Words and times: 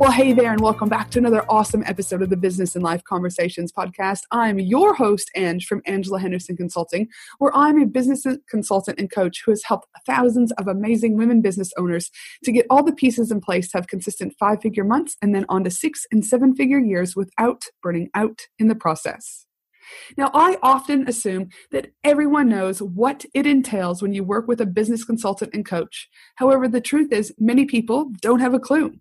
Well, 0.00 0.12
hey 0.12 0.32
there, 0.32 0.50
and 0.50 0.62
welcome 0.62 0.88
back 0.88 1.10
to 1.10 1.18
another 1.18 1.44
awesome 1.46 1.82
episode 1.84 2.22
of 2.22 2.30
the 2.30 2.36
Business 2.38 2.74
and 2.74 2.82
Life 2.82 3.04
Conversations 3.04 3.70
podcast. 3.70 4.20
I'm 4.30 4.58
your 4.58 4.94
host, 4.94 5.30
Ange, 5.36 5.66
from 5.66 5.82
Angela 5.84 6.18
Henderson 6.18 6.56
Consulting, 6.56 7.06
where 7.36 7.54
I'm 7.54 7.78
a 7.78 7.84
business 7.84 8.24
consultant 8.48 8.98
and 8.98 9.12
coach 9.12 9.42
who 9.44 9.52
has 9.52 9.62
helped 9.62 9.88
thousands 10.06 10.52
of 10.52 10.66
amazing 10.66 11.18
women 11.18 11.42
business 11.42 11.70
owners 11.76 12.10
to 12.44 12.50
get 12.50 12.64
all 12.70 12.82
the 12.82 12.94
pieces 12.94 13.30
in 13.30 13.42
place 13.42 13.70
to 13.70 13.76
have 13.76 13.88
consistent 13.88 14.34
five 14.40 14.62
figure 14.62 14.84
months 14.84 15.18
and 15.20 15.34
then 15.34 15.44
on 15.50 15.64
to 15.64 15.70
six 15.70 16.06
and 16.10 16.24
seven 16.24 16.56
figure 16.56 16.78
years 16.78 17.14
without 17.14 17.64
burning 17.82 18.08
out 18.14 18.46
in 18.58 18.68
the 18.68 18.74
process. 18.74 19.44
Now, 20.16 20.30
I 20.32 20.56
often 20.62 21.06
assume 21.08 21.50
that 21.72 21.88
everyone 22.04 22.48
knows 22.48 22.80
what 22.80 23.26
it 23.34 23.44
entails 23.46 24.00
when 24.00 24.14
you 24.14 24.24
work 24.24 24.48
with 24.48 24.62
a 24.62 24.66
business 24.66 25.04
consultant 25.04 25.50
and 25.52 25.66
coach. 25.66 26.08
However, 26.36 26.68
the 26.68 26.80
truth 26.80 27.12
is, 27.12 27.34
many 27.38 27.66
people 27.66 28.10
don't 28.22 28.40
have 28.40 28.54
a 28.54 28.58
clue. 28.58 28.94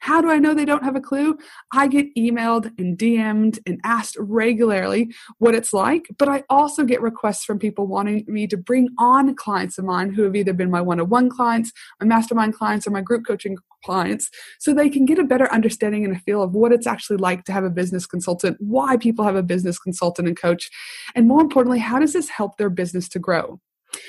How 0.00 0.20
do 0.20 0.30
I 0.30 0.38
know 0.38 0.54
they 0.54 0.64
don't 0.64 0.84
have 0.84 0.96
a 0.96 1.00
clue? 1.00 1.38
I 1.72 1.86
get 1.86 2.14
emailed 2.16 2.70
and 2.78 2.98
DM'd 2.98 3.60
and 3.66 3.80
asked 3.84 4.16
regularly 4.18 5.12
what 5.38 5.54
it's 5.54 5.72
like, 5.72 6.06
but 6.18 6.28
I 6.28 6.44
also 6.48 6.84
get 6.84 7.00
requests 7.02 7.44
from 7.44 7.58
people 7.58 7.86
wanting 7.86 8.24
me 8.26 8.46
to 8.48 8.56
bring 8.56 8.88
on 8.98 9.34
clients 9.34 9.78
of 9.78 9.84
mine 9.84 10.12
who 10.12 10.22
have 10.22 10.36
either 10.36 10.52
been 10.52 10.70
my 10.70 10.80
one 10.80 11.00
on 11.00 11.08
one 11.08 11.30
clients, 11.30 11.72
my 12.00 12.06
mastermind 12.06 12.54
clients, 12.54 12.86
or 12.86 12.90
my 12.90 13.00
group 13.00 13.26
coaching 13.26 13.56
clients 13.84 14.30
so 14.58 14.74
they 14.74 14.88
can 14.90 15.04
get 15.04 15.18
a 15.18 15.24
better 15.24 15.50
understanding 15.52 16.04
and 16.04 16.14
a 16.14 16.20
feel 16.20 16.42
of 16.42 16.52
what 16.52 16.72
it's 16.72 16.86
actually 16.86 17.16
like 17.16 17.44
to 17.44 17.52
have 17.52 17.64
a 17.64 17.70
business 17.70 18.06
consultant, 18.06 18.56
why 18.60 18.96
people 18.96 19.24
have 19.24 19.36
a 19.36 19.42
business 19.42 19.78
consultant 19.78 20.28
and 20.28 20.38
coach, 20.38 20.70
and 21.14 21.26
more 21.26 21.40
importantly, 21.40 21.78
how 21.78 21.98
does 21.98 22.12
this 22.12 22.28
help 22.28 22.56
their 22.56 22.70
business 22.70 23.08
to 23.08 23.18
grow? 23.18 23.60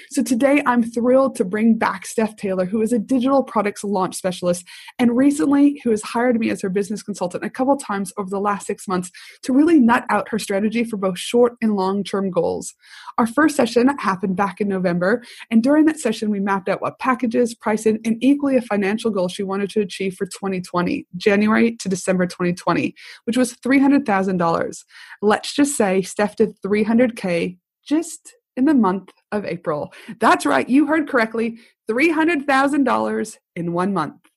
So 0.10 0.24
today 0.24 0.62
I'm 0.66 0.84
thrilled 0.84 1.36
to 1.36 1.46
bring 1.46 1.78
back 1.78 2.06
Steph 2.06 2.36
Taylor, 2.36 2.66
who 2.66 2.82
is 2.82 2.94
a 2.94 3.00
digital 3.00 3.44
products 3.44 3.84
launch 3.84 4.16
specialist 4.16 4.66
and 5.00 5.16
recently 5.16 5.80
who 5.84 5.92
has 5.92 6.02
hired 6.02 6.40
me 6.40 6.50
as 6.50 6.62
her 6.62 6.70
business 6.70 7.04
consultant 7.04 7.44
a 7.44 7.50
couple 7.50 7.78
times 7.78 8.12
over 8.18 8.30
the 8.30 8.40
last 8.40 8.68
six 8.68 8.88
months 8.88 9.12
to 9.44 9.54
really 9.54 9.80
nut 9.80 10.06
out 10.10 10.30
her 10.30 10.40
strategy 10.40 10.84
for 10.84 10.98
both 10.98 11.18
short 11.18 11.56
and 11.62 11.76
long 11.76 12.04
term 12.04 12.30
goals. 12.30 12.74
Our 13.18 13.28
first 13.28 13.56
session 13.56 13.90
happened 14.00 14.36
back 14.36 14.62
in 14.62 14.68
November, 14.68 15.24
and 15.50 15.64
during 15.64 15.86
that 15.86 16.00
session, 16.00 16.30
we 16.30 16.40
mapped 16.40 16.70
out 16.70 16.82
what 16.82 17.00
packages, 17.00 17.54
pricing, 17.54 18.00
and 18.06 18.18
equally 18.22 18.58
a 18.58 18.62
financial 18.62 19.12
goal 19.12 19.28
she 19.28 19.44
wanted 19.44 19.70
to 19.72 19.82
achieve 19.82 20.16
for 20.16 20.26
2020, 20.26 21.06
January 21.18 21.76
to 21.78 21.90
December 21.90 22.26
2020, 22.26 22.96
which 23.26 23.38
was 23.38 23.56
$300,000. 23.56 24.84
Let's 25.22 25.54
just 25.54 25.76
say 25.76 26.02
Steph 26.02 26.36
did 26.36 26.60
300K 26.62 27.58
just 27.84 28.36
in 28.58 28.66
the 28.66 28.74
month 28.74 29.12
of 29.32 29.46
April. 29.46 29.94
That's 30.20 30.46
right, 30.46 30.68
you 30.68 30.88
heard 30.88 31.10
correctly 31.10 31.60
$300,000 31.90 33.38
in 33.56 33.74
one 33.74 33.94
month. 33.94 34.31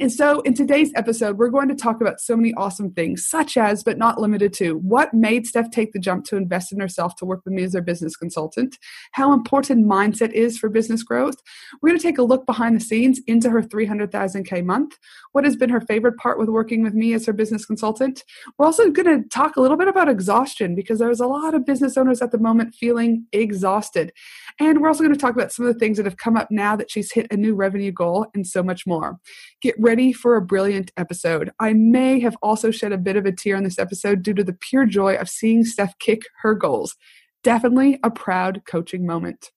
And 0.00 0.10
so, 0.10 0.40
in 0.40 0.54
today's 0.54 0.90
episode, 0.94 1.38
we're 1.38 1.50
going 1.50 1.68
to 1.68 1.74
talk 1.74 2.00
about 2.00 2.20
so 2.20 2.36
many 2.36 2.54
awesome 2.54 2.92
things, 2.92 3.26
such 3.26 3.56
as, 3.56 3.82
but 3.82 3.98
not 3.98 4.20
limited 4.20 4.52
to, 4.54 4.78
what 4.78 5.12
made 5.12 5.46
Steph 5.46 5.70
take 5.70 5.92
the 5.92 5.98
jump 5.98 6.24
to 6.26 6.36
invest 6.36 6.72
in 6.72 6.80
herself 6.80 7.16
to 7.16 7.24
work 7.24 7.42
with 7.44 7.54
me 7.54 7.62
as 7.64 7.74
her 7.74 7.82
business 7.82 8.16
consultant, 8.16 8.78
how 9.12 9.32
important 9.32 9.86
mindset 9.86 10.32
is 10.32 10.58
for 10.58 10.68
business 10.68 11.02
growth. 11.02 11.36
We're 11.80 11.90
going 11.90 12.00
to 12.00 12.06
take 12.06 12.18
a 12.18 12.22
look 12.22 12.46
behind 12.46 12.76
the 12.76 12.84
scenes 12.84 13.20
into 13.26 13.50
her 13.50 13.62
300,000K 13.62 14.64
month, 14.64 14.98
what 15.32 15.44
has 15.44 15.56
been 15.56 15.70
her 15.70 15.80
favorite 15.80 16.16
part 16.16 16.38
with 16.38 16.48
working 16.48 16.82
with 16.82 16.94
me 16.94 17.12
as 17.12 17.26
her 17.26 17.32
business 17.32 17.66
consultant. 17.66 18.24
We're 18.58 18.66
also 18.66 18.90
going 18.90 19.22
to 19.22 19.28
talk 19.28 19.56
a 19.56 19.60
little 19.60 19.76
bit 19.76 19.88
about 19.88 20.08
exhaustion 20.08 20.74
because 20.74 20.98
there's 20.98 21.20
a 21.20 21.26
lot 21.26 21.54
of 21.54 21.66
business 21.66 21.96
owners 21.96 22.22
at 22.22 22.32
the 22.32 22.38
moment 22.38 22.74
feeling 22.74 23.26
exhausted. 23.32 24.12
And 24.60 24.80
we're 24.80 24.88
also 24.88 25.02
going 25.02 25.14
to 25.14 25.20
talk 25.20 25.34
about 25.34 25.52
some 25.52 25.66
of 25.66 25.72
the 25.72 25.78
things 25.78 25.96
that 25.96 26.06
have 26.06 26.16
come 26.16 26.36
up 26.36 26.50
now 26.50 26.76
that 26.76 26.90
she's 26.90 27.12
hit 27.12 27.26
a 27.30 27.36
new 27.36 27.54
revenue 27.54 27.92
goal 27.92 28.26
and 28.34 28.46
so 28.46 28.62
much 28.62 28.86
more. 28.86 29.18
Get 29.60 29.74
ready 29.78 30.12
for 30.12 30.36
a 30.36 30.42
brilliant 30.42 30.92
episode. 30.96 31.50
I 31.60 31.72
may 31.72 32.20
have 32.20 32.36
also 32.42 32.70
shed 32.70 32.92
a 32.92 32.98
bit 32.98 33.16
of 33.16 33.26
a 33.26 33.32
tear 33.32 33.56
on 33.56 33.64
this 33.64 33.78
episode 33.78 34.22
due 34.22 34.34
to 34.34 34.44
the 34.44 34.52
pure 34.52 34.86
joy 34.86 35.14
of 35.14 35.28
seeing 35.28 35.64
Steph 35.64 35.98
kick 35.98 36.22
her 36.42 36.54
goals. 36.54 36.96
Definitely 37.42 37.98
a 38.02 38.10
proud 38.10 38.62
coaching 38.66 39.06
moment. 39.06 39.50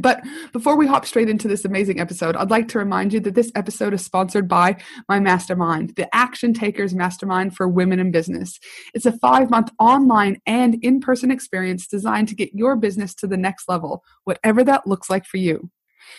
But 0.00 0.22
before 0.52 0.76
we 0.76 0.86
hop 0.86 1.04
straight 1.04 1.28
into 1.28 1.48
this 1.48 1.64
amazing 1.64 2.00
episode, 2.00 2.36
I'd 2.36 2.50
like 2.50 2.68
to 2.68 2.78
remind 2.78 3.12
you 3.12 3.20
that 3.20 3.34
this 3.34 3.50
episode 3.54 3.94
is 3.94 4.04
sponsored 4.04 4.48
by 4.48 4.76
my 5.08 5.18
mastermind, 5.18 5.94
the 5.96 6.14
Action 6.14 6.54
Takers 6.54 6.94
Mastermind 6.94 7.56
for 7.56 7.68
Women 7.68 7.98
in 7.98 8.10
Business. 8.10 8.58
It's 8.94 9.06
a 9.06 9.18
five 9.18 9.50
month 9.50 9.70
online 9.78 10.40
and 10.46 10.76
in 10.82 11.00
person 11.00 11.30
experience 11.30 11.86
designed 11.86 12.28
to 12.28 12.36
get 12.36 12.54
your 12.54 12.76
business 12.76 13.14
to 13.16 13.26
the 13.26 13.36
next 13.36 13.68
level, 13.68 14.04
whatever 14.24 14.62
that 14.64 14.86
looks 14.86 15.10
like 15.10 15.24
for 15.24 15.38
you. 15.38 15.70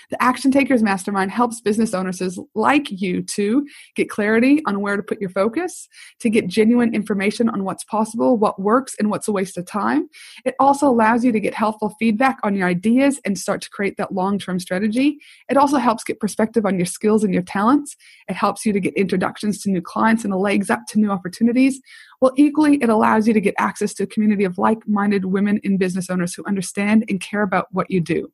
The 0.09 0.21
Action 0.21 0.51
Takers 0.51 0.83
Mastermind 0.83 1.31
helps 1.31 1.61
business 1.61 1.93
owners 1.93 2.21
like 2.55 2.89
you 2.89 3.21
to 3.23 3.67
get 3.95 4.09
clarity 4.09 4.61
on 4.65 4.81
where 4.81 4.97
to 4.97 5.03
put 5.03 5.21
your 5.21 5.29
focus, 5.29 5.87
to 6.19 6.29
get 6.29 6.47
genuine 6.47 6.93
information 6.93 7.49
on 7.49 7.63
what's 7.63 7.83
possible, 7.83 8.37
what 8.37 8.59
works, 8.59 8.95
and 8.99 9.09
what's 9.09 9.27
a 9.27 9.31
waste 9.31 9.57
of 9.57 9.65
time. 9.65 10.09
It 10.45 10.55
also 10.59 10.87
allows 10.87 11.23
you 11.23 11.31
to 11.31 11.39
get 11.39 11.53
helpful 11.53 11.95
feedback 11.99 12.37
on 12.43 12.55
your 12.55 12.67
ideas 12.67 13.19
and 13.25 13.37
start 13.37 13.61
to 13.61 13.69
create 13.69 13.97
that 13.97 14.13
long 14.13 14.39
term 14.39 14.59
strategy. 14.59 15.17
It 15.49 15.57
also 15.57 15.77
helps 15.77 16.03
get 16.03 16.19
perspective 16.19 16.65
on 16.65 16.77
your 16.77 16.85
skills 16.85 17.23
and 17.23 17.33
your 17.33 17.43
talents. 17.43 17.95
It 18.27 18.35
helps 18.35 18.65
you 18.65 18.73
to 18.73 18.79
get 18.79 18.93
introductions 18.95 19.61
to 19.63 19.71
new 19.71 19.81
clients 19.81 20.23
and 20.23 20.33
the 20.33 20.37
legs 20.37 20.69
up 20.69 20.81
to 20.89 20.99
new 20.99 21.11
opportunities. 21.11 21.79
Well, 22.21 22.33
equally, 22.35 22.75
it 22.81 22.89
allows 22.89 23.27
you 23.27 23.33
to 23.33 23.41
get 23.41 23.55
access 23.57 23.93
to 23.95 24.03
a 24.03 24.07
community 24.07 24.43
of 24.43 24.57
like 24.57 24.87
minded 24.87 25.25
women 25.25 25.59
and 25.63 25.79
business 25.79 26.09
owners 26.09 26.33
who 26.33 26.43
understand 26.45 27.05
and 27.07 27.21
care 27.21 27.41
about 27.41 27.67
what 27.71 27.89
you 27.89 28.01
do. 28.01 28.31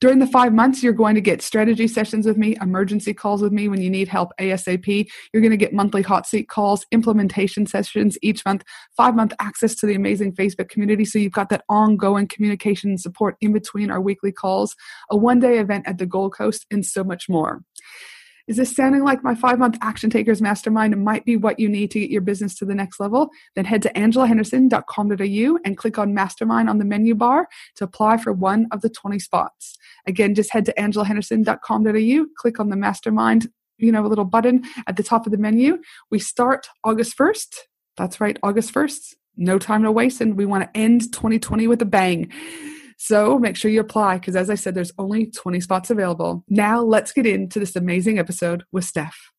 During 0.00 0.18
the 0.18 0.26
five 0.26 0.52
months, 0.52 0.82
you're 0.82 0.92
going 0.92 1.14
to 1.14 1.20
get 1.20 1.42
strategy 1.42 1.88
sessions 1.88 2.26
with 2.26 2.36
me, 2.36 2.56
emergency 2.60 3.14
calls 3.14 3.42
with 3.42 3.52
me 3.52 3.68
when 3.68 3.80
you 3.80 3.90
need 3.90 4.08
help 4.08 4.32
ASAP. 4.40 5.08
You're 5.32 5.42
going 5.42 5.50
to 5.50 5.56
get 5.56 5.72
monthly 5.72 6.02
hot 6.02 6.26
seat 6.26 6.48
calls, 6.48 6.86
implementation 6.90 7.66
sessions 7.66 8.18
each 8.22 8.44
month, 8.44 8.64
five 8.96 9.14
month 9.14 9.32
access 9.40 9.74
to 9.76 9.86
the 9.86 9.94
amazing 9.94 10.34
Facebook 10.34 10.68
community. 10.68 11.04
So 11.04 11.18
you've 11.18 11.32
got 11.32 11.48
that 11.50 11.64
ongoing 11.68 12.28
communication 12.28 12.90
and 12.90 13.00
support 13.00 13.36
in 13.40 13.52
between 13.52 13.90
our 13.90 14.00
weekly 14.00 14.32
calls, 14.32 14.74
a 15.10 15.16
one 15.16 15.40
day 15.40 15.58
event 15.58 15.86
at 15.86 15.98
the 15.98 16.06
Gold 16.06 16.34
Coast, 16.34 16.66
and 16.70 16.84
so 16.84 17.04
much 17.04 17.28
more. 17.28 17.62
Is 18.46 18.58
this 18.58 18.76
sounding 18.76 19.02
like 19.02 19.24
my 19.24 19.34
five 19.34 19.58
month 19.58 19.78
Action 19.80 20.10
Takers 20.10 20.42
Mastermind 20.42 21.02
might 21.02 21.24
be 21.24 21.36
what 21.36 21.58
you 21.58 21.68
need 21.68 21.90
to 21.92 22.00
get 22.00 22.10
your 22.10 22.20
business 22.20 22.54
to 22.56 22.66
the 22.66 22.74
next 22.74 23.00
level? 23.00 23.30
Then 23.56 23.64
head 23.64 23.80
to 23.82 23.92
angelahenderson.com.au 23.94 25.58
and 25.64 25.76
click 25.78 25.98
on 25.98 26.12
Mastermind 26.12 26.68
on 26.68 26.78
the 26.78 26.84
menu 26.84 27.14
bar 27.14 27.48
to 27.76 27.84
apply 27.84 28.18
for 28.18 28.32
one 28.32 28.66
of 28.70 28.82
the 28.82 28.90
20 28.90 29.18
spots. 29.18 29.76
Again, 30.06 30.34
just 30.34 30.52
head 30.52 30.66
to 30.66 30.74
angelahenderson.com.au, 30.74 32.26
click 32.36 32.60
on 32.60 32.68
the 32.68 32.76
Mastermind, 32.76 33.48
you 33.78 33.90
know, 33.90 34.04
a 34.04 34.08
little 34.08 34.26
button 34.26 34.64
at 34.86 34.96
the 34.96 35.02
top 35.02 35.24
of 35.24 35.32
the 35.32 35.38
menu. 35.38 35.78
We 36.10 36.18
start 36.18 36.68
August 36.84 37.16
1st. 37.16 37.56
That's 37.96 38.20
right, 38.20 38.38
August 38.42 38.74
1st. 38.74 39.14
No 39.36 39.58
time 39.58 39.82
to 39.82 39.90
waste, 39.90 40.20
and 40.20 40.36
we 40.36 40.46
want 40.46 40.64
to 40.64 40.78
end 40.78 41.12
2020 41.12 41.66
with 41.66 41.82
a 41.82 41.86
bang. 41.86 42.30
So 43.06 43.38
make 43.38 43.54
sure 43.54 43.70
you 43.70 43.80
apply 43.80 44.16
because, 44.16 44.34
as 44.34 44.48
I 44.48 44.54
said, 44.54 44.74
there's 44.74 44.94
only 44.96 45.26
20 45.26 45.60
spots 45.60 45.90
available. 45.90 46.42
Now 46.48 46.80
let's 46.80 47.12
get 47.12 47.26
into 47.26 47.60
this 47.60 47.76
amazing 47.76 48.18
episode 48.18 48.64
with 48.72 48.86
Steph. 48.86 49.30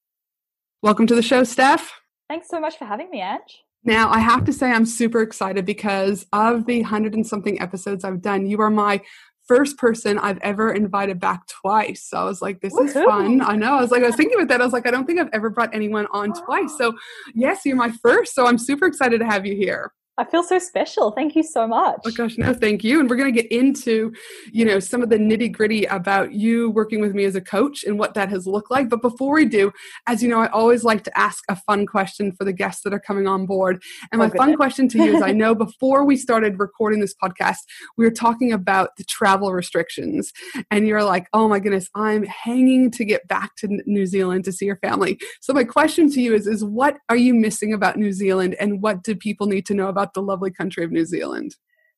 Welcome 0.83 1.07
to 1.07 1.15
the 1.15 1.23
show, 1.23 1.44
Steph. 1.44 1.91
Thanks 2.29 2.47
so 2.47 2.59
much 2.59 2.77
for 2.77 2.85
having 2.85 3.09
me, 3.09 3.21
Ange. 3.23 3.63
Now, 3.83 4.12
I 4.12 4.19
have 4.19 4.44
to 4.44 4.53
say, 4.53 4.69
I'm 4.69 4.85
super 4.85 5.19
excited 5.23 5.65
because 5.65 6.27
of 6.31 6.67
the 6.67 6.83
hundred 6.83 7.15
and 7.15 7.25
something 7.25 7.59
episodes 7.59 8.03
I've 8.03 8.21
done, 8.21 8.45
you 8.45 8.62
are 8.62 8.69
my 8.69 9.01
first 9.47 9.79
person 9.79 10.19
I've 10.19 10.38
ever 10.44 10.71
invited 10.71 11.19
back 11.19 11.47
twice. 11.47 12.06
So 12.07 12.17
I 12.17 12.23
was 12.25 12.44
like, 12.44 12.62
this 12.62 12.71
Woo-hoo. 12.71 12.85
is 12.85 12.94
fun. 12.94 13.41
I 13.41 13.56
know. 13.56 13.77
I 13.77 13.81
was 13.81 13.89
like, 13.89 14.03
I 14.03 14.07
was 14.07 14.15
thinking 14.15 14.38
about 14.38 14.50
that. 14.50 14.62
I 14.62 14.63
was 14.63 14.73
like, 14.73 14.85
I 14.85 14.91
don't 14.91 15.07
think 15.07 15.19
I've 15.19 15.33
ever 15.33 15.50
brought 15.50 15.73
anyone 15.73 16.06
on 16.12 16.33
twice. 16.33 16.77
So, 16.77 16.94
yes, 17.33 17.62
you're 17.65 17.75
my 17.75 17.89
first. 18.03 18.35
So 18.35 18.45
I'm 18.45 18.59
super 18.59 18.85
excited 18.85 19.21
to 19.21 19.25
have 19.25 19.44
you 19.44 19.56
here. 19.56 19.91
I 20.17 20.23
feel 20.23 20.44
so 20.44 20.59
special. 20.59 21.12
Thank 21.12 21.35
you 21.35 21.44
so 21.44 21.67
much. 21.67 22.00
Oh 22.06 22.12
gosh, 22.12 22.38
no, 22.38 22.53
thank 22.53 22.85
you. 22.85 23.01
And 23.01 23.09
we're 23.09 23.17
going 23.17 23.33
to 23.33 23.41
get 23.41 23.51
into, 23.51 24.13
you 24.51 24.63
know, 24.63 24.79
some 24.79 25.03
of 25.03 25.09
the 25.09 25.17
nitty 25.17 25.51
gritty 25.51 25.83
about 25.85 26.31
you 26.31 26.69
working 26.71 27.01
with 27.01 27.13
me 27.13 27.25
as 27.25 27.35
a 27.35 27.41
coach 27.41 27.83
and 27.83 28.00
what 28.00 28.13
that 28.13 28.29
has 28.29 28.47
looked 28.47 28.71
like. 28.71 28.88
But 28.88 29.01
before 29.01 29.33
we 29.33 29.45
do, 29.45 29.73
as 30.07 30.23
you 30.23 30.29
know, 30.29 30.39
I 30.39 30.47
always 30.47 30.85
like 30.85 31.03
to 31.03 31.17
ask 31.17 31.44
a 31.50 31.56
fun 31.57 31.85
question 31.85 32.31
for 32.31 32.45
the 32.45 32.53
guests 32.53 32.83
that 32.83 32.94
are 32.94 33.00
coming 33.00 33.27
on 33.27 33.45
board. 33.45 33.83
And 34.12 34.19
my 34.19 34.27
oh, 34.27 34.38
fun 34.38 34.56
question 34.56 34.88
to 34.89 35.03
you 35.03 35.17
is: 35.17 35.21
I 35.21 35.31
know 35.33 35.53
before 35.53 36.06
we 36.06 36.15
started 36.15 36.59
recording 36.59 37.01
this 37.01 37.13
podcast, 37.13 37.59
we 37.97 38.06
were 38.06 38.12
talking 38.12 38.53
about 38.53 38.95
the 38.95 39.03
travel 39.03 39.51
restrictions, 39.51 40.31
and 40.71 40.88
you're 40.88 41.03
like, 41.03 41.27
"Oh 41.33 41.50
my 41.50 41.59
goodness, 41.59 41.89
I'm 41.94 42.23
hanging 42.23 42.89
to 42.91 43.03
get 43.03 43.27
back 43.27 43.56
to 43.57 43.81
New 43.85 44.06
Zealand 44.06 44.45
to 44.45 44.53
see 44.53 44.65
your 44.65 44.77
family." 44.77 45.19
So 45.41 45.51
my 45.51 45.65
question 45.65 46.09
to 46.12 46.21
you 46.21 46.33
is: 46.33 46.47
Is 46.47 46.63
what 46.63 46.97
are 47.09 47.17
you 47.17 47.33
missing 47.33 47.73
about 47.73 47.97
New 47.97 48.13
Zealand, 48.13 48.56
and 48.62 48.81
what 48.81 49.03
do 49.03 49.13
people 49.13 49.47
need 49.47 49.65
to 49.65 49.73
know 49.73 49.89
about 49.89 50.04
about 50.05 50.13
the 50.13 50.21
lovely 50.21 50.51
country 50.51 50.83
of 50.83 50.91
New 50.91 51.05
Zealand? 51.05 51.55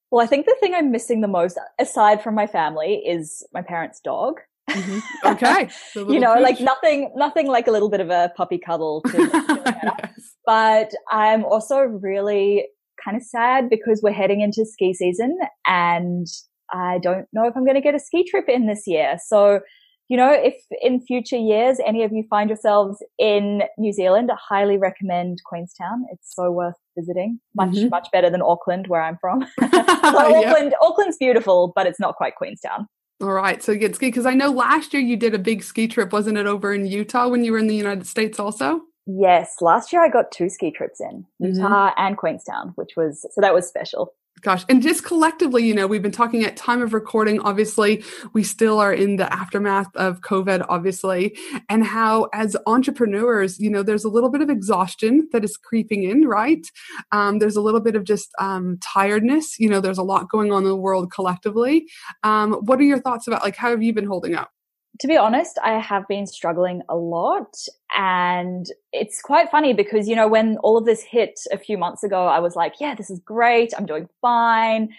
Well, 0.09 0.23
I 0.23 0.27
think 0.27 0.45
the 0.45 0.55
thing 0.59 0.73
I'm 0.73 0.91
missing 0.91 1.21
the 1.21 1.27
most, 1.27 1.59
aside 1.79 2.23
from 2.23 2.33
my 2.33 2.47
family, 2.47 2.95
is 3.05 3.45
my 3.53 3.61
parents' 3.61 3.99
dog. 3.99 4.39
Mm-hmm. 4.69 4.99
Okay, 5.25 5.69
you 5.95 6.19
know, 6.19 6.35
like 6.35 6.59
nothing, 6.59 7.11
nothing 7.15 7.47
like 7.47 7.67
a 7.67 7.71
little 7.71 7.89
bit 7.89 7.99
of 7.99 8.09
a 8.09 8.31
puppy 8.35 8.57
cuddle. 8.57 9.01
yes. 9.13 10.35
But 10.45 10.91
I'm 11.09 11.43
also 11.45 11.79
really 11.79 12.67
kind 13.03 13.17
of 13.17 13.23
sad 13.23 13.69
because 13.69 14.01
we're 14.01 14.11
heading 14.11 14.41
into 14.41 14.65
ski 14.65 14.93
season, 14.93 15.37
and 15.65 16.27
I 16.71 16.99
don't 16.99 17.27
know 17.33 17.47
if 17.47 17.55
I'm 17.55 17.65
going 17.65 17.75
to 17.75 17.81
get 17.81 17.95
a 17.95 17.99
ski 17.99 18.25
trip 18.29 18.45
in 18.47 18.67
this 18.67 18.83
year. 18.87 19.17
So 19.25 19.61
you 20.09 20.15
know, 20.15 20.31
if 20.31 20.55
in 20.81 21.01
future 21.01 21.37
years 21.37 21.79
any 21.85 22.03
of 22.03 22.13
you 22.13 22.23
find 22.29 22.49
yourselves 22.49 23.03
in 23.17 23.63
New 23.77 23.91
Zealand, 23.91 24.31
I 24.31 24.37
highly 24.39 24.77
recommend 24.77 25.41
Queenstown. 25.45 26.05
It's 26.11 26.33
so 26.33 26.51
worth 26.51 26.75
visiting. 26.97 27.39
Much, 27.55 27.71
mm-hmm. 27.71 27.89
much 27.89 28.07
better 28.13 28.29
than 28.29 28.41
Auckland, 28.41 28.87
where 28.87 29.01
I'm 29.01 29.17
from. 29.19 29.41
so 29.59 29.67
Auckland. 29.71 30.75
Auckland's 30.81 31.17
beautiful, 31.17 31.73
but 31.75 31.87
it's 31.87 31.99
not 31.99 32.15
quite 32.15 32.35
Queenstown. 32.35 32.87
All 33.19 33.33
right, 33.33 33.63
so 33.63 33.75
get 33.75 33.95
ski 33.95 34.07
because 34.07 34.27
I 34.27 34.35
know 34.35 34.51
last 34.51 34.93
year 34.93 35.01
you 35.01 35.17
did 35.17 35.33
a 35.33 35.39
big 35.39 35.63
ski 35.63 35.87
trip, 35.87 36.13
wasn't 36.13 36.37
it, 36.37 36.45
over 36.45 36.73
in 36.73 36.85
Utah 36.85 37.27
when 37.27 37.43
you 37.43 37.51
were 37.51 37.57
in 37.57 37.67
the 37.67 37.75
United 37.75 38.05
States 38.05 38.39
also? 38.39 38.81
Yes, 39.07 39.55
last 39.59 39.91
year 39.91 40.03
I 40.03 40.09
got 40.09 40.31
two 40.31 40.49
ski 40.49 40.69
trips 40.69 41.01
in 41.01 41.25
Utah 41.39 41.89
mm-hmm. 41.89 42.05
and 42.05 42.17
Queenstown, 42.17 42.73
which 42.75 42.91
was 42.95 43.25
so 43.31 43.41
that 43.41 43.53
was 43.53 43.67
special. 43.67 44.13
Gosh, 44.41 44.63
and 44.69 44.83
just 44.83 45.03
collectively, 45.03 45.65
you 45.65 45.73
know, 45.73 45.87
we've 45.87 46.01
been 46.01 46.11
talking 46.11 46.43
at 46.43 46.55
time 46.55 46.81
of 46.81 46.93
recording. 46.93 47.39
Obviously, 47.39 48.03
we 48.33 48.43
still 48.43 48.79
are 48.79 48.93
in 48.93 49.15
the 49.15 49.31
aftermath 49.33 49.93
of 49.95 50.21
COVID, 50.21 50.63
obviously, 50.69 51.35
and 51.69 51.83
how 51.83 52.29
as 52.33 52.55
entrepreneurs, 52.67 53.59
you 53.59 53.69
know, 53.69 53.81
there's 53.81 54.03
a 54.03 54.09
little 54.09 54.29
bit 54.29 54.41
of 54.41 54.49
exhaustion 54.49 55.27
that 55.31 55.43
is 55.43 55.57
creeping 55.57 56.03
in, 56.03 56.27
right? 56.27 56.65
Um, 57.11 57.39
there's 57.39 57.55
a 57.55 57.61
little 57.61 57.79
bit 57.79 57.95
of 57.95 58.03
just 58.03 58.29
um, 58.39 58.77
tiredness. 58.81 59.57
You 59.59 59.69
know, 59.69 59.81
there's 59.81 59.97
a 59.97 60.03
lot 60.03 60.29
going 60.29 60.51
on 60.51 60.63
in 60.63 60.69
the 60.69 60.75
world 60.75 61.11
collectively. 61.11 61.87
Um, 62.23 62.53
what 62.53 62.79
are 62.79 62.83
your 62.83 62.99
thoughts 62.99 63.27
about 63.27 63.43
like 63.43 63.55
how 63.55 63.71
have 63.71 63.81
you 63.81 63.93
been 63.93 64.05
holding 64.05 64.35
up? 64.35 64.51
To 64.99 65.07
be 65.07 65.17
honest, 65.17 65.57
I 65.63 65.79
have 65.79 66.07
been 66.07 66.25
struggling 66.25 66.81
a 66.89 66.95
lot. 66.95 67.55
And 67.95 68.65
it's 68.91 69.21
quite 69.21 69.49
funny 69.49 69.73
because, 69.73 70.07
you 70.07 70.15
know, 70.15 70.27
when 70.27 70.57
all 70.57 70.77
of 70.77 70.85
this 70.85 71.01
hit 71.01 71.39
a 71.51 71.57
few 71.57 71.77
months 71.77 72.03
ago, 72.03 72.25
I 72.27 72.39
was 72.39 72.55
like, 72.55 72.73
yeah, 72.79 72.95
this 72.95 73.09
is 73.09 73.19
great. 73.19 73.73
I'm 73.77 73.85
doing 73.85 74.07
fine. 74.21 74.89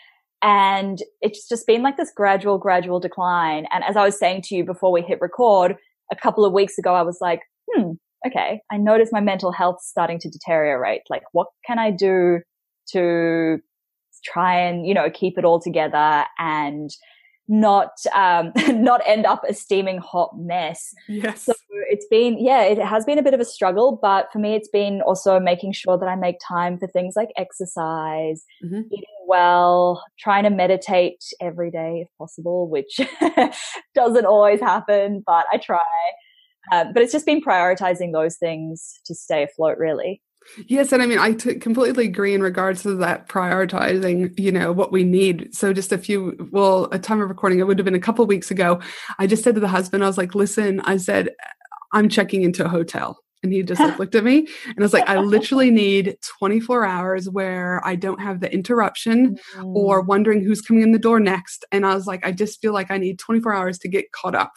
And 0.43 1.03
it's 1.21 1.49
just 1.49 1.67
been 1.67 1.83
like 1.83 1.97
this 1.97 2.13
gradual, 2.15 2.59
gradual 2.59 3.01
decline. 3.01 3.67
And 3.73 3.83
as 3.85 3.97
I 3.97 4.05
was 4.05 4.19
saying 4.19 4.43
to 4.43 4.55
you 4.55 4.65
before 4.65 4.93
we 4.93 5.03
hit 5.03 5.21
record, 5.21 5.77
a 6.13 6.17
couple 6.17 6.45
of 6.45 6.53
weeks 6.53 6.79
ago, 6.79 6.95
I 6.95 7.03
was 7.03 7.19
like, 7.21 7.41
hmm, 7.71 7.93
okay, 8.27 8.61
I 8.71 8.77
noticed 8.77 9.13
my 9.13 9.21
mental 9.21 9.53
health 9.53 9.79
starting 9.83 10.19
to 10.21 10.31
deteriorate. 10.31 11.03
Like, 11.11 11.23
what 11.33 11.49
can 11.67 11.79
I 11.79 11.91
do 11.91 12.41
to 12.93 13.59
try 14.25 14.59
and, 14.59 14.87
you 14.87 14.95
know, 14.95 15.11
keep 15.11 15.39
it 15.39 15.45
all 15.45 15.61
together 15.61 16.25
and 16.39 16.91
not 17.49 17.93
um, 18.15 18.53
not 18.69 19.01
end 19.07 19.27
up 19.27 19.43
a 19.49 19.55
steaming 19.55 19.99
hot 19.99 20.39
mess. 20.39 20.95
Yes. 21.09 21.45
So 21.45 21.55
it's 21.91 22.07
been 22.07 22.39
yeah, 22.39 22.63
it 22.63 22.79
has 22.79 23.05
been 23.05 23.19
a 23.19 23.23
bit 23.23 23.35
of 23.35 23.41
a 23.41 23.45
struggle, 23.45 23.99
but 24.01 24.31
for 24.33 24.39
me 24.39 24.55
it's 24.55 24.69
been 24.69 25.01
also 25.01 25.41
making 25.41 25.73
sure 25.73 25.99
that 25.99 26.07
I 26.07 26.15
make 26.15 26.37
time 26.47 26.79
for 26.79 26.87
things 26.87 27.15
like 27.17 27.31
exercise, 27.37 28.45
mm-hmm. 28.65 28.83
eating 28.93 29.05
well, 29.27 30.05
trying 30.19 30.45
to 30.45 30.51
meditate 30.51 31.23
every 31.41 31.71
day 31.71 32.03
if 32.03 32.09
possible, 32.19 32.69
which 32.69 33.01
doesn't 33.95 34.27
always 34.27 34.61
happen, 34.61 35.23
but 35.27 35.47
I 35.53 35.59
try. 35.59 35.81
Uh, 36.71 36.85
but 36.93 37.03
it's 37.03 37.13
just 37.13 37.25
been 37.25 37.41
prioritizing 37.41 38.13
those 38.13 38.37
things 38.37 39.01
to 39.07 39.15
stay 39.15 39.43
afloat 39.43 39.79
really. 39.79 40.21
Yes, 40.57 40.93
and 40.93 41.03
I 41.03 41.07
mean 41.07 41.19
I 41.19 41.33
t- 41.33 41.55
completely 41.57 42.07
agree 42.07 42.35
in 42.35 42.43
regards 42.43 42.83
to 42.83 42.95
that 42.97 43.29
prioritizing, 43.29 44.39
you 44.39 44.51
know, 44.51 44.73
what 44.73 44.93
we 44.93 45.05
need. 45.05 45.55
So 45.55 45.73
just 45.73 45.93
a 45.93 45.99
few, 45.99 46.37
well, 46.53 46.87
a 46.91 46.99
time 46.99 47.21
of 47.21 47.29
recording, 47.29 47.59
it 47.59 47.67
would 47.67 47.79
have 47.79 47.85
been 47.85 47.95
a 47.95 48.01
couple 48.01 48.27
weeks 48.27 48.51
ago. 48.51 48.81
I 49.19 49.27
just 49.27 49.45
said 49.45 49.55
to 49.55 49.61
the 49.61 49.69
husband, 49.69 50.03
I 50.03 50.07
was 50.07 50.19
like, 50.19 50.35
"Listen," 50.35 50.81
I 50.81 50.97
said, 50.97 51.31
"I'm 51.93 52.09
checking 52.09 52.43
into 52.43 52.65
a 52.65 52.69
hotel." 52.69 53.19
And 53.43 53.53
he 53.53 53.63
just 53.63 53.81
like 53.81 53.99
looked 53.99 54.15
at 54.15 54.25
me 54.25 54.39
and 54.67 54.79
I 54.79 54.83
was 54.83 54.93
like, 54.93 55.09
I 55.09 55.19
literally 55.19 55.71
need 55.71 56.17
24 56.39 56.85
hours 56.85 57.29
where 57.29 57.81
I 57.85 57.95
don't 57.95 58.21
have 58.21 58.41
the 58.41 58.53
interruption 58.53 59.39
mm. 59.55 59.75
or 59.77 60.01
wondering 60.01 60.45
who's 60.45 60.61
coming 60.61 60.83
in 60.83 60.93
the 60.93 60.99
door 60.99 61.21
next. 61.21 61.65
And 61.71 61.87
I 61.87 61.95
was 61.95 62.07
like, 62.07 62.27
I 62.27 62.33
just 62.33 62.61
feel 62.61 62.73
like 62.73 62.91
I 62.91 62.99
need 62.99 63.19
24 63.19 63.55
hours 63.55 63.79
to 63.79 63.89
get 63.89 64.13
caught 64.13 64.35
up. 64.35 64.53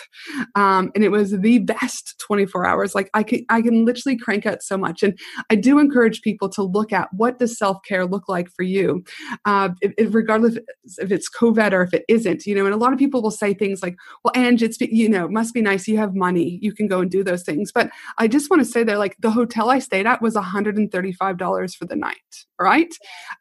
Um, 0.55 0.91
and 0.95 1.03
it 1.03 1.09
was 1.09 1.31
the 1.31 1.59
best 1.59 2.19
24 2.19 2.65
hours. 2.65 2.95
Like 2.95 3.09
I 3.13 3.23
can, 3.23 3.45
I 3.49 3.61
can 3.61 3.85
literally 3.85 4.17
crank 4.17 4.45
out 4.45 4.63
so 4.63 4.77
much. 4.77 5.03
And 5.03 5.17
I 5.49 5.55
do 5.55 5.79
encourage 5.79 6.21
people 6.21 6.49
to 6.49 6.63
look 6.63 6.91
at 6.91 7.09
what 7.13 7.39
does 7.39 7.57
self-care 7.57 8.05
look 8.05 8.27
like 8.27 8.49
for 8.49 8.63
you, 8.63 9.03
uh, 9.45 9.69
if, 9.81 9.93
if, 9.97 10.13
regardless 10.13 10.57
if 10.97 11.11
it's 11.11 11.29
COVID 11.29 11.73
or 11.73 11.83
if 11.83 11.93
it 11.93 12.03
isn't, 12.07 12.45
you 12.45 12.55
know, 12.55 12.65
and 12.65 12.73
a 12.73 12.77
lot 12.77 12.93
of 12.93 12.99
people 12.99 13.21
will 13.21 13.31
say 13.31 13.53
things 13.53 13.81
like, 13.81 13.95
well, 14.23 14.33
Ange, 14.35 14.63
it's, 14.63 14.79
you 14.81 15.09
know, 15.09 15.25
it 15.25 15.31
must 15.31 15.53
be 15.53 15.61
nice. 15.61 15.87
You 15.87 15.97
have 15.97 16.15
money. 16.15 16.59
You 16.61 16.73
can 16.73 16.87
go 16.87 17.01
and 17.01 17.11
do 17.11 17.23
those 17.23 17.43
things. 17.43 17.71
But 17.71 17.89
I 18.17 18.27
just 18.27 18.49
want 18.49 18.61
to 18.61 18.70
say 18.71 18.83
that 18.83 18.97
like 18.97 19.15
the 19.19 19.31
hotel 19.31 19.69
I 19.69 19.79
stayed 19.79 20.07
at 20.07 20.21
was 20.21 20.35
$135 20.35 21.75
for 21.75 21.85
the 21.85 21.95
night. 21.95 22.17
Right. 22.59 22.93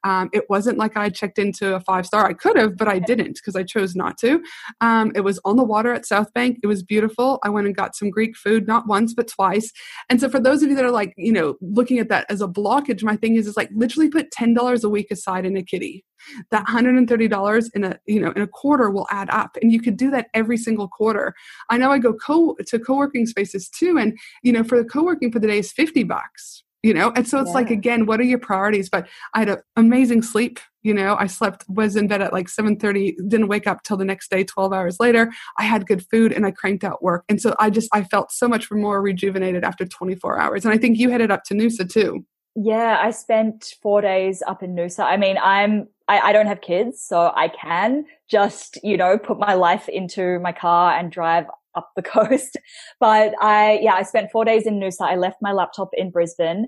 Um, 0.05 0.31
it 0.33 0.45
wasn't 0.49 0.79
like 0.79 0.97
I 0.97 1.11
checked 1.11 1.39
into 1.39 1.75
a 1.75 1.81
five 1.81 2.07
star. 2.07 2.27
I 2.27 2.33
could 2.33 2.57
have, 2.57 2.77
but 2.77 2.89
I 2.89 2.99
didn't 2.99 3.35
because 3.35 3.55
I 3.55 3.63
chose 3.63 3.95
not 3.95 4.17
to. 4.19 4.43
Um, 4.81 5.13
it 5.15 5.21
was 5.21 5.39
on 5.45 5.57
the 5.57 5.65
water 5.65 5.93
at 5.93 6.07
South 6.07 6.33
Bank. 6.33 6.59
It 6.63 6.67
was 6.67 6.83
beautiful. 6.83 7.39
I 7.45 7.51
went 7.51 7.67
and 7.67 7.77
got 7.77 7.97
some 7.97 8.11
Greek 8.11 8.37
food, 8.37 8.67
not 8.67 8.87
once, 8.87 9.15
but 9.15 9.29
twice. 9.29 9.71
And 10.09 10.21
so 10.21 10.29
for 10.29 10.41
those 10.41 10.63
of 10.63 10.71
you 10.71 10.77
that 10.77 10.85
are 10.85 10.91
like, 10.91 11.13
you 11.17 11.33
know, 11.33 11.57
looking 11.61 11.99
at 11.99 12.09
that 12.09 12.27
as 12.31 12.41
a 12.41 12.49
blockage, 12.49 13.03
my 13.03 13.17
thing 13.17 13.37
is, 13.37 13.47
is 13.47 13.57
like 13.57 13.71
literally 13.75 14.09
put 14.09 14.31
$10 14.31 14.85
a 14.85 14.89
week 14.89 15.11
aside 15.11 15.45
in 15.45 15.57
a 15.57 15.63
kitty 15.63 16.05
that 16.51 16.67
$130 16.67 17.71
in 17.75 17.85
a 17.85 17.99
you 18.07 18.21
know 18.21 18.33
in 18.33 18.43
a 18.43 18.47
quarter 18.47 18.91
will 18.91 19.07
add 19.11 19.31
up 19.31 19.57
and 19.61 19.73
you 19.73 19.81
could 19.81 19.97
do 19.97 20.11
that 20.11 20.29
every 20.35 20.57
single 20.57 20.89
quarter. 20.89 21.35
I 21.69 21.77
know 21.77 21.91
i 21.91 21.99
go 21.99 22.13
co 22.15 22.57
to 22.67 22.79
co-working 22.79 23.27
spaces 23.27 23.69
too 23.69 23.99
and 23.99 24.19
you 24.43 24.53
know 24.53 24.65
for 24.65 24.79
the 24.79 24.89
co-working 24.89 25.33
for 25.33 25.39
the 25.39 25.47
day 25.47 25.59
is 25.59 25.73
50 25.73 26.05
bucks 26.05 26.65
you 26.83 26.95
know? 26.95 27.13
And 27.15 27.29
so 27.29 27.39
it's 27.41 27.49
yeah. 27.49 27.55
like 27.55 27.71
again 27.71 28.07
what 28.07 28.21
are 28.21 28.25
your 28.25 28.39
priorities? 28.39 28.89
But 28.89 29.09
i 29.35 29.41
had 29.41 29.49
an 29.49 29.59
amazing 29.77 30.23
sleep 30.23 30.59
you 30.83 30.95
know? 30.95 31.15
I 31.17 31.27
slept 31.27 31.65
was 31.69 31.95
in 31.95 32.09
bed 32.09 32.23
at 32.23 32.33
like 32.33 32.47
7.30 32.47 33.17
didn't 33.29 33.49
wake 33.49 33.67
up 33.67 33.83
till 33.83 33.99
the 33.99 34.05
next 34.05 34.31
day 34.31 34.45
12 34.45 34.73
hours 34.73 34.99
later. 34.99 35.31
I 35.59 35.65
had 35.65 35.87
good 35.87 36.05
food 36.11 36.33
and 36.33 36.47
i 36.47 36.51
cranked 36.51 36.85
out 36.85 37.03
work. 37.03 37.25
And 37.29 37.41
so 37.41 37.55
i 37.59 37.71
just 37.71 37.89
i 37.93 38.03
felt 38.05 38.33
so 38.33 38.49
much 38.49 38.71
more 38.71 39.03
rejuvenated 39.03 39.65
after 39.65 39.85
24 39.85 40.41
hours. 40.41 40.65
And 40.65 40.73
i 40.73 40.79
think 40.79 40.99
you 40.99 41.11
headed 41.11 41.31
up 41.31 41.45
to 41.45 41.55
noosa 41.55 41.91
too. 41.91 42.25
Yeah 42.57 42.99
i 43.01 43.11
spent 43.11 43.75
four 43.83 44.01
days 44.01 44.43
up 44.47 44.63
in 44.63 44.75
noosa. 44.75 45.05
I 45.05 45.17
mean 45.17 45.37
i'm 45.43 45.89
I, 46.11 46.31
I 46.31 46.33
don't 46.33 46.47
have 46.47 46.61
kids, 46.61 47.01
so 47.01 47.33
I 47.37 47.49
can 47.49 48.05
just, 48.29 48.81
you 48.83 48.97
know, 48.97 49.17
put 49.17 49.39
my 49.39 49.55
life 49.55 49.89
into 49.89 50.41
my 50.41 50.51
car 50.51 50.99
and 50.99 51.13
drive 51.13 51.45
up 51.77 51.93
the 51.95 52.03
coast. 52.17 52.57
But 52.99 53.33
I, 53.41 53.79
yeah, 53.81 53.95
I 53.95 54.03
spent 54.03 54.33
four 54.33 54.45
days 54.45 54.67
in 54.67 54.81
Noosa. 54.81 55.03
I 55.03 55.15
left 55.15 55.37
my 55.41 55.53
laptop 55.53 55.91
in 55.93 56.11
Brisbane 56.11 56.67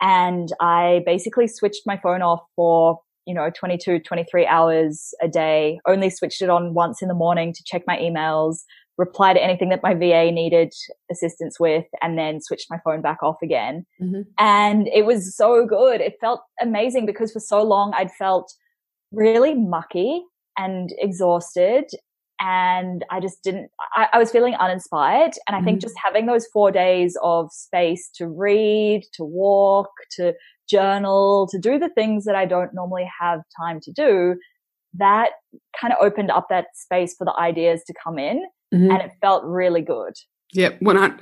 and 0.00 0.48
I 0.60 1.02
basically 1.04 1.48
switched 1.48 1.82
my 1.86 1.96
phone 1.96 2.22
off 2.22 2.42
for, 2.54 3.00
you 3.26 3.34
know, 3.34 3.50
22, 3.50 3.98
23 3.98 4.46
hours 4.46 5.12
a 5.20 5.26
day, 5.26 5.80
only 5.88 6.08
switched 6.08 6.40
it 6.40 6.48
on 6.48 6.72
once 6.72 7.02
in 7.02 7.08
the 7.08 7.14
morning 7.14 7.52
to 7.52 7.64
check 7.64 7.82
my 7.88 7.98
emails, 7.98 8.58
reply 8.96 9.32
to 9.32 9.42
anything 9.42 9.70
that 9.70 9.82
my 9.82 9.94
VA 9.94 10.30
needed 10.30 10.72
assistance 11.10 11.58
with, 11.58 11.86
and 12.00 12.16
then 12.16 12.40
switched 12.40 12.70
my 12.70 12.78
phone 12.84 13.02
back 13.02 13.24
off 13.24 13.38
again. 13.42 13.86
Mm-hmm. 14.00 14.22
And 14.38 14.86
it 14.86 15.04
was 15.04 15.34
so 15.36 15.66
good. 15.66 16.00
It 16.00 16.14
felt 16.20 16.42
amazing 16.62 17.06
because 17.06 17.32
for 17.32 17.40
so 17.40 17.60
long 17.60 17.92
I'd 17.96 18.12
felt 18.12 18.54
really 19.14 19.54
mucky 19.54 20.22
and 20.58 20.90
exhausted. 20.98 21.84
And 22.40 23.04
I 23.10 23.20
just 23.20 23.42
didn't, 23.42 23.70
I, 23.94 24.08
I 24.14 24.18
was 24.18 24.30
feeling 24.30 24.54
uninspired. 24.54 25.32
And 25.46 25.54
I 25.54 25.58
mm-hmm. 25.58 25.66
think 25.66 25.80
just 25.80 25.94
having 26.02 26.26
those 26.26 26.46
four 26.52 26.70
days 26.70 27.16
of 27.22 27.50
space 27.52 28.10
to 28.16 28.26
read, 28.26 29.02
to 29.14 29.24
walk, 29.24 29.90
to 30.16 30.34
journal, 30.68 31.48
to 31.50 31.58
do 31.58 31.78
the 31.78 31.88
things 31.90 32.24
that 32.24 32.34
I 32.34 32.44
don't 32.44 32.74
normally 32.74 33.08
have 33.20 33.40
time 33.56 33.80
to 33.80 33.92
do, 33.92 34.36
that 34.94 35.30
kind 35.80 35.92
of 35.92 35.98
opened 36.00 36.30
up 36.30 36.46
that 36.50 36.66
space 36.74 37.14
for 37.16 37.24
the 37.24 37.34
ideas 37.38 37.82
to 37.86 37.94
come 38.02 38.18
in. 38.18 38.44
Mm-hmm. 38.74 38.90
And 38.90 39.02
it 39.02 39.12
felt 39.20 39.44
really 39.44 39.82
good. 39.82 40.14
Yep. 40.54 40.76
When 40.80 40.96
I, 40.96 41.12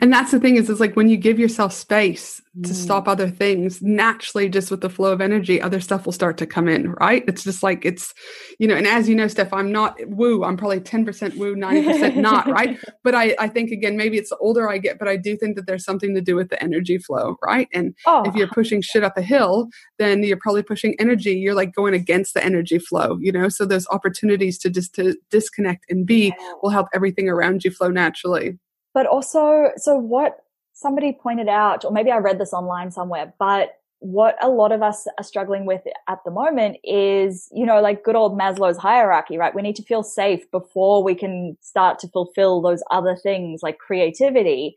and 0.00 0.10
that's 0.10 0.30
the 0.30 0.40
thing 0.40 0.56
is, 0.56 0.70
it's 0.70 0.80
like 0.80 0.96
when 0.96 1.10
you 1.10 1.18
give 1.18 1.38
yourself 1.38 1.74
space 1.74 2.40
to 2.62 2.70
mm. 2.70 2.74
stop 2.74 3.06
other 3.06 3.28
things, 3.28 3.82
naturally, 3.82 4.48
just 4.48 4.70
with 4.70 4.80
the 4.80 4.88
flow 4.88 5.12
of 5.12 5.20
energy, 5.20 5.60
other 5.60 5.78
stuff 5.78 6.06
will 6.06 6.12
start 6.12 6.38
to 6.38 6.46
come 6.46 6.68
in, 6.68 6.92
right? 6.92 7.22
It's 7.28 7.44
just 7.44 7.62
like 7.62 7.84
it's, 7.84 8.14
you 8.58 8.66
know, 8.66 8.74
and 8.74 8.86
as 8.86 9.06
you 9.06 9.14
know, 9.14 9.28
Steph, 9.28 9.52
I'm 9.52 9.70
not 9.70 9.98
woo. 10.06 10.42
I'm 10.42 10.56
probably 10.56 10.80
10% 10.80 11.36
woo, 11.36 11.54
90% 11.54 12.16
not, 12.16 12.46
right? 12.50 12.78
But 13.04 13.14
I, 13.14 13.36
I 13.38 13.48
think 13.48 13.70
again, 13.72 13.98
maybe 13.98 14.16
it's 14.16 14.30
the 14.30 14.38
older 14.38 14.70
I 14.70 14.78
get, 14.78 14.98
but 14.98 15.06
I 15.06 15.16
do 15.16 15.36
think 15.36 15.56
that 15.56 15.66
there's 15.66 15.84
something 15.84 16.14
to 16.14 16.22
do 16.22 16.34
with 16.34 16.48
the 16.48 16.60
energy 16.62 16.96
flow, 16.96 17.36
right? 17.44 17.68
And 17.74 17.94
oh. 18.06 18.22
if 18.26 18.34
you're 18.34 18.48
pushing 18.48 18.80
shit 18.80 19.04
up 19.04 19.18
a 19.18 19.22
hill, 19.22 19.68
then 19.98 20.22
you're 20.22 20.38
probably 20.38 20.62
pushing 20.62 20.96
energy. 20.98 21.32
You're 21.32 21.54
like 21.54 21.74
going 21.74 21.92
against 21.92 22.32
the 22.32 22.42
energy 22.42 22.78
flow, 22.78 23.18
you 23.20 23.32
know? 23.32 23.50
So 23.50 23.66
those 23.66 23.86
opportunities 23.90 24.56
to 24.60 24.70
just 24.70 24.94
to 24.94 25.14
disconnect 25.30 25.84
and 25.90 26.06
be 26.06 26.32
will 26.62 26.70
help 26.70 26.88
everything 26.94 27.28
around 27.28 27.64
you 27.64 27.70
flow 27.70 27.88
naturally 27.88 28.58
but 28.94 29.06
also, 29.06 29.70
so 29.76 29.96
what 29.96 30.38
somebody 30.72 31.12
pointed 31.12 31.48
out, 31.48 31.84
or 31.84 31.90
maybe 31.90 32.10
I 32.10 32.18
read 32.18 32.38
this 32.38 32.52
online 32.52 32.90
somewhere, 32.90 33.32
but 33.38 33.74
what 34.00 34.36
a 34.40 34.48
lot 34.48 34.70
of 34.70 34.80
us 34.80 35.06
are 35.18 35.24
struggling 35.24 35.66
with 35.66 35.82
at 36.08 36.18
the 36.24 36.30
moment 36.30 36.76
is, 36.84 37.48
you 37.52 37.66
know, 37.66 37.80
like 37.80 38.04
good 38.04 38.14
old 38.14 38.38
Maslow's 38.38 38.78
hierarchy, 38.78 39.36
right? 39.36 39.54
We 39.54 39.62
need 39.62 39.76
to 39.76 39.82
feel 39.82 40.04
safe 40.04 40.48
before 40.52 41.02
we 41.02 41.16
can 41.16 41.56
start 41.60 41.98
to 42.00 42.08
fulfill 42.08 42.62
those 42.62 42.82
other 42.90 43.16
things 43.16 43.60
like 43.62 43.78
creativity. 43.78 44.76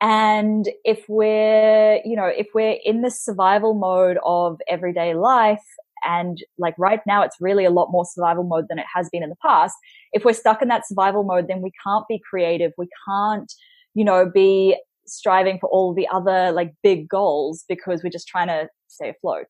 And 0.00 0.68
if 0.84 1.04
we're, 1.08 2.00
you 2.04 2.14
know, 2.14 2.26
if 2.26 2.48
we're 2.54 2.78
in 2.84 3.02
the 3.02 3.10
survival 3.10 3.74
mode 3.74 4.18
of 4.24 4.60
everyday 4.68 5.14
life, 5.14 5.64
and 6.04 6.38
like 6.58 6.74
right 6.78 7.00
now, 7.06 7.22
it's 7.22 7.36
really 7.40 7.64
a 7.64 7.70
lot 7.70 7.88
more 7.90 8.04
survival 8.04 8.44
mode 8.44 8.66
than 8.68 8.78
it 8.78 8.86
has 8.94 9.08
been 9.10 9.22
in 9.22 9.30
the 9.30 9.36
past 9.42 9.74
if 10.12 10.24
we're 10.24 10.32
stuck 10.32 10.62
in 10.62 10.68
that 10.68 10.86
survival 10.86 11.24
mode, 11.24 11.48
then 11.48 11.62
we 11.62 11.72
can't 11.84 12.06
be 12.08 12.20
creative. 12.28 12.72
We 12.76 12.88
can't, 13.08 13.52
you 13.94 14.04
know, 14.04 14.30
be 14.32 14.76
striving 15.06 15.58
for 15.58 15.68
all 15.70 15.94
the 15.94 16.06
other 16.08 16.52
like 16.52 16.72
big 16.82 17.08
goals 17.08 17.64
because 17.68 18.02
we're 18.02 18.10
just 18.10 18.28
trying 18.28 18.48
to 18.48 18.68
stay 18.88 19.08
afloat. 19.08 19.46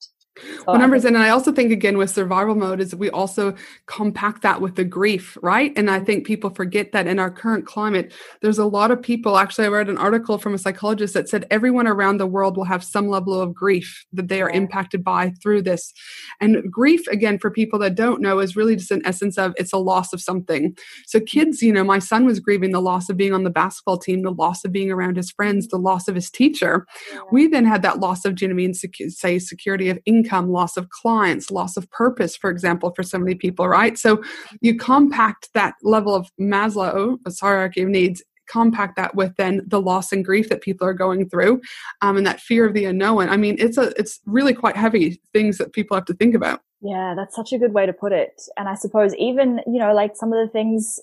Well, 0.67 0.79
numbers, 0.79 1.05
and 1.05 1.19
I 1.19 1.29
also 1.29 1.53
think 1.53 1.73
again 1.73 1.99
with 1.99 2.09
survival 2.09 2.55
mode 2.55 2.81
is 2.81 2.95
we 2.95 3.11
also 3.11 3.55
compact 3.85 4.41
that 4.43 4.63
with 4.63 4.77
the 4.77 4.85
grief, 4.85 5.37
right? 5.43 5.75
And 5.77 5.91
I 5.91 6.01
think 6.01 6.27
people 6.27 6.49
forget 6.49 6.93
that 6.93 7.07
in 7.07 7.19
our 7.19 7.31
current 7.31 7.67
climate, 7.67 8.15
there's 8.41 8.59
a 8.59 8.65
lot 8.65 8.91
of 8.91 9.03
people. 9.03 9.37
Actually, 9.37 9.67
I 9.67 9.71
read 9.71 9.91
an 9.91 9.99
article 9.99 10.39
from 10.39 10.55
a 10.55 10.59
psychologist 10.59 11.13
that 11.13 11.29
said 11.29 11.47
everyone 11.51 11.87
around 11.87 12.17
the 12.17 12.27
world 12.27 12.57
will 12.57 12.65
have 12.65 12.83
some 12.83 13.09
level 13.09 13.39
of 13.39 13.55
grief 13.55 14.07
that 14.15 14.29
they 14.29 14.41
are 14.41 14.49
impacted 14.49 15.05
by 15.05 15.35
through 15.43 15.63
this. 15.63 15.93
And 16.41 16.73
grief, 16.73 17.07
again, 17.09 17.39
for 17.39 17.51
people 17.51 17.79
that 17.81 17.95
don't 17.95 18.23
know, 18.23 18.39
is 18.39 18.57
really 18.57 18.77
just 18.77 18.91
an 18.91 19.03
essence 19.05 19.37
of 19.37 19.53
it's 19.59 19.73
a 19.75 19.79
loss 19.79 20.15
of 20.15 20.23
something. 20.23 20.75
So 21.07 21.21
kids, 21.21 21.61
you 21.61 21.75
know, 21.75 21.85
my 21.85 21.99
son 21.99 22.25
was 22.25 22.41
grieving 22.41 22.73
the 22.73 22.81
loss 22.81 23.11
of 23.11 23.19
being 23.19 23.35
on 23.35 23.45
the 23.45 23.51
basketball 23.51 23.99
team, 23.99 24.23
the 24.23 24.33
loss 24.33 24.65
of 24.65 24.73
being 24.73 24.91
around 24.91 25.17
his 25.17 25.31
friends, 25.31 25.69
the 25.69 25.77
loss 25.77 26.09
of 26.09 26.15
his 26.15 26.31
teacher. 26.31 26.87
We 27.31 27.49
then 27.49 27.67
had 27.67 27.83
that 27.83 28.01
loss 28.01 28.25
of, 28.25 28.41
you 28.41 28.49
know, 28.49 28.53
I 28.53 28.57
mean, 28.57 28.73
say 28.73 29.39
security 29.39 29.91
of 29.91 29.99
income 30.07 30.22
income, 30.23 30.51
loss 30.51 30.77
of 30.77 30.89
clients, 30.91 31.51
loss 31.51 31.77
of 31.77 31.91
purpose, 31.91 32.37
for 32.37 32.51
example, 32.51 32.93
for 32.95 33.03
so 33.03 33.19
many 33.19 33.35
people, 33.35 33.69
right? 33.69 33.99
So 33.99 34.23
you 34.61 34.77
compact 34.77 35.49
that 35.55 35.75
level 35.83 36.15
of 36.15 36.31
Maslow, 36.41 37.19
a 37.27 37.33
hierarchy 37.41 37.83
of 37.83 37.89
needs, 37.89 38.23
compact 38.49 38.97
that 38.97 39.15
with 39.15 39.35
then 39.37 39.63
the 39.67 39.81
loss 39.81 40.13
and 40.13 40.25
grief 40.25 40.49
that 40.49 40.61
people 40.61 40.87
are 40.87 40.93
going 40.95 41.29
through 41.29 41.61
um, 42.03 42.17
and 42.17 42.27
that 42.27 42.41
fear 42.41 42.67
of 42.67 42.75
the 42.75 42.85
unknown. 42.85 43.29
I 43.29 43.37
mean 43.37 43.57
it's 43.59 43.79
a 43.79 43.93
it's 43.97 44.21
really 44.27 44.53
quite 44.53 44.77
heavy 44.77 45.21
things 45.33 45.59
that 45.59 45.73
people 45.73 45.97
have 45.97 46.05
to 46.07 46.15
think 46.15 46.35
about. 46.35 46.61
Yeah 46.83 47.15
that's 47.17 47.37
such 47.37 47.53
a 47.53 47.59
good 47.59 47.73
way 47.73 47.87
to 47.87 47.93
put 47.93 48.13
it. 48.13 48.43
And 48.59 48.69
i 48.69 48.75
suppose 48.75 49.15
even 49.15 49.61
you 49.67 49.79
know 49.79 49.95
like 49.95 50.17
some 50.17 50.33
of 50.33 50.45
the 50.45 50.53
things 50.53 51.01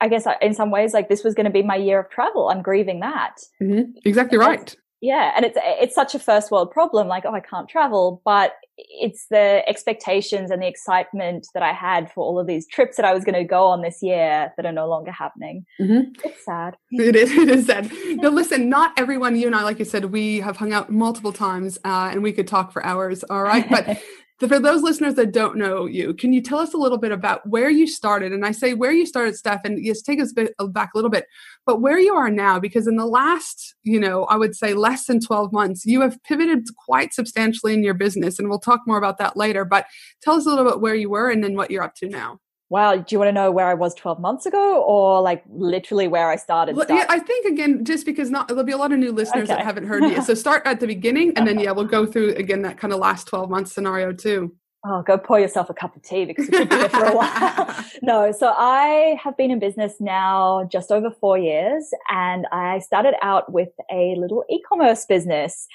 i 0.00 0.08
guess 0.08 0.26
in 0.40 0.54
some 0.54 0.70
ways 0.70 0.94
like 0.94 1.08
this 1.08 1.24
was 1.24 1.34
going 1.34 1.46
to 1.46 1.52
be 1.52 1.62
my 1.62 1.76
year 1.76 2.00
of 2.00 2.08
travel. 2.10 2.48
I'm 2.48 2.62
grieving 2.62 3.00
that. 3.00 3.36
Mm-hmm. 3.60 3.98
exactly 4.04 4.38
right 4.38 4.74
yeah 5.00 5.32
and 5.36 5.44
it's 5.44 5.56
it's 5.62 5.94
such 5.94 6.14
a 6.14 6.18
first 6.18 6.50
world 6.50 6.70
problem 6.70 7.08
like 7.08 7.24
oh 7.24 7.34
i 7.34 7.40
can't 7.40 7.68
travel 7.68 8.20
but 8.24 8.54
it's 8.76 9.26
the 9.30 9.62
expectations 9.68 10.50
and 10.50 10.62
the 10.62 10.66
excitement 10.66 11.48
that 11.54 11.62
i 11.62 11.72
had 11.72 12.10
for 12.12 12.24
all 12.24 12.38
of 12.38 12.46
these 12.46 12.66
trips 12.66 12.96
that 12.96 13.04
i 13.04 13.12
was 13.12 13.24
going 13.24 13.34
to 13.34 13.44
go 13.44 13.64
on 13.64 13.82
this 13.82 14.02
year 14.02 14.52
that 14.56 14.66
are 14.66 14.72
no 14.72 14.88
longer 14.88 15.10
happening. 15.10 15.64
Mm-hmm. 15.80 16.12
it's 16.24 16.44
sad. 16.44 16.76
It 16.90 17.16
is 17.16 17.30
it 17.32 17.48
is 17.48 17.66
sad. 17.66 17.90
No 18.08 18.30
listen 18.30 18.68
not 18.68 18.92
everyone 18.96 19.36
you 19.36 19.46
and 19.46 19.56
i 19.56 19.62
like 19.62 19.78
you 19.78 19.84
said 19.84 20.06
we 20.06 20.40
have 20.40 20.56
hung 20.56 20.72
out 20.72 20.90
multiple 20.90 21.32
times 21.32 21.78
uh, 21.84 22.08
and 22.10 22.22
we 22.22 22.32
could 22.32 22.48
talk 22.48 22.72
for 22.72 22.84
hours 22.84 23.24
all 23.24 23.42
right? 23.42 23.68
But 23.68 24.00
for 24.46 24.60
those 24.60 24.82
listeners 24.82 25.14
that 25.14 25.32
don't 25.32 25.56
know 25.56 25.86
you, 25.86 26.14
can 26.14 26.32
you 26.32 26.40
tell 26.40 26.60
us 26.60 26.72
a 26.72 26.76
little 26.76 26.98
bit 26.98 27.10
about 27.10 27.44
where 27.48 27.68
you 27.68 27.88
started? 27.88 28.32
And 28.32 28.46
I 28.46 28.52
say 28.52 28.74
where 28.74 28.92
you 28.92 29.04
started, 29.04 29.36
Steph, 29.36 29.62
and 29.64 29.84
yes, 29.84 30.00
take 30.00 30.20
us 30.20 30.32
back 30.32 30.90
a 30.94 30.96
little 30.98 31.10
bit, 31.10 31.26
but 31.66 31.80
where 31.80 31.98
you 31.98 32.14
are 32.14 32.30
now, 32.30 32.60
because 32.60 32.86
in 32.86 32.96
the 32.96 33.06
last, 33.06 33.74
you 33.82 33.98
know, 33.98 34.24
I 34.24 34.36
would 34.36 34.54
say 34.54 34.74
less 34.74 35.06
than 35.06 35.18
12 35.20 35.52
months, 35.52 35.84
you 35.84 36.00
have 36.02 36.22
pivoted 36.22 36.68
quite 36.76 37.12
substantially 37.12 37.74
in 37.74 37.82
your 37.82 37.94
business. 37.94 38.38
And 38.38 38.48
we'll 38.48 38.60
talk 38.60 38.80
more 38.86 38.98
about 38.98 39.18
that 39.18 39.36
later. 39.36 39.64
But 39.64 39.86
tell 40.22 40.34
us 40.34 40.46
a 40.46 40.50
little 40.50 40.64
bit 40.64 40.80
where 40.80 40.94
you 40.94 41.10
were 41.10 41.30
and 41.30 41.42
then 41.42 41.56
what 41.56 41.70
you're 41.70 41.82
up 41.82 41.96
to 41.96 42.08
now 42.08 42.38
wow, 42.70 42.96
do 42.96 43.04
you 43.10 43.18
want 43.18 43.28
to 43.28 43.32
know 43.32 43.50
where 43.50 43.66
I 43.66 43.74
was 43.74 43.94
12 43.94 44.20
months 44.20 44.44
ago 44.44 44.82
or 44.82 45.22
like 45.22 45.42
literally 45.48 46.06
where 46.06 46.28
I 46.28 46.36
started? 46.36 46.76
Well, 46.76 46.86
yeah, 46.88 47.06
I 47.08 47.18
think 47.18 47.46
again, 47.46 47.84
just 47.84 48.04
because 48.04 48.30
not, 48.30 48.48
there'll 48.48 48.64
be 48.64 48.72
a 48.72 48.76
lot 48.76 48.92
of 48.92 48.98
new 48.98 49.12
listeners 49.12 49.48
okay. 49.48 49.56
that 49.56 49.64
haven't 49.64 49.86
heard 49.86 50.02
you. 50.04 50.22
So 50.22 50.34
start 50.34 50.62
at 50.66 50.80
the 50.80 50.86
beginning 50.86 51.32
and 51.36 51.46
then, 51.46 51.58
yeah, 51.58 51.70
we'll 51.70 51.86
go 51.86 52.04
through 52.04 52.34
again 52.34 52.62
that 52.62 52.78
kind 52.78 52.92
of 52.92 53.00
last 53.00 53.26
12 53.28 53.48
months 53.48 53.72
scenario 53.72 54.12
too. 54.12 54.54
Oh, 54.86 55.02
go 55.02 55.18
pour 55.18 55.40
yourself 55.40 55.68
a 55.70 55.74
cup 55.74 55.96
of 55.96 56.02
tea 56.02 56.24
because 56.24 56.46
you 56.46 56.52
could 56.52 56.68
be 56.68 56.76
there 56.76 56.88
for 56.88 57.04
a 57.04 57.16
while. 57.16 57.84
no, 58.02 58.32
so 58.32 58.54
I 58.56 59.18
have 59.22 59.36
been 59.36 59.50
in 59.50 59.58
business 59.58 59.94
now 59.98 60.68
just 60.70 60.92
over 60.92 61.10
four 61.10 61.36
years 61.36 61.88
and 62.10 62.46
I 62.52 62.78
started 62.78 63.14
out 63.22 63.52
with 63.52 63.70
a 63.90 64.14
little 64.16 64.44
e-commerce 64.48 65.04
business. 65.04 65.66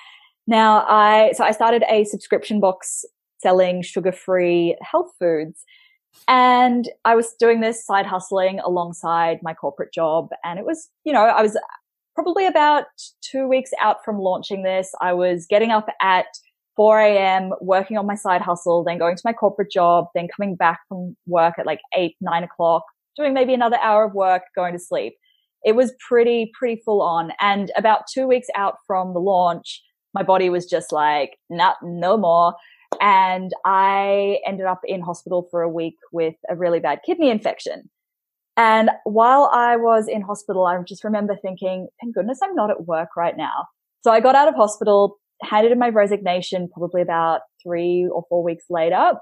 Now 0.47 0.85
I, 0.87 1.31
so 1.33 1.43
I 1.43 1.51
started 1.51 1.83
a 1.89 2.05
subscription 2.05 2.59
box 2.59 3.03
selling 3.39 3.81
sugar-free 3.81 4.77
health 4.81 5.11
foods. 5.19 5.65
And 6.27 6.89
I 7.05 7.15
was 7.15 7.33
doing 7.33 7.61
this 7.61 7.85
side 7.85 8.05
hustling 8.05 8.59
alongside 8.59 9.39
my 9.41 9.53
corporate 9.53 9.93
job. 9.93 10.29
And 10.43 10.57
it 10.59 10.65
was, 10.65 10.89
you 11.03 11.13
know, 11.13 11.23
I 11.23 11.41
was 11.41 11.57
probably 12.15 12.45
about 12.45 12.85
two 13.21 13.47
weeks 13.47 13.71
out 13.79 14.03
from 14.05 14.19
launching 14.19 14.63
this. 14.63 14.93
I 15.01 15.13
was 15.13 15.45
getting 15.47 15.71
up 15.71 15.87
at 16.01 16.27
4 16.75 16.99
a.m., 16.99 17.51
working 17.61 17.97
on 17.97 18.05
my 18.05 18.15
side 18.15 18.41
hustle, 18.41 18.83
then 18.83 18.97
going 18.97 19.15
to 19.15 19.21
my 19.25 19.33
corporate 19.33 19.71
job, 19.71 20.07
then 20.15 20.27
coming 20.27 20.55
back 20.55 20.79
from 20.87 21.15
work 21.27 21.55
at 21.59 21.65
like 21.65 21.81
eight, 21.95 22.15
nine 22.21 22.43
o'clock, 22.43 22.83
doing 23.15 23.33
maybe 23.33 23.53
another 23.53 23.77
hour 23.81 24.05
of 24.05 24.13
work, 24.13 24.43
going 24.55 24.73
to 24.73 24.79
sleep. 24.79 25.15
It 25.63 25.75
was 25.75 25.93
pretty, 26.07 26.51
pretty 26.57 26.81
full 26.83 27.01
on. 27.01 27.31
And 27.39 27.71
about 27.77 28.03
two 28.11 28.27
weeks 28.27 28.47
out 28.55 28.77
from 28.85 29.13
the 29.13 29.19
launch, 29.19 29.81
my 30.13 30.23
body 30.23 30.49
was 30.49 30.65
just 30.65 30.91
like, 30.91 31.37
not, 31.49 31.77
no 31.81 32.17
more. 32.17 32.53
And 33.01 33.51
I 33.65 34.39
ended 34.45 34.65
up 34.65 34.81
in 34.85 35.01
hospital 35.01 35.47
for 35.51 35.61
a 35.61 35.69
week 35.69 35.95
with 36.11 36.35
a 36.49 36.55
really 36.55 36.79
bad 36.79 36.99
kidney 37.05 37.29
infection. 37.29 37.89
And 38.55 38.91
while 39.03 39.49
I 39.51 39.77
was 39.77 40.07
in 40.07 40.21
hospital, 40.21 40.65
I 40.65 40.77
just 40.87 41.03
remember 41.03 41.35
thinking, 41.41 41.87
thank 42.01 42.15
goodness 42.15 42.39
I'm 42.43 42.55
not 42.55 42.69
at 42.69 42.85
work 42.85 43.09
right 43.17 43.35
now. 43.35 43.65
So 44.03 44.11
I 44.11 44.19
got 44.19 44.35
out 44.35 44.47
of 44.47 44.55
hospital, 44.55 45.17
handed 45.41 45.71
in 45.71 45.79
my 45.79 45.89
resignation 45.89 46.69
probably 46.71 47.01
about 47.01 47.41
three 47.63 48.07
or 48.13 48.23
four 48.29 48.43
weeks 48.43 48.65
later 48.69 49.13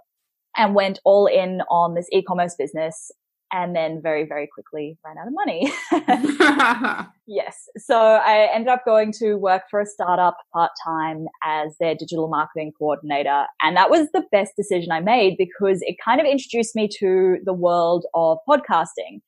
and 0.57 0.75
went 0.75 0.99
all 1.05 1.27
in 1.27 1.61
on 1.69 1.95
this 1.95 2.07
e-commerce 2.11 2.55
business 2.57 3.11
and 3.51 3.75
then 3.75 4.01
very, 4.01 4.25
very 4.25 4.47
quickly 4.47 4.97
ran 5.05 5.17
out 5.17 5.27
of 5.27 5.33
money. 5.33 5.71
yes. 7.27 7.67
So 7.77 7.97
I 7.97 8.49
ended 8.53 8.69
up 8.69 8.85
going 8.85 9.11
to 9.19 9.35
work 9.35 9.63
for 9.69 9.81
a 9.81 9.85
startup 9.85 10.37
part 10.53 10.71
time 10.85 11.25
as 11.43 11.75
their 11.79 11.93
digital 11.95 12.29
marketing 12.29 12.71
coordinator. 12.77 13.45
And 13.61 13.75
that 13.75 13.89
was 13.89 14.07
the 14.13 14.23
best 14.31 14.53
decision 14.55 14.91
I 14.91 15.01
made 15.01 15.35
because 15.37 15.79
it 15.81 15.97
kind 16.03 16.21
of 16.21 16.27
introduced 16.27 16.75
me 16.75 16.87
to 16.99 17.37
the 17.43 17.53
world 17.53 18.05
of 18.13 18.37
podcasting. 18.47 19.19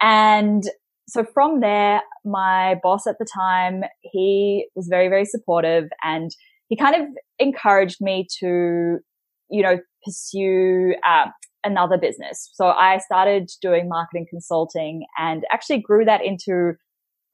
And 0.00 0.64
so 1.08 1.24
from 1.24 1.60
there, 1.60 2.02
my 2.24 2.76
boss 2.82 3.06
at 3.06 3.18
the 3.18 3.26
time, 3.26 3.82
he 4.02 4.66
was 4.74 4.88
very, 4.88 5.08
very 5.08 5.24
supportive 5.24 5.88
and 6.02 6.30
he 6.68 6.76
kind 6.76 6.94
of 6.94 7.08
encouraged 7.38 8.00
me 8.00 8.26
to, 8.38 8.98
you 9.50 9.62
know, 9.62 9.78
pursue, 10.04 10.94
um, 11.06 11.32
another 11.64 11.98
business. 11.98 12.50
So 12.54 12.68
I 12.68 12.98
started 12.98 13.50
doing 13.60 13.88
marketing 13.88 14.26
consulting 14.28 15.06
and 15.18 15.44
actually 15.52 15.80
grew 15.80 16.04
that 16.04 16.24
into 16.24 16.72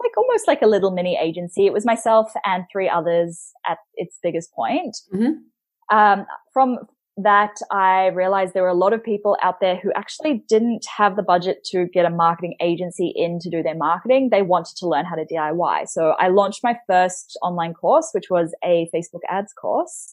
like 0.00 0.16
almost 0.16 0.47
like 0.47 0.62
a 0.62 0.66
little 0.66 0.90
mini 0.90 1.18
agency. 1.21 1.66
It 1.66 1.73
was 1.73 1.87
myself 1.87 2.33
and 2.45 2.64
three 2.71 2.88
others 2.88 3.50
at 3.66 3.78
its 3.95 4.18
biggest 4.23 4.52
point. 4.52 4.97
Mm-hmm. 5.12 5.97
Um, 5.97 6.26
from 6.52 6.78
that, 7.16 7.54
I 7.71 8.09
realized 8.09 8.52
there 8.52 8.62
were 8.62 8.68
a 8.68 8.75
lot 8.75 8.92
of 8.92 9.02
people 9.02 9.38
out 9.42 9.61
there 9.61 9.76
who 9.76 9.90
actually 9.95 10.45
didn't 10.49 10.85
have 10.99 11.16
the 11.16 11.23
budget 11.23 11.64
to 11.71 11.87
get 11.87 12.04
a 12.04 12.11
marketing 12.11 12.56
agency 12.61 13.12
in 13.16 13.38
to 13.40 13.49
do 13.49 13.62
their 13.62 13.75
marketing. 13.75 14.28
They 14.30 14.42
wanted 14.42 14.76
to 14.78 14.88
learn 14.88 15.06
how 15.06 15.14
to 15.14 15.25
DIY. 15.25 15.88
So 15.88 16.14
I 16.18 16.28
launched 16.28 16.61
my 16.62 16.76
first 16.87 17.38
online 17.42 17.73
course, 17.73 18.11
which 18.12 18.28
was 18.28 18.54
a 18.62 18.90
Facebook 18.95 19.21
ads 19.30 19.54
course. 19.54 20.11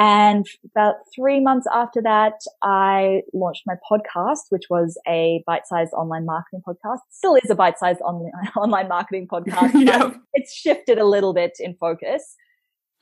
And 0.00 0.46
about 0.64 0.94
three 1.14 1.40
months 1.40 1.66
after 1.70 2.00
that, 2.00 2.40
I 2.62 3.20
launched 3.34 3.64
my 3.66 3.74
podcast, 3.88 4.44
which 4.48 4.64
was 4.70 4.98
a 5.06 5.44
bite-sized 5.46 5.92
online 5.92 6.24
marketing 6.24 6.62
podcast. 6.66 7.00
Still 7.10 7.34
is 7.34 7.50
a 7.50 7.54
bite-sized 7.54 8.00
online, 8.00 8.32
online 8.56 8.88
marketing 8.88 9.28
podcast. 9.28 10.18
It's 10.32 10.54
shifted 10.54 10.96
a 10.96 11.04
little 11.04 11.34
bit 11.34 11.52
in 11.60 11.74
focus. 11.74 12.34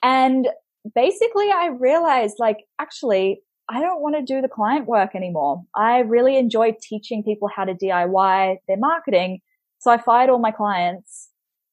And 0.02 0.49
basically 0.93 1.50
I 1.52 1.69
realized 1.78 2.35
like, 2.40 2.64
actually, 2.81 3.43
I 3.69 3.81
don't 3.81 4.00
want 4.00 4.17
to 4.17 4.23
do 4.23 4.43
the 4.43 4.49
client 4.49 4.88
work 4.88 5.14
anymore. 5.14 5.62
I 5.76 6.00
really 6.00 6.37
enjoy 6.37 6.75
teaching 6.83 7.23
people 7.23 7.49
how 7.55 7.64
to 7.64 7.75
DIY 7.75 8.57
their 8.67 8.76
marketing. 8.76 9.38
So 9.78 9.93
I 9.93 9.99
fired 9.99 10.31
all 10.31 10.40
my 10.40 10.50
clients. 10.50 11.28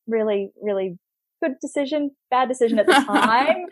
Really, 0.06 0.52
really 0.62 1.00
good 1.44 1.56
decision, 1.62 2.12
bad 2.30 2.48
decision 2.48 2.78
at 2.78 2.86
the 2.86 2.94
time. 3.08 3.66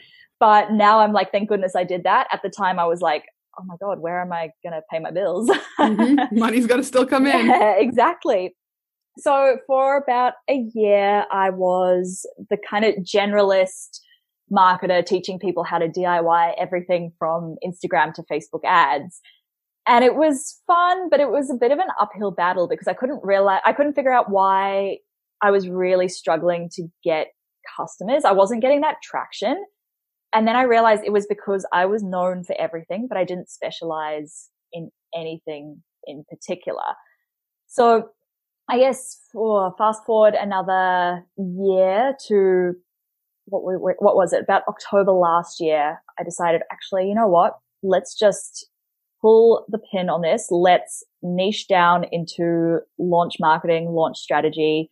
But 0.43 0.73
now 0.73 0.99
I'm 0.99 1.13
like, 1.13 1.31
thank 1.31 1.47
goodness 1.47 1.73
I 1.73 1.85
did 1.85 2.03
that. 2.03 2.27
At 2.29 2.41
the 2.41 2.49
time, 2.49 2.77
I 2.77 2.85
was 2.85 2.99
like, 2.99 3.23
oh 3.57 3.63
my 3.63 3.75
God, 3.79 3.99
where 3.99 4.19
am 4.19 4.33
I 4.33 4.49
going 4.61 4.73
to 4.73 4.81
pay 4.91 4.99
my 4.99 5.09
bills? 5.09 5.49
mm-hmm. 5.79 6.17
Money's 6.37 6.67
got 6.67 6.75
to 6.75 6.83
still 6.83 7.05
come 7.05 7.25
in. 7.25 7.45
Yeah, 7.45 7.75
exactly. 7.77 8.53
So 9.17 9.59
for 9.65 9.95
about 9.95 10.33
a 10.49 10.69
year, 10.75 11.23
I 11.31 11.49
was 11.49 12.25
the 12.49 12.57
kind 12.57 12.83
of 12.83 12.95
generalist 12.95 14.01
marketer 14.51 15.05
teaching 15.05 15.39
people 15.39 15.63
how 15.63 15.77
to 15.77 15.87
DIY 15.87 16.55
everything 16.57 17.13
from 17.17 17.55
Instagram 17.65 18.13
to 18.15 18.23
Facebook 18.23 18.65
ads. 18.65 19.21
And 19.87 20.03
it 20.03 20.15
was 20.15 20.61
fun, 20.67 21.09
but 21.09 21.21
it 21.21 21.29
was 21.29 21.49
a 21.51 21.55
bit 21.55 21.71
of 21.71 21.79
an 21.79 21.87
uphill 22.01 22.31
battle 22.31 22.67
because 22.67 22.89
I 22.89 22.93
couldn't 22.93 23.21
realize, 23.23 23.61
I 23.65 23.71
couldn't 23.71 23.93
figure 23.93 24.11
out 24.11 24.29
why 24.29 24.97
I 25.41 25.51
was 25.51 25.69
really 25.69 26.09
struggling 26.09 26.67
to 26.73 26.89
get 27.01 27.27
customers. 27.77 28.25
I 28.25 28.33
wasn't 28.33 28.61
getting 28.61 28.81
that 28.81 28.97
traction. 29.01 29.63
And 30.33 30.47
then 30.47 30.55
I 30.55 30.63
realized 30.63 31.03
it 31.05 31.13
was 31.13 31.27
because 31.27 31.65
I 31.71 31.85
was 31.85 32.03
known 32.03 32.43
for 32.43 32.55
everything, 32.59 33.07
but 33.07 33.17
I 33.17 33.23
didn't 33.23 33.49
specialize 33.49 34.49
in 34.71 34.89
anything 35.15 35.83
in 36.05 36.25
particular. 36.29 36.95
So 37.67 38.09
I 38.69 38.79
guess 38.79 39.19
for 39.31 39.73
fast 39.77 40.05
forward 40.05 40.33
another 40.33 41.25
year 41.37 42.15
to 42.27 42.73
what, 43.45 43.63
we, 43.63 43.73
what 43.75 44.15
was 44.15 44.33
it? 44.33 44.43
About 44.43 44.63
October 44.67 45.11
last 45.11 45.59
year, 45.59 46.01
I 46.19 46.23
decided 46.23 46.61
actually, 46.71 47.07
you 47.07 47.15
know 47.15 47.27
what? 47.27 47.57
Let's 47.83 48.17
just 48.17 48.67
pull 49.21 49.65
the 49.69 49.79
pin 49.79 50.09
on 50.09 50.21
this. 50.21 50.47
Let's 50.49 51.03
niche 51.21 51.67
down 51.67 52.05
into 52.11 52.79
launch 52.97 53.35
marketing, 53.39 53.89
launch 53.89 54.17
strategy. 54.17 54.89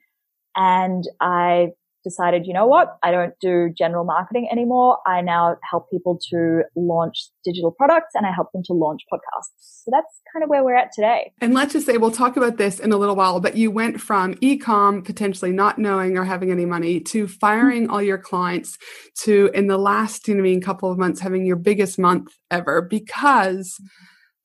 And 0.55 1.05
I 1.21 1.69
decided, 2.03 2.46
you 2.46 2.53
know 2.53 2.65
what? 2.65 2.98
I 3.03 3.12
don't 3.12 3.34
do 3.41 3.72
general 3.77 4.03
marketing 4.05 4.48
anymore. 4.51 5.00
I 5.05 5.22
now 5.22 5.58
help 5.70 5.89
people 5.89 6.20
to 6.29 6.63
launch 6.75 7.29
digital 7.43 7.72
products 7.72 8.12
and 8.15 8.25
I 8.25 8.31
help 8.31 8.51
them 8.51 8.63
to 8.65 8.74
launch 8.74 9.01
podcasts. 9.12 9.84
So 9.84 9.91
that's 9.91 10.22
kind 10.34 10.43
of 10.43 10.50
where 10.50 10.63
we're 10.63 10.75
at 10.75 10.91
today. 10.93 11.31
And 11.41 11.53
let's 11.53 11.74
just 11.74 11.86
say 11.86 11.98
we'll 11.98 12.12
talk 12.12 12.38
about 12.38 12.58
this 12.58 12.79
in 12.79 12.91
a 12.91 12.98
little 12.98 13.15
while, 13.15 13.39
but 13.39 13.55
you 13.55 13.72
went 13.72 14.00
from 14.00 14.36
e-com 14.41 15.03
potentially 15.03 15.51
not 15.51 15.79
knowing 15.79 16.17
or 16.17 16.24
having 16.24 16.51
any 16.51 16.65
money 16.65 17.00
to 17.01 17.27
firing 17.27 17.89
all 17.89 18.01
your 18.01 18.17
clients 18.17 18.77
to 19.20 19.50
in 19.53 19.67
the 19.67 19.77
last, 19.77 20.27
you 20.27 20.36
know, 20.36 20.41
I 20.41 20.43
mean, 20.43 20.62
couple 20.62 20.91
of 20.91 20.98
months 20.98 21.20
having 21.20 21.46
your 21.46 21.55
biggest 21.55 21.98
month 21.98 22.31
ever 22.50 22.81
because 22.81 23.79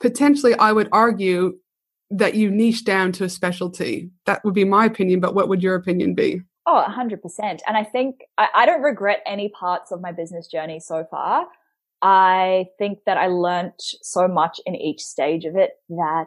potentially 0.00 0.54
I 0.54 0.72
would 0.72 0.88
argue 0.92 1.58
that 2.10 2.34
you 2.34 2.50
niche 2.50 2.84
down 2.84 3.12
to 3.12 3.25
a 3.25 3.28
specialty. 3.28 4.10
That 4.26 4.44
would 4.44 4.54
be 4.54 4.64
my 4.64 4.84
opinion, 4.84 5.20
but 5.20 5.34
what 5.34 5.48
would 5.48 5.62
your 5.62 5.75
opinion 5.75 6.14
be? 6.14 6.40
Oh, 6.66 6.85
100%. 6.88 7.20
And 7.66 7.76
I 7.76 7.85
think 7.85 8.25
I, 8.38 8.49
I, 8.54 8.66
don't 8.66 8.82
regret 8.82 9.23
any 9.25 9.49
parts 9.49 9.92
of 9.92 10.00
my 10.00 10.11
business 10.11 10.49
journey 10.49 10.80
so 10.80 11.06
far. 11.08 11.46
I 12.02 12.66
think 12.76 12.99
that 13.06 13.16
I 13.16 13.28
learned 13.28 13.75
so 13.78 14.26
much 14.26 14.61
in 14.66 14.75
each 14.75 15.00
stage 15.00 15.44
of 15.44 15.54
it 15.54 15.70
that 15.90 16.26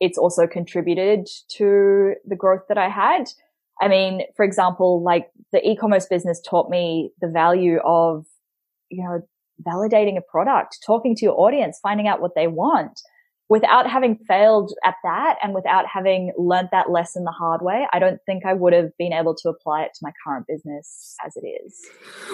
it's 0.00 0.16
also 0.16 0.46
contributed 0.46 1.26
to 1.56 2.14
the 2.24 2.36
growth 2.36 2.62
that 2.68 2.78
I 2.78 2.88
had. 2.88 3.24
I 3.80 3.88
mean, 3.88 4.22
for 4.36 4.44
example, 4.44 5.02
like 5.02 5.28
the 5.52 5.66
e-commerce 5.68 6.06
business 6.06 6.40
taught 6.40 6.70
me 6.70 7.10
the 7.20 7.28
value 7.28 7.78
of, 7.84 8.26
you 8.90 9.02
know, 9.02 9.22
validating 9.66 10.16
a 10.16 10.22
product, 10.22 10.78
talking 10.86 11.16
to 11.16 11.24
your 11.24 11.38
audience, 11.38 11.80
finding 11.82 12.06
out 12.06 12.20
what 12.20 12.36
they 12.36 12.46
want 12.46 13.00
without 13.48 13.88
having 13.88 14.16
failed 14.28 14.74
at 14.84 14.94
that 15.02 15.36
and 15.42 15.54
without 15.54 15.86
having 15.86 16.32
learned 16.36 16.68
that 16.70 16.90
lesson 16.90 17.24
the 17.24 17.30
hard 17.30 17.62
way, 17.62 17.86
I 17.92 17.98
don't 17.98 18.20
think 18.26 18.44
I 18.44 18.52
would 18.52 18.74
have 18.74 18.96
been 18.98 19.12
able 19.12 19.34
to 19.36 19.48
apply 19.48 19.84
it 19.84 19.94
to 19.94 20.00
my 20.02 20.12
current 20.22 20.46
business 20.46 21.16
as 21.24 21.34
it 21.36 21.46
is. 21.46 21.80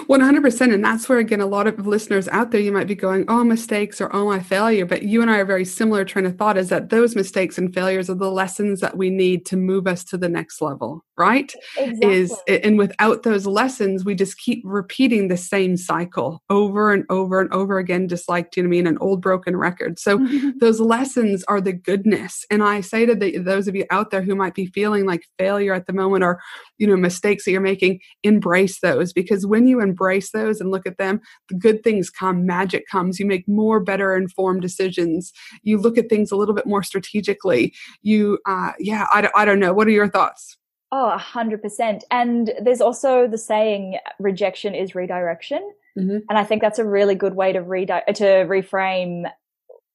100%. 0.09 0.73
And 0.73 0.83
that's 0.83 1.07
where, 1.07 1.19
again, 1.19 1.39
a 1.39 1.45
lot 1.45 1.67
of 1.67 1.87
listeners 1.87 2.27
out 2.27 2.51
there, 2.51 2.59
you 2.59 2.71
might 2.71 2.87
be 2.87 2.95
going, 2.95 3.23
oh, 3.29 3.45
mistakes 3.45 4.01
or 4.01 4.13
oh, 4.13 4.25
my 4.25 4.41
failure. 4.41 4.85
But 4.85 5.03
you 5.03 5.21
and 5.21 5.31
I 5.31 5.37
are 5.37 5.45
very 5.45 5.63
similar 5.63 6.03
train 6.03 6.25
of 6.25 6.37
thought 6.37 6.57
is 6.57 6.67
that 6.69 6.89
those 6.89 7.15
mistakes 7.15 7.57
and 7.57 7.73
failures 7.73 8.09
are 8.09 8.15
the 8.15 8.31
lessons 8.31 8.81
that 8.81 8.97
we 8.97 9.09
need 9.09 9.45
to 9.47 9.57
move 9.57 9.87
us 9.87 10.03
to 10.05 10.17
the 10.17 10.29
next 10.29 10.61
level, 10.61 11.05
right? 11.17 11.53
Exactly. 11.77 12.13
Is 12.13 12.35
And 12.47 12.77
without 12.77 13.23
those 13.23 13.45
lessons, 13.45 14.03
we 14.03 14.15
just 14.15 14.37
keep 14.37 14.61
repeating 14.65 15.29
the 15.29 15.37
same 15.37 15.77
cycle 15.77 16.43
over 16.49 16.91
and 16.91 17.05
over 17.09 17.39
and 17.39 17.51
over 17.53 17.77
again, 17.77 18.09
just 18.09 18.27
like, 18.27 18.51
do 18.51 18.59
you 18.59 18.63
know 18.63 18.69
what 18.69 18.75
I 18.75 18.77
mean? 18.77 18.87
An 18.87 18.97
old 18.99 19.21
broken 19.21 19.55
record. 19.55 19.97
So 19.97 20.17
mm-hmm. 20.17 20.57
those 20.59 20.81
lessons 20.81 21.04
lessons 21.05 21.43
are 21.47 21.61
the 21.61 21.73
goodness. 21.73 22.45
And 22.49 22.63
I 22.63 22.81
say 22.81 23.05
to 23.05 23.13
the, 23.13 23.37
those 23.37 23.67
of 23.67 23.75
you 23.75 23.85
out 23.91 24.09
there 24.09 24.23
who 24.23 24.35
might 24.35 24.55
be 24.55 24.65
feeling 24.65 25.05
like 25.05 25.27
failure 25.37 25.73
at 25.73 25.85
the 25.85 25.93
moment 25.93 26.23
or, 26.23 26.41
you 26.79 26.87
know, 26.87 26.97
mistakes 26.97 27.45
that 27.45 27.51
you're 27.51 27.61
making, 27.61 27.99
embrace 28.23 28.79
those 28.79 29.13
because 29.13 29.45
when 29.45 29.67
you 29.67 29.81
embrace 29.81 30.31
those 30.31 30.59
and 30.59 30.71
look 30.71 30.87
at 30.87 30.97
them, 30.97 31.21
the 31.49 31.55
good 31.55 31.83
things 31.83 32.09
come, 32.09 32.45
magic 32.45 32.87
comes. 32.87 33.19
You 33.19 33.27
make 33.27 33.47
more 33.47 33.79
better 33.79 34.15
informed 34.15 34.63
decisions. 34.63 35.31
You 35.61 35.77
look 35.77 35.97
at 35.97 36.09
things 36.09 36.31
a 36.31 36.35
little 36.35 36.55
bit 36.55 36.65
more 36.65 36.81
strategically. 36.81 37.73
You, 38.01 38.39
uh, 38.47 38.71
yeah, 38.79 39.05
I, 39.11 39.29
I 39.35 39.45
don't 39.45 39.59
know. 39.59 39.73
What 39.73 39.87
are 39.87 39.91
your 39.91 40.09
thoughts? 40.09 40.57
Oh, 40.91 41.09
a 41.09 41.17
hundred 41.17 41.61
percent. 41.61 42.03
And 42.09 42.51
there's 42.63 42.81
also 42.81 43.27
the 43.27 43.37
saying, 43.37 43.99
rejection 44.19 44.73
is 44.73 44.95
redirection. 44.95 45.71
Mm-hmm. 45.97 46.17
And 46.29 46.37
I 46.37 46.43
think 46.43 46.61
that's 46.61 46.79
a 46.79 46.85
really 46.85 47.15
good 47.15 47.35
way 47.35 47.53
to 47.53 47.61
redi- 47.61 48.13
to 48.15 48.23
reframe 48.23 49.29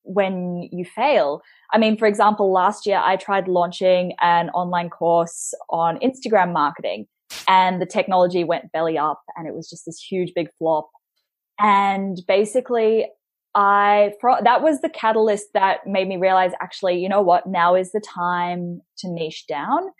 when 0.02 0.68
you 0.72 0.84
fail. 0.84 1.42
I 1.72 1.78
mean, 1.78 1.96
for 1.96 2.06
example, 2.06 2.52
last 2.52 2.86
year 2.86 3.00
I 3.02 3.16
tried 3.16 3.48
launching 3.48 4.14
an 4.20 4.50
online 4.50 4.90
course 4.90 5.54
on 5.68 5.98
Instagram 5.98 6.52
marketing 6.52 7.06
and 7.46 7.80
the 7.80 7.86
technology 7.86 8.44
went 8.44 8.72
belly 8.72 8.98
up 8.98 9.22
and 9.36 9.46
it 9.46 9.54
was 9.54 9.68
just 9.68 9.86
this 9.86 10.00
huge 10.00 10.32
big 10.34 10.48
flop. 10.58 10.90
And 11.58 12.20
basically 12.26 13.06
I, 13.54 14.12
that 14.44 14.62
was 14.62 14.80
the 14.80 14.88
catalyst 14.88 15.48
that 15.54 15.86
made 15.86 16.08
me 16.08 16.16
realize 16.16 16.52
actually, 16.60 17.00
you 17.00 17.08
know 17.08 17.22
what? 17.22 17.46
Now 17.46 17.74
is 17.74 17.92
the 17.92 18.00
time 18.00 18.80
to 18.98 19.08
niche 19.08 19.46
down. 19.48 19.90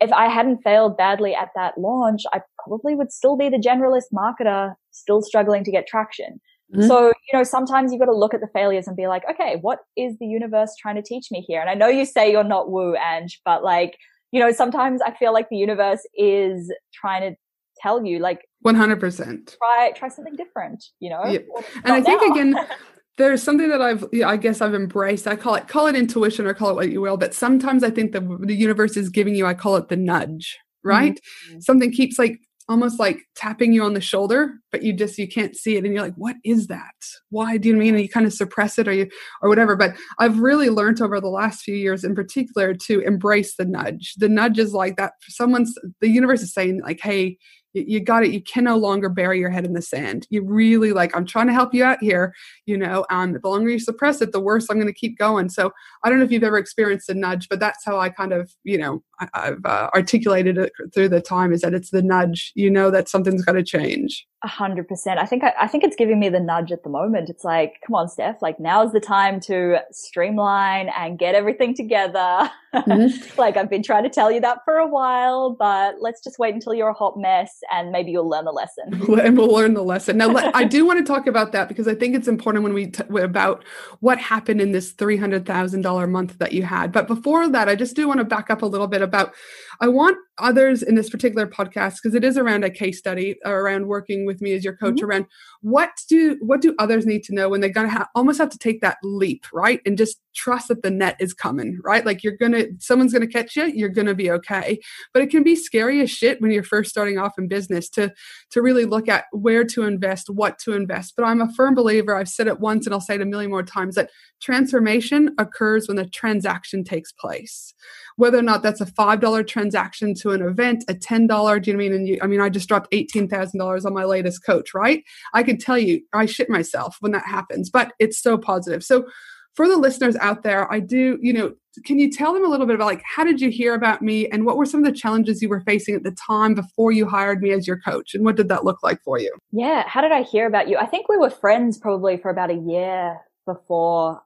If 0.00 0.12
I 0.12 0.28
hadn't 0.28 0.62
failed 0.62 0.96
badly 0.96 1.34
at 1.34 1.50
that 1.54 1.78
launch, 1.78 2.22
I 2.32 2.42
probably 2.62 2.94
would 2.94 3.12
still 3.12 3.36
be 3.36 3.48
the 3.48 3.56
generalist 3.56 4.12
marketer, 4.12 4.74
still 4.90 5.22
struggling 5.22 5.64
to 5.64 5.70
get 5.70 5.86
traction. 5.86 6.40
Mm-hmm. 6.74 6.88
So, 6.88 7.06
you 7.06 7.38
know, 7.38 7.44
sometimes 7.44 7.92
you've 7.92 8.00
got 8.00 8.06
to 8.06 8.16
look 8.16 8.34
at 8.34 8.40
the 8.40 8.48
failures 8.52 8.86
and 8.86 8.96
be 8.96 9.06
like, 9.06 9.22
okay, 9.30 9.58
what 9.60 9.80
is 9.96 10.18
the 10.18 10.26
universe 10.26 10.74
trying 10.80 10.96
to 10.96 11.02
teach 11.02 11.30
me 11.30 11.40
here? 11.40 11.60
And 11.60 11.70
I 11.70 11.74
know 11.74 11.88
you 11.88 12.04
say 12.04 12.30
you're 12.30 12.44
not 12.44 12.70
woo, 12.70 12.96
Ange, 12.96 13.40
but 13.44 13.62
like, 13.62 13.96
you 14.32 14.40
know, 14.40 14.50
sometimes 14.50 15.00
I 15.00 15.12
feel 15.12 15.32
like 15.32 15.48
the 15.48 15.56
universe 15.56 16.06
is 16.16 16.72
trying 16.92 17.30
to 17.30 17.36
tell 17.80 18.04
you 18.04 18.18
like 18.18 18.40
100% 18.64 19.54
try 19.58 19.92
try 19.94 20.08
something 20.08 20.34
different 20.34 20.82
you 20.98 21.10
know 21.10 21.20
and 21.24 21.92
i 21.92 22.00
think 22.00 22.22
now. 22.22 22.32
again 22.32 22.66
there's 23.16 23.42
something 23.42 23.68
that 23.68 23.80
I've, 23.80 24.04
I 24.24 24.36
guess 24.36 24.60
I've 24.60 24.74
embraced. 24.74 25.26
I 25.26 25.36
call 25.36 25.54
it, 25.54 25.68
call 25.68 25.86
it 25.86 25.96
intuition 25.96 26.46
or 26.46 26.54
call 26.54 26.70
it 26.70 26.74
what 26.74 26.90
you 26.90 27.00
will. 27.00 27.16
But 27.16 27.34
sometimes 27.34 27.82
I 27.82 27.90
think 27.90 28.12
the 28.12 28.20
the 28.42 28.54
universe 28.54 28.96
is 28.96 29.08
giving 29.08 29.34
you, 29.34 29.46
I 29.46 29.54
call 29.54 29.76
it 29.76 29.88
the 29.88 29.96
nudge, 29.96 30.58
right? 30.84 31.18
Mm-hmm. 31.48 31.60
Something 31.60 31.92
keeps 31.92 32.18
like 32.18 32.38
almost 32.68 32.98
like 32.98 33.20
tapping 33.36 33.72
you 33.72 33.82
on 33.82 33.94
the 33.94 34.00
shoulder, 34.00 34.54
but 34.72 34.82
you 34.82 34.92
just 34.92 35.18
you 35.18 35.28
can't 35.28 35.56
see 35.56 35.76
it, 35.76 35.84
and 35.84 35.94
you're 35.94 36.02
like, 36.02 36.16
"What 36.16 36.36
is 36.44 36.66
that? 36.66 36.94
Why 37.30 37.56
do 37.56 37.68
you 37.68 37.76
mean?" 37.76 37.94
And 37.94 38.02
you 38.02 38.08
kind 38.08 38.26
of 38.26 38.32
suppress 38.32 38.78
it, 38.78 38.88
or 38.88 38.92
you 38.92 39.08
or 39.42 39.48
whatever. 39.48 39.76
But 39.76 39.96
I've 40.18 40.40
really 40.40 40.70
learned 40.70 41.00
over 41.00 41.20
the 41.20 41.28
last 41.28 41.62
few 41.62 41.76
years, 41.76 42.04
in 42.04 42.14
particular, 42.14 42.74
to 42.74 43.00
embrace 43.00 43.56
the 43.56 43.64
nudge. 43.64 44.14
The 44.16 44.28
nudge 44.28 44.58
is 44.58 44.72
like 44.72 44.96
that. 44.96 45.12
Someone's 45.28 45.74
the 46.00 46.08
universe 46.08 46.42
is 46.42 46.52
saying 46.52 46.80
like, 46.82 47.00
"Hey, 47.02 47.38
you 47.80 48.00
got 48.00 48.24
it. 48.24 48.32
You 48.32 48.40
can 48.40 48.64
no 48.64 48.76
longer 48.76 49.08
bury 49.08 49.38
your 49.38 49.50
head 49.50 49.64
in 49.64 49.72
the 49.72 49.82
sand. 49.82 50.26
You 50.30 50.42
really 50.42 50.92
like 50.92 51.16
i'm 51.16 51.26
trying 51.26 51.46
to 51.46 51.52
help 51.52 51.74
you 51.74 51.84
out 51.84 51.98
here 52.00 52.34
you 52.64 52.76
know 52.76 53.04
um, 53.10 53.32
the 53.32 53.48
longer 53.48 53.70
you 53.70 53.78
suppress 53.78 54.20
it 54.20 54.32
the 54.32 54.40
worse 54.40 54.66
i'm 54.70 54.76
going 54.76 54.86
to 54.86 54.92
keep 54.92 55.18
going. 55.18 55.48
So 55.48 55.72
i 56.04 56.08
don't 56.08 56.18
know 56.18 56.24
if 56.24 56.30
you've 56.30 56.42
ever 56.42 56.58
experienced 56.58 57.08
a 57.08 57.14
nudge 57.14 57.48
but 57.48 57.60
that's 57.60 57.84
how 57.84 57.98
i 57.98 58.08
kind 58.08 58.32
of 58.32 58.52
you 58.64 58.78
know 58.78 59.02
I, 59.20 59.46
have 59.46 59.64
uh, 59.64 59.90
articulated 59.94 60.58
it 60.58 60.72
through 60.94 61.08
the 61.08 61.20
time 61.20 61.52
is 61.52 61.62
that 61.62 61.74
it's 61.74 61.90
the 61.90 62.02
nudge. 62.02 62.52
You 62.54 62.70
know 62.70 62.90
that 62.90 63.08
something's 63.08 63.44
got 63.44 63.52
to 63.52 63.62
change 63.62 64.26
a 64.42 64.48
hundred 64.48 64.86
percent. 64.86 65.18
I 65.18 65.24
think 65.24 65.42
I, 65.42 65.54
I, 65.62 65.66
think 65.66 65.82
it's 65.82 65.96
giving 65.96 66.20
me 66.20 66.28
the 66.28 66.40
nudge 66.40 66.70
at 66.70 66.82
the 66.82 66.90
moment. 66.90 67.30
It's 67.30 67.42
like, 67.42 67.80
come 67.86 67.94
on, 67.94 68.06
Steph. 68.08 68.42
Like 68.42 68.60
now 68.60 68.84
is 68.84 68.92
the 68.92 69.00
time 69.00 69.40
to 69.40 69.78
streamline 69.90 70.90
and 70.90 71.18
get 71.18 71.34
everything 71.34 71.74
together. 71.74 72.50
Mm-hmm. 72.74 73.38
like 73.40 73.56
I've 73.56 73.70
been 73.70 73.82
trying 73.82 74.04
to 74.04 74.10
tell 74.10 74.30
you 74.30 74.40
that 74.42 74.58
for 74.64 74.76
a 74.76 74.86
while, 74.86 75.56
but 75.58 75.96
let's 76.00 76.22
just 76.22 76.38
wait 76.38 76.54
until 76.54 76.74
you're 76.74 76.90
a 76.90 76.94
hot 76.94 77.18
mess 77.18 77.60
and 77.72 77.90
maybe 77.90 78.10
you'll 78.10 78.28
learn 78.28 78.44
the 78.44 78.52
lesson. 78.52 78.84
and 79.20 79.38
we'll 79.38 79.52
learn 79.52 79.72
the 79.72 79.82
lesson. 79.82 80.18
Now, 80.18 80.34
I 80.52 80.64
do 80.64 80.84
want 80.84 80.98
to 80.98 81.04
talk 81.04 81.26
about 81.26 81.52
that 81.52 81.68
because 81.68 81.88
I 81.88 81.94
think 81.94 82.14
it's 82.14 82.28
important 82.28 82.62
when 82.62 82.74
we 82.74 82.88
t- 82.88 83.04
about 83.18 83.64
what 84.00 84.18
happened 84.18 84.60
in 84.60 84.72
this 84.72 84.92
three 84.92 85.16
hundred 85.16 85.46
thousand 85.46 85.80
dollar 85.80 86.06
month 86.06 86.38
that 86.38 86.52
you 86.52 86.62
had. 86.62 86.92
But 86.92 87.06
before 87.06 87.48
that, 87.48 87.70
I 87.70 87.74
just 87.74 87.96
do 87.96 88.06
want 88.06 88.18
to 88.18 88.24
back 88.24 88.50
up 88.50 88.60
a 88.60 88.66
little 88.66 88.86
bit 88.86 89.00
about. 89.00 89.34
I 89.80 89.88
want 89.88 90.18
others 90.38 90.82
in 90.82 90.94
this 90.94 91.08
particular 91.08 91.46
podcast 91.46 91.94
because 91.94 92.14
it 92.14 92.22
is 92.22 92.36
around 92.36 92.64
a 92.64 92.70
case 92.70 92.98
study 92.98 93.36
around 93.44 93.86
working 93.86 94.26
with 94.26 94.40
me 94.42 94.52
as 94.52 94.64
your 94.64 94.76
coach 94.76 94.96
mm-hmm. 94.96 95.06
around 95.06 95.26
what 95.62 95.90
do 96.08 96.36
what 96.40 96.60
do 96.60 96.74
others 96.78 97.06
need 97.06 97.22
to 97.24 97.34
know 97.34 97.48
when 97.48 97.60
they're 97.60 97.70
gonna 97.70 97.88
ha- 97.88 98.08
almost 98.14 98.38
have 98.38 98.50
to 98.50 98.58
take 98.58 98.80
that 98.82 98.98
leap 99.02 99.46
right 99.52 99.80
and 99.86 99.96
just 99.96 100.20
trust 100.34 100.68
that 100.68 100.82
the 100.82 100.90
net 100.90 101.16
is 101.18 101.32
coming 101.32 101.78
right? 101.82 102.04
Like 102.04 102.22
you're 102.22 102.36
gonna 102.36 102.66
someone's 102.78 103.12
gonna 103.12 103.26
catch 103.26 103.56
you 103.56 103.66
you're 103.66 103.88
gonna 103.88 104.14
be 104.14 104.30
okay. 104.30 104.78
But 105.14 105.22
it 105.22 105.30
can 105.30 105.42
be 105.42 105.56
scary 105.56 106.00
as 106.00 106.10
shit 106.10 106.40
when 106.40 106.50
you're 106.50 106.62
first 106.62 106.90
starting 106.90 107.18
off 107.18 107.38
in 107.38 107.48
business 107.48 107.88
to 107.90 108.12
to 108.50 108.62
really 108.62 108.84
look 108.84 109.08
at 109.08 109.24
where 109.32 109.64
to 109.64 109.84
invest 109.84 110.28
what 110.28 110.58
to 110.60 110.72
invest. 110.72 111.14
But 111.16 111.24
i'm 111.24 111.40
a 111.40 111.52
firm 111.54 111.74
believer 111.74 112.14
i've 112.14 112.28
said 112.28 112.46
it 112.46 112.60
once 112.60 112.86
and 112.86 112.94
i'll 112.94 113.00
say 113.00 113.14
it 113.14 113.20
a 113.20 113.26
million 113.26 113.50
more 113.50 113.62
times 113.62 113.94
that 113.94 114.10
transformation 114.40 115.34
occurs 115.38 115.88
when 115.88 115.96
the 115.96 116.06
transaction 116.06 116.84
takes 116.84 117.12
place. 117.12 117.74
Whether 118.16 118.38
or 118.38 118.42
not 118.42 118.62
that's 118.62 118.80
a 118.80 118.86
$5 118.86 119.46
transaction 119.46 119.65
to 119.70 120.30
an 120.30 120.42
event, 120.42 120.84
a 120.88 120.94
$10, 120.94 121.26
do 121.26 121.26
you 121.26 121.28
know 121.28 121.52
what 121.54 121.68
I 121.68 121.72
mean? 121.76 121.92
And 121.92 122.08
you, 122.08 122.18
I 122.22 122.26
mean, 122.26 122.40
I 122.40 122.48
just 122.48 122.68
dropped 122.68 122.90
$18,000 122.92 123.84
on 123.84 123.94
my 123.94 124.04
latest 124.04 124.44
coach, 124.44 124.74
right? 124.74 125.02
I 125.34 125.42
can 125.42 125.58
tell 125.58 125.78
you, 125.78 126.00
I 126.12 126.26
shit 126.26 126.50
myself 126.50 126.96
when 127.00 127.12
that 127.12 127.26
happens, 127.26 127.70
but 127.70 127.92
it's 127.98 128.20
so 128.20 128.38
positive. 128.38 128.84
So 128.84 129.06
for 129.54 129.66
the 129.66 129.76
listeners 129.76 130.16
out 130.16 130.42
there, 130.42 130.70
I 130.70 130.80
do, 130.80 131.18
you 131.20 131.32
know, 131.32 131.54
can 131.84 131.98
you 131.98 132.10
tell 132.10 132.32
them 132.32 132.44
a 132.44 132.48
little 132.48 132.66
bit 132.66 132.74
about 132.74 132.86
like 132.86 133.02
how 133.04 133.24
did 133.24 133.40
you 133.40 133.50
hear 133.50 133.74
about 133.74 134.02
me 134.02 134.28
and 134.28 134.46
what 134.46 134.56
were 134.56 134.66
some 134.66 134.84
of 134.84 134.86
the 134.86 134.98
challenges 134.98 135.42
you 135.42 135.48
were 135.48 135.60
facing 135.60 135.94
at 135.94 136.04
the 136.04 136.12
time 136.26 136.54
before 136.54 136.92
you 136.92 137.06
hired 137.06 137.42
me 137.42 137.52
as 137.52 137.66
your 137.66 137.78
coach 137.78 138.14
and 138.14 138.24
what 138.24 138.36
did 138.36 138.48
that 138.48 138.64
look 138.64 138.82
like 138.82 139.02
for 139.02 139.18
you? 139.18 139.34
Yeah, 139.52 139.86
how 139.86 140.00
did 140.00 140.12
I 140.12 140.22
hear 140.22 140.46
about 140.46 140.68
you? 140.68 140.76
I 140.76 140.86
think 140.86 141.08
we 141.08 141.16
were 141.16 141.30
friends 141.30 141.78
probably 141.78 142.16
for 142.16 142.30
about 142.30 142.50
a 142.50 142.54
year 142.54 143.18
before 143.46 144.22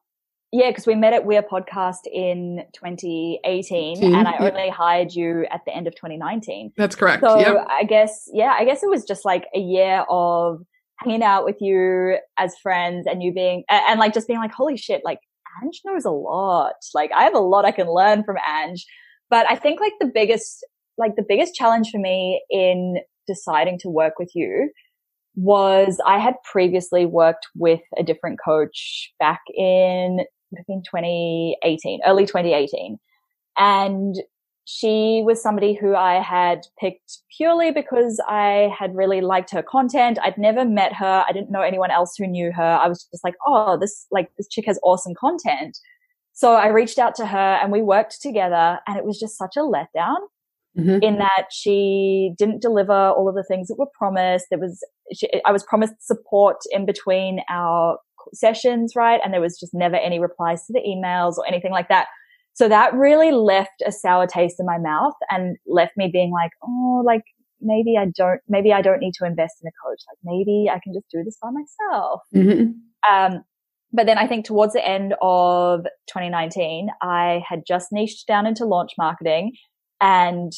yeah, 0.53 0.71
because 0.71 0.87
we 0.87 0.97
met 0.97 1.13
at 1.13 1.25
We're 1.25 1.43
Podcast 1.43 2.07
in 2.13 2.65
2018 2.75 4.03
and 4.03 4.27
I 4.27 4.37
only 4.39 4.69
hired 4.69 5.13
you 5.13 5.47
at 5.51 5.61
the 5.65 5.73
end 5.73 5.87
of 5.87 5.95
2019. 5.95 6.73
That's 6.77 6.97
correct. 6.97 7.23
So 7.23 7.39
yep. 7.39 7.67
I 7.69 7.85
guess, 7.85 8.29
yeah, 8.33 8.57
I 8.59 8.65
guess 8.65 8.83
it 8.83 8.91
was 8.91 9.05
just 9.05 9.25
like 9.25 9.47
a 9.55 9.61
year 9.61 10.05
of 10.11 10.63
hanging 10.99 11.23
out 11.23 11.45
with 11.45 11.59
you 11.61 12.19
as 12.37 12.59
friends 12.59 13.07
and 13.07 13.23
you 13.23 13.33
being, 13.33 13.63
and 13.71 14.01
like 14.01 14.13
just 14.13 14.27
being 14.27 14.41
like, 14.41 14.53
holy 14.53 14.77
shit, 14.77 15.03
like 15.05 15.21
Ange 15.63 15.81
knows 15.85 16.05
a 16.05 16.11
lot. 16.11 16.75
Like 16.95 17.13
I 17.15 17.23
have 17.23 17.35
a 17.35 17.41
lot 17.41 17.65
I 17.65 17.71
can 17.71 17.93
learn 17.93 18.25
from 18.25 18.37
Ange. 18.45 18.85
But 19.29 19.49
I 19.49 19.55
think 19.55 19.79
like 19.81 19.93
the 20.01 20.11
biggest, 20.13 20.67
like 20.99 21.15
the 21.15 21.25
biggest 21.27 21.55
challenge 21.55 21.91
for 21.93 21.99
me 21.99 22.43
in 22.51 22.97
deciding 23.29 23.79
to 23.81 23.89
work 23.89 24.15
with 24.19 24.33
you 24.35 24.71
was 25.37 26.01
I 26.05 26.19
had 26.19 26.35
previously 26.51 27.07
worked 27.07 27.47
with 27.55 27.81
a 27.97 28.03
different 28.03 28.41
coach 28.45 29.13
back 29.21 29.41
in 29.57 30.25
I 30.59 30.63
think 30.63 30.85
2018, 30.85 32.01
early 32.07 32.27
2018. 32.27 32.99
And 33.59 34.17
she 34.65 35.23
was 35.25 35.43
somebody 35.43 35.75
who 35.75 35.97
I 35.97 36.21
had 36.21 36.61
picked 36.79 37.19
purely 37.37 37.73
because 37.73 38.21
I 38.29 38.73
had 38.79 38.95
really 38.95 39.21
liked 39.21 39.51
her 39.51 39.63
content. 39.63 40.19
I'd 40.23 40.39
never 40.39 40.65
met 40.65 40.93
her. 40.95 41.25
I 41.29 41.33
didn't 41.33 41.51
know 41.51 41.63
anyone 41.63 41.91
else 41.91 42.15
who 42.17 42.27
knew 42.27 42.53
her. 42.53 42.63
I 42.63 42.87
was 42.87 43.05
just 43.11 43.25
like, 43.25 43.35
oh, 43.47 43.77
this, 43.79 44.07
like, 44.11 44.31
this 44.37 44.49
chick 44.49 44.67
has 44.67 44.79
awesome 44.83 45.15
content. 45.19 45.77
So 46.33 46.53
I 46.53 46.69
reached 46.69 46.99
out 46.99 47.15
to 47.17 47.27
her 47.27 47.59
and 47.61 47.73
we 47.73 47.83
worked 47.83 48.23
together 48.23 48.79
and 48.87 48.97
it 48.97 49.05
was 49.05 49.19
just 49.19 49.37
such 49.37 49.57
a 49.57 49.61
letdown 49.61 50.17
mm-hmm. 50.79 51.03
in 51.03 51.19
that 51.19 51.47
she 51.51 52.33
didn't 52.39 52.63
deliver 52.63 52.93
all 52.93 53.29
of 53.29 53.35
the 53.35 53.45
things 53.45 53.69
that 53.69 53.79
were 53.79 53.91
promised. 53.99 54.47
There 54.51 54.59
was, 54.59 54.85
she, 55.13 55.29
I 55.45 55.53
was 55.53 55.65
promised 55.65 55.95
support 56.01 56.59
in 56.71 56.87
between 56.87 57.41
our 57.51 57.99
sessions, 58.33 58.95
right? 58.97 59.21
And 59.25 59.33
there 59.33 59.41
was 59.41 59.59
just 59.59 59.75
never 59.75 59.97
any 59.97 60.21
replies 60.21 60.67
to 60.67 60.73
the 60.73 60.81
emails 60.81 61.37
or 61.37 61.47
anything 61.47 61.73
like 61.73 61.89
that. 61.89 62.07
So 62.55 62.69
that 62.69 62.95
really 62.95 63.33
left 63.33 63.83
a 63.87 63.93
sour 63.93 64.27
taste 64.27 64.57
in 64.59 64.67
my 64.67 64.79
mouth 64.79 65.15
and 65.31 65.57
left 65.67 65.97
me 65.97 66.11
being 66.13 66.33
like, 66.33 66.51
oh, 66.63 67.03
like 67.05 67.23
maybe 67.61 67.97
I 67.99 68.07
don't, 68.07 68.41
maybe 68.49 68.73
I 68.73 68.83
don't 68.83 69.01
need 69.01 69.15
to 69.15 69.27
invest 69.27 69.57
in 69.63 69.69
a 69.69 69.73
coach. 69.85 70.01
Like 70.09 70.19
maybe 70.25 70.69
I 70.71 70.81
can 70.83 70.93
just 70.93 71.07
do 71.11 71.23
this 71.25 71.39
by 71.41 71.51
myself. 71.51 72.23
Mm-hmm. 72.35 73.15
Um, 73.15 73.45
but 73.93 74.07
then 74.07 74.19
I 74.19 74.27
think 74.27 74.45
towards 74.45 74.73
the 74.73 74.87
end 74.87 75.15
of 75.21 75.81
2019, 76.09 76.89
I 77.03 77.43
had 77.49 77.63
just 77.67 77.89
niched 77.93 78.27
down 78.27 78.47
into 78.47 78.65
launch 78.65 78.93
marketing 78.97 79.53
and 80.01 80.53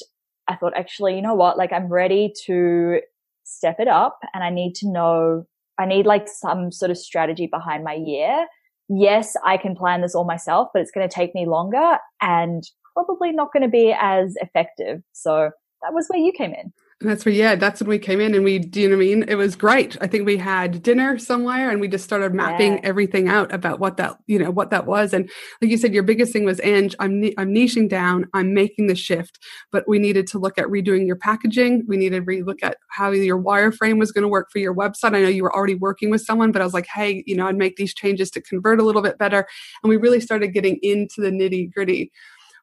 I 0.48 0.56
thought, 0.56 0.76
actually, 0.76 1.16
you 1.16 1.22
know 1.22 1.34
what? 1.34 1.56
Like 1.56 1.72
I'm 1.72 1.88
ready 1.88 2.32
to 2.46 3.00
step 3.44 3.76
it 3.78 3.88
up 3.88 4.18
and 4.34 4.42
I 4.44 4.50
need 4.50 4.74
to 4.76 4.90
know 4.90 5.44
I 5.78 5.86
need 5.86 6.06
like 6.06 6.28
some 6.28 6.70
sort 6.70 6.90
of 6.90 6.98
strategy 6.98 7.46
behind 7.46 7.84
my 7.84 7.94
year. 7.94 8.46
Yes, 8.88 9.36
I 9.44 9.56
can 9.56 9.74
plan 9.74 10.02
this 10.02 10.14
all 10.14 10.24
myself, 10.24 10.68
but 10.72 10.82
it's 10.82 10.90
going 10.90 11.08
to 11.08 11.14
take 11.14 11.34
me 11.34 11.46
longer 11.46 11.98
and 12.20 12.62
probably 12.94 13.32
not 13.32 13.52
going 13.52 13.62
to 13.62 13.68
be 13.68 13.94
as 13.98 14.36
effective. 14.36 15.02
So 15.12 15.50
that 15.82 15.94
was 15.94 16.08
where 16.08 16.20
you 16.20 16.32
came 16.32 16.52
in. 16.52 16.72
That's 17.02 17.24
where, 17.24 17.34
yeah, 17.34 17.56
that's 17.56 17.80
when 17.80 17.88
we 17.88 17.98
came 17.98 18.20
in 18.20 18.34
and 18.34 18.44
we, 18.44 18.58
do 18.58 18.80
you 18.80 18.88
know 18.88 18.96
what 18.96 19.02
I 19.02 19.06
mean? 19.06 19.24
It 19.28 19.34
was 19.34 19.56
great. 19.56 19.96
I 20.00 20.06
think 20.06 20.24
we 20.24 20.36
had 20.36 20.82
dinner 20.82 21.18
somewhere 21.18 21.70
and 21.70 21.80
we 21.80 21.88
just 21.88 22.04
started 22.04 22.32
mapping 22.32 22.74
yeah. 22.74 22.80
everything 22.84 23.28
out 23.28 23.52
about 23.52 23.80
what 23.80 23.96
that, 23.96 24.16
you 24.26 24.38
know, 24.38 24.50
what 24.50 24.70
that 24.70 24.86
was. 24.86 25.12
And 25.12 25.28
like 25.60 25.70
you 25.70 25.76
said, 25.76 25.92
your 25.92 26.04
biggest 26.04 26.32
thing 26.32 26.44
was, 26.44 26.60
Ange, 26.62 26.94
I'm, 27.00 27.22
I'm 27.36 27.52
niching 27.52 27.88
down, 27.88 28.26
I'm 28.34 28.54
making 28.54 28.86
the 28.86 28.94
shift, 28.94 29.40
but 29.70 29.84
we 29.88 29.98
needed 29.98 30.26
to 30.28 30.38
look 30.38 30.58
at 30.58 30.66
redoing 30.66 31.06
your 31.06 31.16
packaging. 31.16 31.84
We 31.88 31.96
needed 31.96 32.24
to 32.24 32.26
relook 32.26 32.58
at 32.62 32.76
how 32.88 33.10
your 33.10 33.42
wireframe 33.42 33.98
was 33.98 34.12
going 34.12 34.22
to 34.22 34.28
work 34.28 34.50
for 34.52 34.58
your 34.58 34.74
website. 34.74 35.16
I 35.16 35.22
know 35.22 35.28
you 35.28 35.42
were 35.42 35.54
already 35.54 35.74
working 35.74 36.08
with 36.08 36.22
someone, 36.22 36.52
but 36.52 36.62
I 36.62 36.64
was 36.64 36.74
like, 36.74 36.86
hey, 36.86 37.24
you 37.26 37.34
know, 37.34 37.48
I'd 37.48 37.56
make 37.56 37.76
these 37.76 37.94
changes 37.94 38.30
to 38.30 38.40
convert 38.40 38.80
a 38.80 38.84
little 38.84 39.02
bit 39.02 39.18
better. 39.18 39.46
And 39.82 39.90
we 39.90 39.96
really 39.96 40.20
started 40.20 40.48
getting 40.48 40.78
into 40.82 41.20
the 41.20 41.30
nitty 41.30 41.72
gritty 41.72 42.12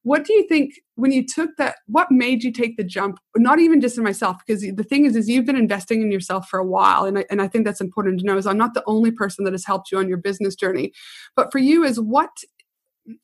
what 0.03 0.23
do 0.23 0.33
you 0.33 0.47
think 0.47 0.75
when 0.95 1.11
you 1.11 1.25
took 1.25 1.51
that 1.57 1.75
what 1.87 2.09
made 2.09 2.43
you 2.43 2.51
take 2.51 2.77
the 2.77 2.83
jump 2.83 3.19
not 3.35 3.59
even 3.59 3.81
just 3.81 3.97
in 3.97 4.03
myself 4.03 4.37
because 4.45 4.61
the 4.61 4.83
thing 4.83 5.05
is 5.05 5.15
is 5.15 5.29
you've 5.29 5.45
been 5.45 5.55
investing 5.55 6.01
in 6.01 6.11
yourself 6.11 6.47
for 6.47 6.59
a 6.59 6.65
while 6.65 7.05
and 7.05 7.19
I, 7.19 7.25
and 7.29 7.41
I 7.41 7.47
think 7.47 7.65
that's 7.65 7.81
important 7.81 8.19
to 8.19 8.25
know 8.25 8.37
is 8.37 8.47
i'm 8.47 8.57
not 8.57 8.73
the 8.73 8.83
only 8.87 9.11
person 9.11 9.45
that 9.45 9.53
has 9.53 9.65
helped 9.65 9.91
you 9.91 9.97
on 9.97 10.07
your 10.07 10.17
business 10.17 10.55
journey. 10.55 10.93
But 11.35 11.51
for 11.51 11.59
you 11.59 11.83
is 11.83 11.99
what 11.99 12.29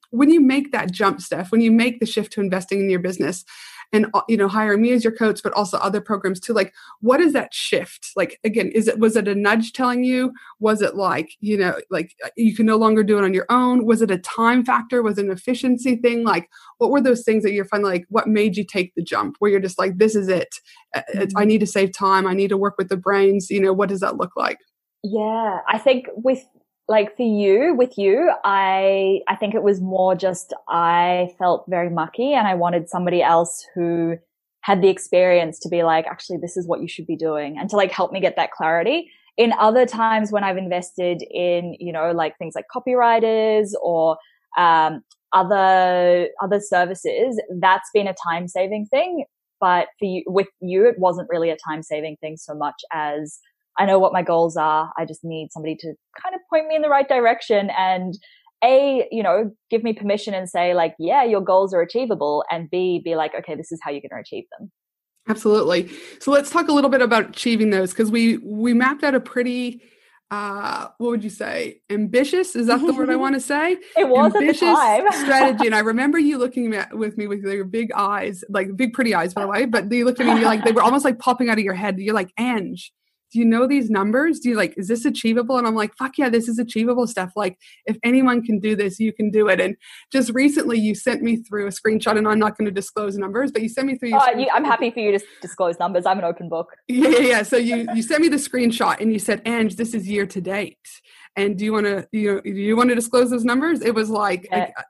when 0.10 0.30
you 0.32 0.42
make 0.42 0.72
that 0.72 0.92
jump 0.92 1.22
steph 1.22 1.52
when 1.52 1.62
you 1.62 1.72
make 1.72 2.00
the 2.00 2.06
shift 2.06 2.34
to 2.34 2.42
investing 2.42 2.80
in 2.80 2.90
your 2.90 3.00
business 3.00 3.46
and 3.96 4.08
uh, 4.14 4.22
you 4.28 4.36
know 4.36 4.48
hiring 4.48 4.82
me 4.82 4.92
as 4.92 5.04
your 5.04 5.16
coach 5.16 5.42
but 5.42 5.54
also 5.54 5.78
other 5.78 6.02
programs 6.02 6.40
too. 6.40 6.54
Like 6.54 6.74
what 7.00 7.22
is 7.22 7.34
that 7.34 7.54
shift? 7.54 8.12
Like 8.16 8.40
again 8.44 8.70
is 8.76 8.88
it 8.88 9.00
was 9.00 9.16
it 9.16 9.28
a 9.28 9.36
nudge 9.36 9.74
telling 9.74 10.04
you? 10.04 10.34
Was 10.60 10.82
it 10.82 10.96
like 10.96 11.32
you 11.40 11.58
know 11.58 11.76
like 11.90 12.14
uh, 12.24 12.30
you 12.36 12.56
can 12.56 12.66
no 12.66 12.76
longer 12.76 13.04
do 13.04 13.18
it 13.18 13.24
on 13.24 13.34
your 13.34 13.46
own? 13.50 13.86
Was 13.86 14.02
it 14.02 14.12
a 14.12 14.18
time 14.18 14.66
factor? 14.66 15.02
Was 15.02 15.18
it 15.18 15.26
an 15.26 15.32
efficiency 15.32 15.96
thing? 15.96 16.24
Like 16.24 16.50
what 16.78 16.92
were 16.92 17.02
those 17.02 17.24
things 17.24 17.44
that 17.44 17.54
you're 17.54 17.66
finding 17.66 17.90
like 17.90 18.06
what 18.10 18.28
made 18.28 18.58
you 18.58 18.66
take 18.66 18.94
the 18.96 19.04
jump? 19.04 19.38
Where 19.40 19.50
you're 19.50 19.60
just 19.60 19.80
like 19.80 19.98
this 19.98 20.16
is 20.16 20.28
it. 20.28 20.54
Uh, 20.94 21.02
mm-hmm. 21.14 21.38
i 21.38 21.46
need 21.46 21.60
to 21.60 21.68
save 21.68 21.94
time. 21.94 22.28
I 22.28 22.34
need 22.34 22.50
to 22.50 22.58
work 22.58 22.76
with 22.78 22.90
the 22.90 22.98
brains. 22.98 23.50
You 23.50 23.62
know 23.62 23.74
what 23.74 23.90
does 23.90 24.02
that 24.02 24.18
look 24.18 24.36
like? 24.36 24.58
Yeah 25.04 25.60
i 25.68 25.78
think 25.78 26.08
with 26.16 26.44
like 26.88 27.16
for 27.18 27.24
you 27.24 27.74
with 27.76 27.98
you 27.98 28.32
i 28.44 29.20
i 29.28 29.36
think 29.36 29.56
it 29.56 29.64
was 29.64 29.82
more 29.82 30.16
just 30.16 30.54
i 30.70 31.34
felt 31.38 31.66
very 31.68 31.90
mucky 31.90 32.34
and 32.34 32.48
i 32.48 32.54
wanted 32.54 32.90
somebody 32.90 33.22
else 33.22 33.66
who 33.74 34.16
had 34.66 34.82
the 34.82 34.90
experience 34.90 35.60
to 35.60 35.70
be 35.70 35.84
like 35.84 36.08
actually 36.08 36.38
this 36.38 36.58
is 36.58 36.68
what 36.68 36.82
you 36.82 36.88
should 36.88 37.06
be 37.06 37.16
doing 37.16 37.56
and 37.58 37.70
to 37.70 37.76
like 37.76 37.92
help 37.92 38.12
me 38.12 38.20
get 38.20 38.36
that 38.36 38.52
clarity. 38.52 39.12
In 39.38 39.54
other 39.60 39.86
times 39.86 40.32
when 40.32 40.44
i've 40.44 40.58
invested 40.58 41.22
in 41.30 41.76
you 41.80 41.94
know 41.94 42.12
like 42.12 42.38
things 42.38 42.56
like 42.56 42.66
copywriters 42.76 43.74
or 43.82 44.18
um, 44.58 45.04
other 45.34 46.30
other 46.42 46.60
services 46.60 47.40
that's 47.60 47.90
been 47.94 48.08
a 48.08 48.16
time 48.28 48.48
saving 48.48 48.86
thing 48.88 49.26
but 49.60 49.88
for 50.00 50.06
you 50.06 50.24
with 50.26 50.48
you 50.62 50.88
it 50.88 50.98
wasn't 50.98 51.28
really 51.30 51.50
a 51.50 51.58
time 51.58 51.84
saving 51.84 52.16
thing 52.22 52.38
so 52.38 52.56
much 52.56 52.82
as 52.92 53.40
I 53.78 53.86
know 53.86 54.00
what 54.00 54.14
my 54.14 54.22
goals 54.22 54.56
are. 54.58 54.92
I 54.98 55.06
just 55.06 55.24
need 55.24 55.52
somebody 55.52 55.76
to 55.76 55.94
kind 56.22 56.36
of 56.36 56.42
point 56.50 56.68
me 56.68 56.76
in 56.76 56.82
the 56.82 56.90
right 56.90 57.08
direction 57.08 57.70
and 57.78 58.18
a, 58.64 59.08
you 59.12 59.22
know, 59.22 59.52
give 59.70 59.84
me 59.84 59.94
permission 59.94 60.34
and 60.34 60.50
say 60.50 60.74
like, 60.74 60.96
yeah, 60.98 61.24
your 61.24 61.42
goals 61.42 61.74
are 61.74 61.82
achievable. 61.82 62.44
And 62.50 62.70
B, 62.70 63.02
be 63.04 63.16
like, 63.16 63.34
okay, 63.38 63.56
this 63.56 63.72
is 63.72 63.80
how 63.84 63.92
you're 63.92 64.02
going 64.02 64.12
to 64.12 64.20
achieve 64.20 64.46
them. 64.58 64.72
Absolutely. 65.28 65.90
So 66.20 66.32
let's 66.32 66.50
talk 66.50 66.68
a 66.68 66.72
little 66.72 66.90
bit 66.90 67.02
about 67.02 67.30
achieving 67.30 67.70
those 67.70 67.92
because 67.92 68.12
we 68.12 68.38
we 68.38 68.74
mapped 68.74 69.04
out 69.04 69.16
a 69.16 69.20
pretty 69.20 69.82
uh 70.32 70.88
what 70.98 71.12
would 71.12 71.24
you 71.24 71.30
say 71.30 71.80
ambitious 71.92 72.56
is 72.56 72.66
that 72.66 72.80
the 72.80 72.92
word 72.94 73.12
i 73.12 73.16
want 73.26 73.36
to 73.36 73.40
say 73.40 73.78
it 73.96 74.10
was 74.10 74.34
ambitious 74.34 74.76
strategy 75.22 75.68
and 75.68 75.76
i 75.76 75.80
remember 75.94 76.18
you 76.18 76.40
looking 76.40 76.74
at 76.74 76.98
with 76.98 77.16
me 77.16 77.28
with 77.28 77.44
your 77.44 77.64
big 77.64 77.92
eyes 77.92 78.44
like 78.50 78.76
big 78.76 78.92
pretty 78.92 79.14
eyes 79.14 79.36
by 79.36 79.42
the 79.42 79.48
way 79.48 79.66
but 79.66 79.92
you 79.92 80.04
looked 80.04 80.20
at 80.20 80.26
me 80.26 80.32
and 80.32 80.40
you're 80.40 80.50
like 80.50 80.64
they 80.64 80.72
were 80.72 80.82
almost 80.82 81.06
like 81.06 81.20
popping 81.20 81.48
out 81.48 81.60
of 81.60 81.64
your 81.64 81.76
head 81.76 82.00
you're 82.00 82.16
like 82.16 82.32
ange 82.40 82.92
do 83.32 83.40
you 83.40 83.46
know 83.46 83.68
these 83.68 83.90
numbers? 83.90 84.40
Do 84.40 84.50
you 84.50 84.56
like, 84.56 84.74
is 84.78 84.88
this 84.88 85.06
achievable? 85.06 85.58
And 85.58 85.68
I'm 85.68 85.76
like, 85.76 85.96
fuck 85.98 86.18
yeah, 86.18 86.30
this 86.30 86.48
is 86.48 86.60
achievable 86.60 87.08
stuff. 87.08 87.32
Like, 87.36 87.58
if 87.86 87.98
anyone 88.04 88.44
can 88.44 88.60
do 88.60 88.76
this, 88.76 89.00
you 89.00 89.12
can 89.14 89.32
do 89.32 89.48
it. 89.48 89.60
And 89.60 89.76
just 90.12 90.32
recently, 90.34 90.80
you 90.80 90.96
sent 90.96 91.22
me 91.22 91.38
through 91.38 91.68
a 91.68 91.72
screenshot, 91.72 92.18
and 92.18 92.28
I'm 92.28 92.40
not 92.40 92.58
going 92.58 92.66
to 92.66 92.72
disclose 92.72 93.18
numbers, 93.18 93.52
but 93.52 93.62
you 93.62 93.70
sent 93.70 93.88
me 93.88 93.98
through. 93.98 94.12
oh, 94.14 94.38
you, 94.38 94.48
I'm 94.54 94.64
happy 94.64 94.92
for 94.92 95.00
you 95.00 95.18
to 95.18 95.26
disclose 95.42 95.80
numbers. 95.80 96.06
I'm 96.06 96.20
an 96.20 96.26
open 96.26 96.50
book. 96.50 96.70
Yeah, 96.88 97.10
yeah, 97.10 97.20
yeah. 97.20 97.44
So 97.44 97.58
you 97.58 97.88
you 97.94 98.02
sent 98.02 98.22
me 98.22 98.30
the 98.30 98.38
screenshot, 98.38 99.02
and 99.02 99.12
you 99.12 99.20
said, 99.20 99.42
"Ange, 99.46 99.76
this 99.76 99.94
is 99.94 100.08
year 100.08 100.26
to 100.28 100.40
date." 100.40 100.78
And 101.36 101.58
do 101.58 101.66
you 101.66 101.74
want 101.74 101.86
to 101.88 102.08
you 102.12 102.36
know 102.36 102.42
do 102.42 102.50
you 102.52 102.78
want 102.78 102.90
to 102.90 102.96
disclose 102.96 103.30
those 103.30 103.44
numbers? 103.44 103.82
It 103.82 103.94
was 103.94 104.10
like, 104.10 104.48
yeah. 104.50 104.70
Uh, 104.78 104.82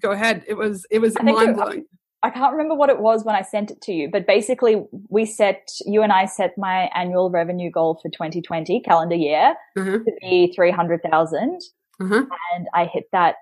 go 0.00 0.10
ahead. 0.10 0.44
It 0.46 0.54
was 0.54 0.86
it 0.90 0.98
was 0.98 1.14
mind 1.22 1.56
blowing. 1.56 1.86
I 2.24 2.30
can't 2.30 2.52
remember 2.52 2.74
what 2.74 2.88
it 2.88 3.00
was 3.00 3.22
when 3.22 3.34
I 3.36 3.42
sent 3.42 3.70
it 3.70 3.82
to 3.82 3.92
you, 3.92 4.08
but 4.10 4.26
basically 4.26 4.82
we 5.10 5.26
set, 5.26 5.70
you 5.84 6.02
and 6.02 6.10
I 6.10 6.24
set 6.24 6.56
my 6.56 6.90
annual 6.94 7.28
revenue 7.28 7.70
goal 7.70 8.00
for 8.00 8.08
2020 8.08 8.80
calendar 8.80 9.14
year 9.14 9.54
uh-huh. 9.76 9.98
to 9.98 10.12
be 10.22 10.50
300,000. 10.56 11.60
Uh-huh. 12.00 12.24
And 12.54 12.66
I 12.72 12.86
hit 12.86 13.04
that, 13.12 13.34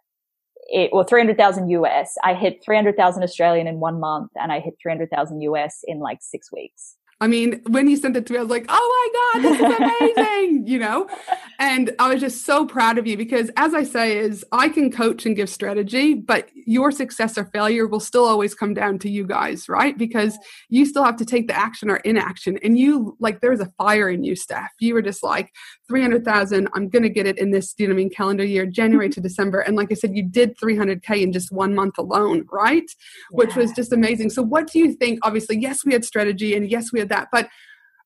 it, 0.67 0.91
or 0.93 1.05
300,000 1.05 1.71
US. 1.71 2.17
I 2.25 2.35
hit 2.35 2.61
300,000 2.65 3.23
Australian 3.23 3.69
in 3.69 3.79
one 3.79 4.01
month 4.01 4.33
and 4.35 4.51
I 4.51 4.59
hit 4.59 4.75
300,000 4.83 5.41
US 5.43 5.85
in 5.87 6.01
like 6.01 6.19
six 6.21 6.51
weeks. 6.53 6.97
I 7.23 7.29
mean, 7.29 7.63
when 7.69 7.89
you 7.89 7.97
sent 7.97 8.17
it 8.17 8.27
to 8.27 8.33
me, 8.33 8.41
I 8.41 8.43
was 8.43 8.51
like, 8.51 8.67
oh 8.69 9.33
my 9.33 9.41
God, 9.41 9.49
this 9.49 9.61
is 9.61 10.17
amazing, 10.17 10.67
you 10.67 10.81
know? 10.81 11.09
And 11.61 11.95
I 12.01 12.13
was 12.13 12.21
just 12.21 12.45
so 12.45 12.67
proud 12.67 12.99
of 12.99 13.07
you 13.07 13.17
because 13.17 13.49
as 13.57 13.75
I 13.75 13.85
say, 13.85 14.19
is 14.19 14.45
I 14.51 14.69
can 14.69 14.91
coach 14.91 15.25
and 15.25 15.37
give 15.37 15.49
strategy, 15.49 16.15
but 16.15 16.49
your 16.67 16.91
success 16.91 17.37
or 17.37 17.45
failure 17.47 17.87
will 17.87 18.01
still 18.01 18.25
always 18.25 18.55
come 18.55 18.75
down 18.75 18.99
to 19.01 19.11
you 19.11 19.27
guys, 19.27 19.69
right? 19.69 19.97
Because 19.97 20.39
you 20.69 20.87
still 20.87 21.05
have 21.05 21.17
to 21.17 21.25
take 21.25 21.49
the 21.49 21.57
action 21.57 21.91
or 21.91 21.97
inaction. 21.97 22.59
And 22.63 22.79
you 22.79 23.17
like 23.21 23.41
there's 23.41 23.61
a 23.61 23.73
fire 23.79 24.09
in 24.09 24.25
you, 24.25 24.37
Steph. 24.37 24.73
You 24.81 24.95
were 24.95 25.03
just 25.03 25.23
like, 25.23 25.51
300,000, 25.89 26.69
I'm 26.75 26.89
gonna 26.89 27.09
get 27.09 27.27
it 27.27 27.39
in 27.39 27.51
this, 27.51 27.75
you 27.79 27.87
know 27.87 27.93
I 27.93 27.97
mean, 27.97 28.11
calendar 28.11 28.45
year, 28.45 28.67
January 28.67 29.11
to 29.11 29.21
December. 29.21 29.61
And 29.61 29.77
like 29.77 29.91
I 29.91 29.95
said, 29.95 30.17
you 30.17 30.23
did 30.23 30.57
300K 30.59 31.23
in 31.23 31.33
just 31.33 31.53
one 31.53 31.75
month 31.75 31.99
alone, 31.99 32.47
right? 32.51 32.83
Yeah. 32.83 33.37
Which 33.37 33.55
was 33.55 33.73
just 33.73 33.93
amazing. 33.93 34.31
So 34.31 34.43
what 34.43 34.71
do 34.71 34.79
you 34.79 34.93
think? 34.95 35.19
Obviously, 35.23 35.59
yes, 35.59 35.85
we 35.85 35.93
had 35.93 36.05
strategy 36.05 36.55
and 36.55 36.71
yes, 36.71 36.93
we 36.93 37.01
had 37.01 37.11
that. 37.11 37.29
But 37.31 37.49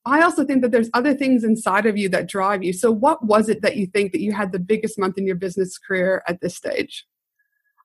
I 0.07 0.23
also 0.23 0.45
think 0.45 0.63
that 0.63 0.71
there's 0.71 0.89
other 0.95 1.15
things 1.15 1.43
inside 1.43 1.85
of 1.85 1.97
you 1.97 2.09
that 2.11 2.29
drive 2.29 2.63
you. 2.63 2.73
So, 2.73 2.93
what 2.93 3.25
was 3.25 3.49
it 3.49 3.61
that 3.63 3.77
you 3.77 3.87
think 3.87 4.13
that 4.13 4.21
you 4.21 4.33
had 4.33 4.53
the 4.53 4.61
biggest 4.61 4.99
month 4.99 5.19
in 5.19 5.27
your 5.27 5.35
business 5.35 5.79
career 5.79 6.23
at 6.29 6.41
this 6.41 6.55
stage? 6.55 7.05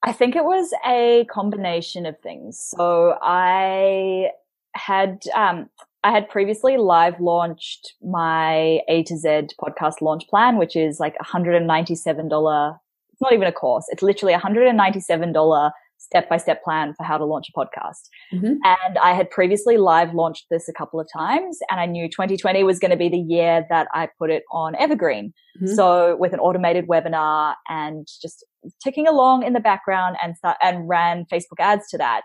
I 0.04 0.14
think 0.14 0.36
it 0.36 0.46
was 0.46 0.74
a 0.86 1.26
combination 1.26 2.06
of 2.06 2.20
things. 2.20 2.60
So, 2.60 3.18
I 3.22 4.32
had 4.74 5.24
um, 5.36 5.70
I 6.04 6.12
had 6.12 6.30
previously 6.30 6.78
live 6.78 7.20
launched 7.20 7.94
my 8.02 8.82
A 8.88 9.04
to 9.04 9.16
Z 9.16 9.50
podcast 9.62 10.02
launch 10.02 10.28
plan, 10.28 10.58
which 10.58 10.76
is 10.76 11.00
like 11.00 11.16
$197. 11.20 12.80
It's 13.12 13.22
not 13.22 13.34
even 13.34 13.48
a 13.48 13.52
course. 13.52 13.86
It's 13.90 14.02
literally 14.02 14.34
$197 14.34 15.72
step 16.12 16.28
by 16.28 16.36
step 16.36 16.62
plan 16.62 16.94
for 16.98 17.06
how 17.06 17.18
to 17.18 17.24
launch 17.24 17.48
a 17.50 17.58
podcast. 17.58 18.10
Mm-hmm. 18.34 18.56
And 18.66 18.98
I 19.02 19.14
had 19.14 19.30
previously 19.30 19.78
live 19.78 20.14
launched 20.14 20.48
this 20.52 20.68
a 20.68 20.74
couple 20.74 21.00
of 21.00 21.08
times 21.12 21.60
and 21.70 21.80
I 21.80 21.86
knew 21.86 22.10
2020 22.10 22.66
was 22.66 22.80
going 22.80 22.92
to 22.92 22.98
be 22.98 23.08
the 23.08 23.18
year 23.18 23.66
that 23.70 23.88
I 23.94 24.10
put 24.20 24.30
it 24.30 24.44
on 24.52 24.76
Evergreen. 24.76 25.34
Mm-hmm. 25.58 25.74
So 25.74 26.18
with 26.20 26.34
an 26.34 26.40
automated 26.40 26.88
webinar 26.88 27.56
and 27.70 28.06
just 28.22 28.46
ticking 28.84 29.08
along 29.08 29.44
in 29.44 29.54
the 29.54 29.62
background 29.62 30.18
and 30.22 30.36
start, 30.36 30.58
and 30.62 30.90
ran 30.90 31.26
Facebook 31.32 31.60
ads 31.62 31.88
to 31.92 31.98
that. 32.00 32.24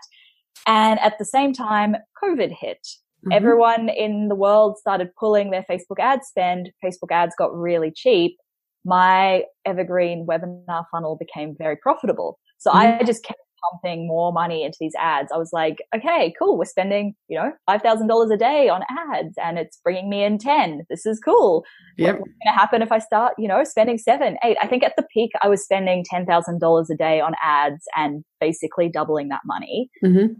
And 0.65 0.99
at 0.99 1.17
the 1.17 1.25
same 1.25 1.53
time, 1.53 1.95
COVID 2.21 2.53
hit. 2.59 2.79
Mm-hmm. 3.25 3.31
Everyone 3.31 3.87
in 3.87 4.27
the 4.27 4.35
world 4.35 4.77
started 4.77 5.15
pulling 5.17 5.51
their 5.51 5.63
Facebook 5.63 5.99
ad 5.99 6.25
spend. 6.25 6.71
Facebook 6.83 7.11
ads 7.11 7.35
got 7.37 7.55
really 7.55 7.93
cheap. 7.95 8.35
My 8.83 9.43
evergreen 9.65 10.27
webinar 10.29 10.83
funnel 10.91 11.15
became 11.17 11.55
very 11.57 11.77
profitable. 11.77 12.37
So 12.57 12.69
mm-hmm. 12.69 13.01
I 13.01 13.03
just 13.05 13.23
kept 13.23 13.39
pumping 13.71 14.07
more 14.07 14.31
money 14.31 14.63
into 14.63 14.77
these 14.79 14.93
ads. 14.99 15.31
I 15.31 15.37
was 15.37 15.51
like, 15.53 15.77
okay, 15.95 16.33
cool. 16.39 16.57
We're 16.57 16.65
spending, 16.65 17.15
you 17.27 17.37
know, 17.37 17.51
$5,000 17.69 18.33
a 18.33 18.37
day 18.37 18.69
on 18.69 18.81
ads 18.89 19.35
and 19.43 19.57
it's 19.57 19.79
bringing 19.83 20.09
me 20.09 20.23
in 20.23 20.37
10. 20.37 20.85
This 20.89 21.05
is 21.05 21.19
cool. 21.19 21.63
Yep. 21.97 22.19
What's 22.19 22.31
going 22.31 22.53
to 22.53 22.59
happen 22.59 22.81
if 22.81 22.91
I 22.91 22.99
start, 22.99 23.33
you 23.37 23.47
know, 23.47 23.63
spending 23.63 23.97
seven, 23.97 24.37
eight? 24.43 24.57
I 24.61 24.67
think 24.67 24.83
at 24.83 24.93
the 24.97 25.05
peak, 25.13 25.31
I 25.41 25.47
was 25.47 25.63
spending 25.63 26.05
$10,000 26.11 26.89
a 26.89 26.95
day 26.95 27.19
on 27.19 27.33
ads 27.41 27.85
and 27.95 28.23
basically 28.39 28.89
doubling 28.89 29.29
that 29.29 29.41
money, 29.45 29.89
mm-hmm. 30.03 30.33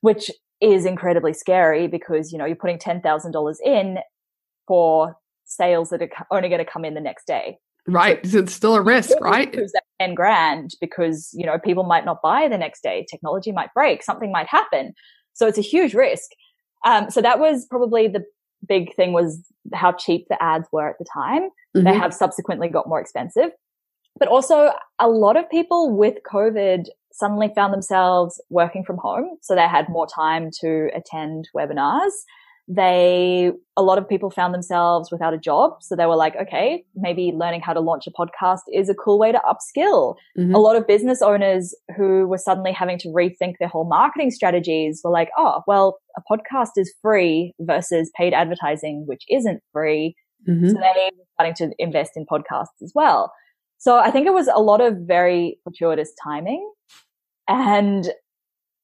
which 0.00 0.30
is 0.60 0.84
incredibly 0.84 1.32
scary 1.32 1.86
because, 1.86 2.32
you 2.32 2.38
know, 2.38 2.44
you're 2.44 2.56
putting 2.56 2.78
$10,000 2.78 3.54
in 3.64 3.98
for 4.66 5.16
sales 5.44 5.90
that 5.90 6.02
are 6.02 6.10
only 6.30 6.48
going 6.48 6.64
to 6.64 6.70
come 6.70 6.84
in 6.84 6.94
the 6.94 7.00
next 7.00 7.26
day. 7.26 7.58
Right. 7.86 8.24
So 8.26 8.38
it's 8.38 8.52
still 8.52 8.76
a 8.76 8.82
risk, 8.82 9.18
right? 9.20 9.50
That 9.52 9.82
10 10.00 10.14
grand 10.14 10.74
because, 10.80 11.30
you 11.32 11.44
know, 11.44 11.58
people 11.58 11.84
might 11.84 12.04
not 12.04 12.22
buy 12.22 12.48
the 12.48 12.58
next 12.58 12.82
day. 12.82 13.06
Technology 13.08 13.52
might 13.52 13.72
break. 13.74 14.02
Something 14.02 14.32
might 14.32 14.46
happen. 14.46 14.94
So 15.34 15.46
it's 15.46 15.58
a 15.58 15.62
huge 15.62 15.94
risk. 15.94 16.30
Um, 16.84 17.10
so 17.10 17.20
that 17.20 17.38
was 17.38 17.66
probably 17.66 18.08
the 18.08 18.24
big 18.66 18.94
thing 18.94 19.12
was 19.12 19.46
how 19.74 19.92
cheap 19.92 20.26
the 20.28 20.42
ads 20.42 20.68
were 20.72 20.88
at 20.88 20.98
the 20.98 21.04
time. 21.12 21.50
Mm-hmm. 21.76 21.84
They 21.84 21.94
have 21.94 22.14
subsequently 22.14 22.68
got 22.68 22.88
more 22.88 23.00
expensive. 23.00 23.50
But 24.18 24.28
also 24.28 24.72
a 24.98 25.08
lot 25.08 25.36
of 25.36 25.48
people 25.50 25.96
with 25.96 26.16
COVID 26.30 26.86
suddenly 27.12 27.52
found 27.54 27.72
themselves 27.72 28.40
working 28.50 28.84
from 28.84 28.96
home. 28.96 29.36
So 29.42 29.54
they 29.54 29.68
had 29.68 29.88
more 29.88 30.06
time 30.06 30.50
to 30.60 30.90
attend 30.94 31.48
webinars 31.54 32.12
they, 32.72 33.50
a 33.76 33.82
lot 33.82 33.98
of 33.98 34.08
people 34.08 34.30
found 34.30 34.54
themselves 34.54 35.10
without 35.10 35.34
a 35.34 35.38
job. 35.38 35.82
So 35.82 35.96
they 35.96 36.06
were 36.06 36.14
like, 36.14 36.36
okay, 36.40 36.84
maybe 36.94 37.32
learning 37.34 37.62
how 37.62 37.72
to 37.72 37.80
launch 37.80 38.06
a 38.06 38.12
podcast 38.12 38.60
is 38.72 38.88
a 38.88 38.94
cool 38.94 39.18
way 39.18 39.32
to 39.32 39.40
upskill. 39.40 40.14
Mm-hmm. 40.38 40.54
A 40.54 40.58
lot 40.58 40.76
of 40.76 40.86
business 40.86 41.20
owners 41.20 41.74
who 41.96 42.28
were 42.28 42.38
suddenly 42.38 42.70
having 42.70 42.96
to 42.98 43.08
rethink 43.08 43.54
their 43.58 43.68
whole 43.68 43.88
marketing 43.88 44.30
strategies 44.30 45.00
were 45.02 45.10
like, 45.10 45.30
oh, 45.36 45.62
well, 45.66 45.98
a 46.16 46.22
podcast 46.32 46.70
is 46.76 46.94
free 47.02 47.52
versus 47.58 48.08
paid 48.16 48.34
advertising, 48.34 49.02
which 49.04 49.24
isn't 49.28 49.60
free. 49.72 50.14
Mm-hmm. 50.48 50.68
So 50.68 50.74
they 50.74 51.10
were 51.18 51.24
starting 51.34 51.54
to 51.56 51.74
invest 51.80 52.12
in 52.14 52.24
podcasts 52.24 52.80
as 52.84 52.92
well. 52.94 53.32
So 53.78 53.98
I 53.98 54.12
think 54.12 54.28
it 54.28 54.34
was 54.34 54.46
a 54.46 54.60
lot 54.60 54.80
of 54.80 54.94
very 55.08 55.58
fortuitous 55.64 56.12
timing. 56.22 56.70
And 57.48 58.12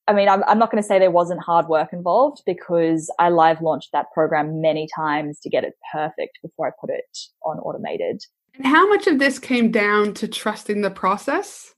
I 0.09 0.13
mean, 0.13 0.29
I'm, 0.29 0.45
I'm 0.45 0.59
not 0.59 0.71
going 0.71 0.83
to 0.83 0.87
say 0.87 0.99
there 0.99 1.11
wasn't 1.11 1.41
hard 1.41 1.67
work 1.69 1.93
involved 1.93 2.43
because 2.47 3.13
I 3.19 3.31
live 3.31 3.61
launched 3.61 3.91
that 3.93 4.07
program 4.15 4.61
many 4.61 4.89
times 4.95 5.41
to 5.41 5.51
get 5.51 5.65
it 5.65 5.75
perfect 5.93 6.39
before 6.43 6.69
I 6.69 6.71
put 6.81 6.91
it 6.91 7.19
on 7.45 7.59
automated. 7.59 8.23
And 8.55 8.67
how 8.67 8.89
much 8.89 9.07
of 9.07 9.19
this 9.19 9.39
came 9.39 9.71
down 9.71 10.15
to 10.15 10.29
trusting 10.29 10.83
the 10.83 10.91
process 10.91 11.75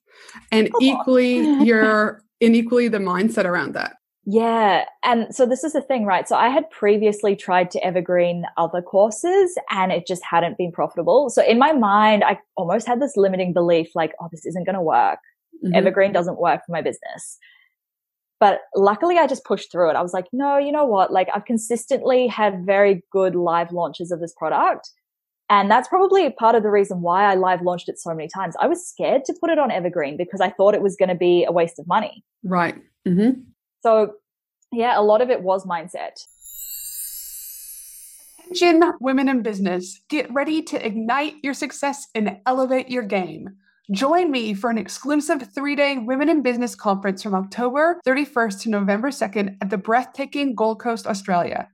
and 0.53 0.71
equally 0.81 1.39
your 1.65 2.23
and 2.41 2.55
equally 2.55 2.89
the 2.89 2.99
mindset 2.99 3.45
around 3.45 3.75
that? 3.75 3.97
Yeah. 4.31 4.85
And 5.03 5.35
so 5.35 5.47
this 5.47 5.65
is 5.65 5.73
the 5.73 5.81
thing, 5.81 6.05
right? 6.05 6.29
So 6.29 6.37
I 6.37 6.49
had 6.51 6.69
previously 6.69 7.35
tried 7.35 7.71
to 7.71 7.83
evergreen 7.83 8.45
other 8.59 8.83
courses 8.83 9.57
and 9.71 9.91
it 9.91 10.07
just 10.07 10.23
hadn't 10.23 10.59
been 10.59 10.71
profitable. 10.71 11.31
So 11.31 11.43
in 11.43 11.59
my 11.59 11.73
mind, 11.73 12.23
I 12.23 12.39
almost 12.55 12.87
had 12.87 13.01
this 13.01 13.17
limiting 13.17 13.55
belief 13.55 13.89
like, 13.95 14.13
oh, 14.21 14.29
this 14.31 14.45
isn't 14.45 14.67
going 14.67 14.75
to 14.75 14.83
work. 14.83 15.19
Mm-hmm. 15.65 15.75
Evergreen 15.75 16.13
doesn't 16.13 16.39
work 16.39 16.61
for 16.67 16.73
my 16.73 16.83
business. 16.83 17.39
But 18.41 18.61
luckily 18.77 19.19
I 19.19 19.27
just 19.27 19.45
pushed 19.45 19.73
through 19.73 19.91
it. 19.91 19.97
I 19.97 20.03
was 20.03 20.13
like, 20.13 20.27
no, 20.33 20.59
you 20.59 20.71
know 20.71 20.85
what? 20.85 21.13
Like 21.13 21.29
I've 21.35 21.45
consistently 21.45 22.27
had 22.29 22.65
very 22.65 23.03
good 23.11 23.35
live 23.35 23.73
launches 23.73 24.13
of 24.13 24.21
this 24.21 24.35
product. 24.37 24.91
And 25.51 25.71
that's 25.71 25.89
probably 25.89 26.31
part 26.31 26.55
of 26.55 26.63
the 26.63 26.71
reason 26.71 27.01
why 27.01 27.25
I 27.25 27.35
live 27.35 27.63
launched 27.63 27.89
it 27.89 27.99
so 27.99 28.15
many 28.15 28.29
times. 28.29 28.55
I 28.61 28.67
was 28.67 28.87
scared 28.87 29.25
to 29.25 29.35
put 29.41 29.51
it 29.51 29.59
on 29.59 29.71
Evergreen 29.71 30.17
because 30.17 30.41
I 30.41 30.51
thought 30.51 30.75
it 30.75 30.83
was 30.83 30.95
going 30.95 31.09
to 31.09 31.15
be 31.15 31.45
a 31.45 31.53
waste 31.53 31.79
of 31.79 31.87
money. 31.87 32.23
Right. 32.45 32.77
Mm-hmm. 33.07 33.41
So 33.81 34.15
yeah, 34.73 34.99
a 34.99 35.03
lot 35.03 35.23
of 35.23 35.31
it 35.31 35.43
was 35.43 35.65
mindset. 35.65 36.23
Attention, 38.51 38.93
women 39.01 39.29
in 39.29 39.43
business, 39.43 40.01
get 40.09 40.33
ready 40.33 40.63
to 40.63 40.87
ignite 40.87 41.35
your 41.43 41.55
success 41.55 42.07
and 42.15 42.39
elevate 42.47 42.89
your 42.89 43.03
game. 43.03 43.57
Join 43.91 44.31
me 44.31 44.53
for 44.53 44.69
an 44.69 44.77
exclusive 44.77 45.49
three 45.55 45.75
day 45.75 45.97
Women 45.97 46.29
in 46.29 46.43
Business 46.43 46.75
conference 46.75 47.23
from 47.23 47.35
October 47.35 47.99
31st 48.07 48.61
to 48.61 48.69
November 48.69 49.09
2nd 49.09 49.57
at 49.63 49.71
the 49.71 49.79
breathtaking 49.79 50.55
Gold 50.55 50.79
Coast, 50.79 51.07
Australia. 51.07 51.71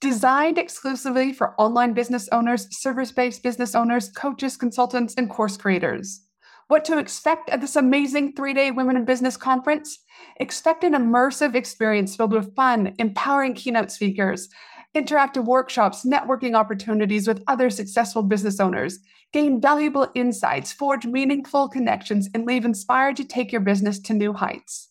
Designed 0.00 0.56
exclusively 0.56 1.30
for 1.30 1.54
online 1.60 1.92
business 1.92 2.26
owners, 2.32 2.68
service 2.70 3.12
based 3.12 3.42
business 3.42 3.74
owners, 3.74 4.08
coaches, 4.08 4.56
consultants, 4.56 5.14
and 5.18 5.28
course 5.28 5.58
creators. 5.58 6.22
What 6.68 6.86
to 6.86 6.96
expect 6.96 7.50
at 7.50 7.60
this 7.60 7.76
amazing 7.76 8.32
three 8.32 8.54
day 8.54 8.70
Women 8.70 8.96
in 8.96 9.04
Business 9.04 9.36
conference? 9.36 9.98
Expect 10.36 10.84
an 10.84 10.94
immersive 10.94 11.54
experience 11.54 12.16
filled 12.16 12.32
with 12.32 12.56
fun, 12.56 12.94
empowering 12.98 13.52
keynote 13.52 13.90
speakers, 13.90 14.48
interactive 14.94 15.44
workshops, 15.44 16.06
networking 16.06 16.54
opportunities 16.54 17.28
with 17.28 17.44
other 17.46 17.68
successful 17.68 18.22
business 18.22 18.58
owners, 18.58 19.00
gain 19.32 19.60
valuable 19.60 20.08
insights, 20.14 20.72
forge 20.72 21.04
meaningful 21.04 21.68
connections, 21.68 22.28
and 22.34 22.46
leave 22.46 22.64
inspired 22.64 23.16
to 23.16 23.24
take 23.24 23.52
your 23.52 23.60
business 23.60 23.98
to 24.00 24.14
new 24.14 24.32
heights. 24.32 24.88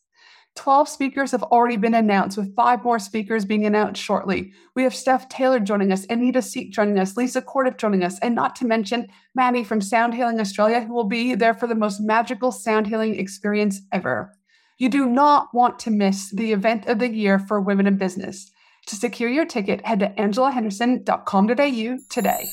12 0.58 0.90
speakers 0.90 1.32
have 1.32 1.44
already 1.44 1.78
been 1.78 1.94
announced, 1.94 2.36
with 2.36 2.56
five 2.56 2.84
more 2.84 2.98
speakers 2.98 3.46
being 3.46 3.66
announced 3.66 4.02
shortly. 4.02 4.52
We 4.76 4.84
have 4.84 4.96
Steph 4.96 5.30
Taylor 5.30 5.60
joining 5.60 5.92
us, 5.92 6.06
Anita 6.10 6.42
Seek 6.42 6.72
joining 6.72 6.98
us, 7.00 7.16
Lisa 7.16 7.42
Corduff 7.42 7.78
joining 7.78 8.04
us, 8.04 8.18
and 8.20 8.34
not 8.34 8.56
to 8.58 8.66
mention 8.66 9.08
Maddie 9.36 9.64
from 9.64 9.82
Sound 9.82 10.16
Healing 10.16 10.40
Australia, 10.40 10.82
who 10.82 10.94
will 10.94 11.04
be 11.04 11.36
there 11.36 11.54
for 11.54 11.68
the 11.68 11.76
most 11.76 12.02
magical 12.02 12.52
sound 12.52 12.88
healing 12.88 13.20
experience 13.20 13.82
ever. 13.92 14.34
You 14.80 14.90
do 14.90 15.06
not 15.06 15.54
want 15.54 15.80
to 15.80 15.92
miss 15.92 16.32
the 16.32 16.52
event 16.54 16.88
of 16.88 17.00
the 17.00 17.10
year 17.10 17.40
for 17.40 17.62
women 17.62 17.88
in 17.88 17.98
business. 17.98 18.52
To 18.88 18.96
secure 18.96 19.30
your 19.30 19.46
ticket, 19.46 19.86
head 19.86 20.00
to 20.00 20.10
angelahenderson.com.au 20.10 21.98
today. 22.10 22.48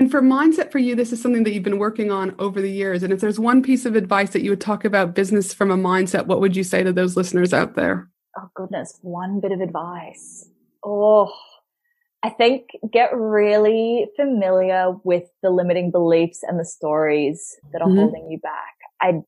And 0.00 0.10
for 0.10 0.22
mindset 0.22 0.72
for 0.72 0.78
you, 0.78 0.96
this 0.96 1.12
is 1.12 1.20
something 1.20 1.44
that 1.44 1.52
you've 1.52 1.62
been 1.62 1.78
working 1.78 2.10
on 2.10 2.34
over 2.38 2.62
the 2.62 2.70
years. 2.70 3.02
And 3.02 3.12
if 3.12 3.20
there's 3.20 3.38
one 3.38 3.62
piece 3.62 3.84
of 3.84 3.96
advice 3.96 4.30
that 4.30 4.42
you 4.42 4.48
would 4.48 4.60
talk 4.60 4.86
about 4.86 5.14
business 5.14 5.52
from 5.52 5.70
a 5.70 5.76
mindset, 5.76 6.24
what 6.24 6.40
would 6.40 6.56
you 6.56 6.64
say 6.64 6.82
to 6.82 6.90
those 6.90 7.18
listeners 7.18 7.52
out 7.52 7.76
there? 7.76 8.08
Oh, 8.38 8.48
goodness. 8.54 8.98
One 9.02 9.40
bit 9.40 9.52
of 9.52 9.60
advice. 9.60 10.48
Oh, 10.82 11.30
I 12.22 12.30
think 12.30 12.68
get 12.90 13.10
really 13.14 14.06
familiar 14.16 14.92
with 15.04 15.24
the 15.42 15.50
limiting 15.50 15.90
beliefs 15.90 16.40
and 16.42 16.58
the 16.58 16.64
stories 16.64 17.56
that 17.74 17.82
are 17.82 17.88
mm-hmm. 17.88 17.98
holding 17.98 18.30
you 18.30 18.38
back. 18.38 18.74
I 19.02 19.20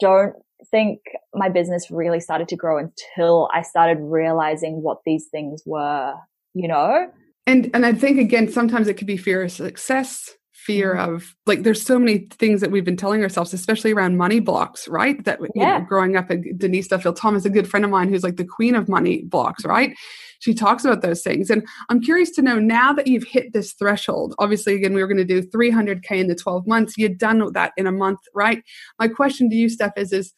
don't 0.00 0.34
think 0.72 1.02
my 1.34 1.48
business 1.48 1.88
really 1.88 2.18
started 2.18 2.48
to 2.48 2.56
grow 2.56 2.78
until 2.78 3.48
I 3.54 3.62
started 3.62 3.98
realizing 4.00 4.82
what 4.82 4.98
these 5.06 5.26
things 5.30 5.62
were, 5.64 6.14
you 6.52 6.66
know? 6.66 7.12
And 7.46 7.70
and 7.74 7.86
i 7.86 7.92
think 7.92 8.18
again 8.18 8.50
sometimes 8.50 8.88
it 8.88 8.94
could 8.94 9.06
be 9.06 9.16
fear 9.16 9.42
of 9.42 9.52
success 9.52 10.36
fear 10.66 10.96
mm-hmm. 10.96 11.14
of 11.14 11.36
like 11.46 11.62
there's 11.62 11.80
so 11.80 11.96
many 11.96 12.26
things 12.38 12.60
that 12.60 12.72
we've 12.72 12.84
been 12.84 12.96
telling 12.96 13.22
ourselves 13.22 13.54
especially 13.54 13.92
around 13.92 14.16
money 14.16 14.40
blocks 14.40 14.88
right? 14.88 15.24
That 15.24 15.38
yeah. 15.54 15.74
you 15.74 15.78
know 15.78 15.86
growing 15.86 16.16
up 16.16 16.28
denise 16.56 16.88
duffield 16.88 17.16
thomas 17.16 17.44
a 17.44 17.50
good 17.50 17.70
friend 17.70 17.84
of 17.84 17.90
mine 17.90 18.08
who's 18.08 18.24
like 18.24 18.36
the 18.36 18.44
queen 18.44 18.74
of 18.74 18.88
money 18.88 19.22
blocks 19.22 19.64
right? 19.64 19.94
She 20.40 20.52
talks 20.52 20.84
about 20.84 21.02
those 21.02 21.22
things. 21.22 21.50
And 21.50 21.64
i'm 21.88 22.00
curious 22.00 22.30
to 22.32 22.42
know 22.42 22.58
now 22.58 22.92
that 22.92 23.06
you've 23.06 23.28
hit 23.28 23.52
this 23.52 23.74
threshold 23.74 24.34
obviously 24.40 24.74
again 24.74 24.92
we 24.92 25.02
were 25.02 25.08
going 25.08 25.24
to 25.24 25.24
do 25.24 25.40
300k 25.42 26.10
in 26.10 26.26
the 26.26 26.34
12 26.34 26.66
months. 26.66 26.94
You've 26.98 27.18
done 27.18 27.44
with 27.44 27.54
that 27.54 27.72
in 27.76 27.86
a 27.86 27.92
month 27.92 28.20
right? 28.34 28.64
My 28.98 29.06
question 29.06 29.48
to 29.50 29.56
you 29.56 29.68
steph 29.68 29.96
is 29.96 30.12
is 30.12 30.32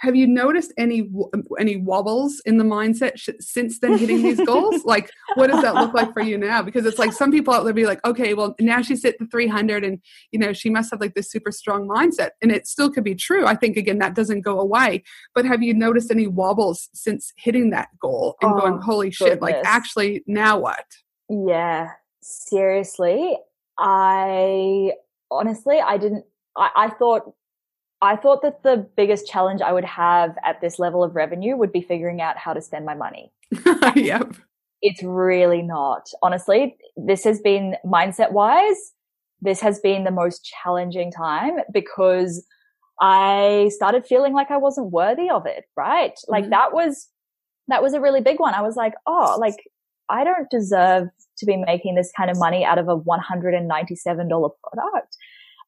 have 0.00 0.16
you 0.16 0.26
noticed 0.26 0.72
any 0.76 1.02
um, 1.02 1.44
any 1.58 1.76
wobbles 1.76 2.40
in 2.44 2.58
the 2.58 2.64
mindset 2.64 3.12
sh- 3.16 3.30
since 3.38 3.80
then 3.80 3.98
hitting 3.98 4.22
these 4.22 4.40
goals? 4.44 4.82
Like 4.90 5.10
what 5.34 5.50
does 5.50 5.62
that 5.62 5.74
look 5.74 5.94
like 5.94 6.12
for 6.12 6.22
you 6.22 6.36
now? 6.36 6.62
Because 6.62 6.84
it's 6.84 6.98
like 6.98 7.12
some 7.12 7.30
people 7.30 7.54
out 7.54 7.64
there 7.64 7.72
be 7.72 7.86
like 7.86 8.04
okay 8.04 8.34
well 8.34 8.54
now 8.60 8.82
she's 8.82 9.02
hit 9.02 9.18
the 9.18 9.26
300 9.26 9.84
and 9.84 10.00
you 10.32 10.38
know 10.38 10.52
she 10.52 10.68
must 10.68 10.90
have 10.90 11.00
like 11.00 11.14
this 11.14 11.30
super 11.30 11.52
strong 11.52 11.86
mindset. 11.86 12.30
And 12.42 12.50
it 12.50 12.66
still 12.66 12.90
could 12.90 13.04
be 13.04 13.14
true. 13.14 13.46
I 13.46 13.54
think 13.54 13.76
again 13.76 13.98
that 13.98 14.14
doesn't 14.14 14.40
go 14.40 14.58
away. 14.58 15.04
But 15.34 15.44
have 15.44 15.62
you 15.62 15.74
noticed 15.74 16.10
any 16.10 16.26
wobbles 16.26 16.88
since 16.94 17.32
hitting 17.36 17.70
that 17.70 17.88
goal 18.00 18.36
and 18.42 18.52
oh, 18.52 18.60
going 18.60 18.80
holy 18.80 19.10
goodness. 19.10 19.16
shit 19.16 19.42
like 19.42 19.56
actually 19.64 20.24
now 20.26 20.58
what? 20.58 20.84
Yeah 21.28 21.90
seriously 22.22 23.36
i 23.78 24.92
honestly 25.30 25.80
i 25.80 25.96
didn't 25.96 26.24
I, 26.56 26.70
I 26.76 26.90
thought 26.90 27.32
I 28.02 28.16
thought 28.16 28.42
that 28.42 28.62
the 28.62 28.88
biggest 28.96 29.26
challenge 29.26 29.60
I 29.60 29.72
would 29.72 29.84
have 29.84 30.36
at 30.44 30.60
this 30.60 30.78
level 30.78 31.04
of 31.04 31.14
revenue 31.14 31.56
would 31.56 31.72
be 31.72 31.82
figuring 31.82 32.20
out 32.20 32.38
how 32.38 32.52
to 32.54 32.62
spend 32.62 32.86
my 32.86 32.94
money. 32.94 33.32
yep. 33.94 34.34
It's 34.80 35.02
really 35.02 35.60
not. 35.60 36.08
Honestly, 36.22 36.76
this 36.96 37.24
has 37.24 37.40
been 37.40 37.76
mindset 37.84 38.32
wise, 38.32 38.92
this 39.42 39.60
has 39.60 39.80
been 39.80 40.04
the 40.04 40.10
most 40.10 40.44
challenging 40.62 41.10
time 41.10 41.58
because 41.72 42.44
I 43.00 43.70
started 43.74 44.06
feeling 44.06 44.34
like 44.34 44.50
I 44.50 44.58
wasn't 44.58 44.90
worthy 44.90 45.30
of 45.30 45.46
it, 45.46 45.64
right? 45.76 46.12
Mm-hmm. 46.12 46.32
Like 46.32 46.50
that 46.50 46.72
was, 46.72 47.08
that 47.68 47.82
was 47.82 47.94
a 47.94 48.00
really 48.00 48.20
big 48.20 48.38
one. 48.38 48.54
I 48.54 48.62
was 48.62 48.76
like, 48.76 48.94
oh, 49.06 49.36
like 49.40 49.56
I 50.08 50.24
don't 50.24 50.50
deserve 50.50 51.08
to 51.38 51.46
be 51.46 51.56
making 51.56 51.94
this 51.94 52.12
kind 52.16 52.30
of 52.30 52.38
money 52.38 52.64
out 52.64 52.78
of 52.78 52.88
a 52.88 52.98
$197 52.98 54.50
product. 54.62 55.16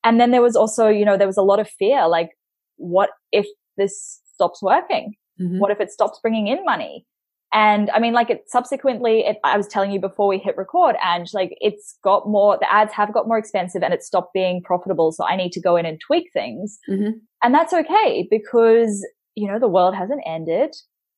And 0.04 0.20
then 0.20 0.30
there 0.30 0.42
was 0.42 0.56
also, 0.56 0.88
you 0.88 1.04
know, 1.04 1.16
there 1.16 1.26
was 1.26 1.36
a 1.36 1.42
lot 1.42 1.60
of 1.60 1.68
fear, 1.68 2.08
like, 2.08 2.30
what 2.76 3.10
if 3.30 3.46
this 3.76 4.20
stops 4.34 4.62
working? 4.62 5.14
Mm-hmm. 5.40 5.58
What 5.58 5.70
if 5.70 5.80
it 5.80 5.90
stops 5.90 6.18
bringing 6.20 6.48
in 6.48 6.64
money? 6.64 7.06
And 7.52 7.90
I 7.90 7.98
mean, 7.98 8.14
like 8.14 8.30
it 8.30 8.44
subsequently, 8.46 9.20
it, 9.20 9.36
I 9.44 9.56
was 9.58 9.68
telling 9.68 9.92
you 9.92 10.00
before 10.00 10.26
we 10.26 10.38
hit 10.38 10.56
record 10.56 10.96
and 11.04 11.26
like 11.34 11.54
it's 11.60 11.98
got 12.02 12.26
more, 12.26 12.56
the 12.58 12.72
ads 12.72 12.94
have 12.94 13.12
got 13.12 13.28
more 13.28 13.36
expensive 13.36 13.82
and 13.82 13.92
it 13.92 14.02
stopped 14.02 14.32
being 14.32 14.62
profitable. 14.62 15.12
So 15.12 15.26
I 15.26 15.36
need 15.36 15.52
to 15.52 15.60
go 15.60 15.76
in 15.76 15.84
and 15.84 16.00
tweak 16.00 16.30
things. 16.32 16.78
Mm-hmm. 16.88 17.18
And 17.42 17.54
that's 17.54 17.74
okay 17.74 18.26
because, 18.30 19.06
you 19.34 19.50
know, 19.50 19.58
the 19.58 19.68
world 19.68 19.94
hasn't 19.94 20.22
ended. 20.26 20.74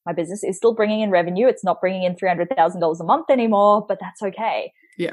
My 0.06 0.12
business 0.12 0.42
is 0.42 0.56
still 0.56 0.74
bringing 0.74 1.00
in 1.00 1.10
revenue. 1.10 1.46
It's 1.46 1.64
not 1.64 1.80
bringing 1.80 2.02
in 2.02 2.16
$300,000 2.16 3.00
a 3.00 3.04
month 3.04 3.30
anymore, 3.30 3.86
but 3.88 3.98
that's 4.00 4.22
okay. 4.22 4.72
Yeah. 4.98 5.12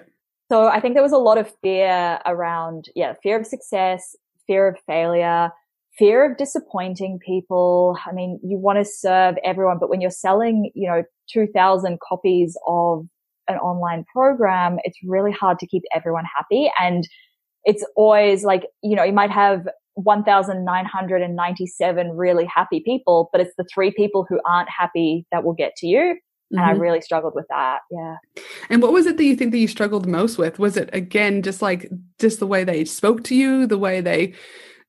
So 0.52 0.68
I 0.68 0.82
think 0.82 0.96
there 0.96 1.02
was 1.02 1.14
a 1.14 1.18
lot 1.18 1.38
of 1.38 1.50
fear 1.62 2.20
around, 2.26 2.90
yeah, 2.94 3.14
fear 3.24 3.40
of 3.40 3.48
success, 3.48 4.18
fear 4.48 4.68
of 4.68 4.76
failure, 4.86 5.50
fear 5.98 6.30
of 6.30 6.38
disappointing 6.38 7.20
people. 7.26 7.98
I 8.06 8.12
mean, 8.12 8.38
you 8.44 8.58
want 8.58 8.78
to 8.78 8.84
serve 8.84 9.36
everyone, 9.46 9.78
but 9.80 9.90
when 9.90 10.02
you're 10.02 10.12
selling, 10.12 10.70
you 10.76 10.90
know, 10.90 11.04
2000 11.32 12.00
copies 12.06 12.58
of 12.68 13.06
an 13.48 13.60
online 13.60 14.04
program, 14.14 14.78
it's 14.84 14.98
really 15.08 15.32
hard 15.32 15.58
to 15.60 15.68
keep 15.68 15.84
everyone 15.96 16.26
happy. 16.36 16.70
And 16.78 17.08
it's 17.64 17.86
always 17.96 18.44
like, 18.44 18.66
you 18.84 18.98
know, 18.98 19.06
you 19.06 19.14
might 19.14 19.32
have 19.32 19.62
1,997 19.94 22.10
really 22.10 22.46
happy 22.54 22.82
people, 22.84 23.30
but 23.32 23.40
it's 23.40 23.56
the 23.58 23.64
three 23.74 23.94
people 23.96 24.26
who 24.28 24.42
aren't 24.46 24.68
happy 24.70 25.26
that 25.32 25.46
will 25.46 25.54
get 25.54 25.78
to 25.78 25.88
you. 25.88 26.18
And 26.52 26.60
mm-hmm. 26.60 26.70
I 26.70 26.74
really 26.74 27.02
struggled 27.02 27.34
with 27.36 27.48
that. 27.50 27.80
Yeah. 27.90 28.18
And 28.70 28.82
what 28.82 28.94
was 28.94 29.06
it 29.06 29.18
that 29.18 29.24
you 29.24 29.36
think 29.36 29.52
that 29.52 29.58
you 29.58 29.68
struggled 29.68 30.08
most 30.08 30.38
with? 30.38 30.60
Was 30.60 30.78
it 30.78 30.90
again 30.94 31.42
just 31.42 31.62
like 31.62 31.90
just 32.20 32.40
the 32.40 32.48
way 32.48 32.64
they 32.64 32.86
spoke 32.86 33.24
to 33.26 33.36
you, 33.36 33.66
the 33.66 33.78
way 33.78 34.02
they 34.02 34.34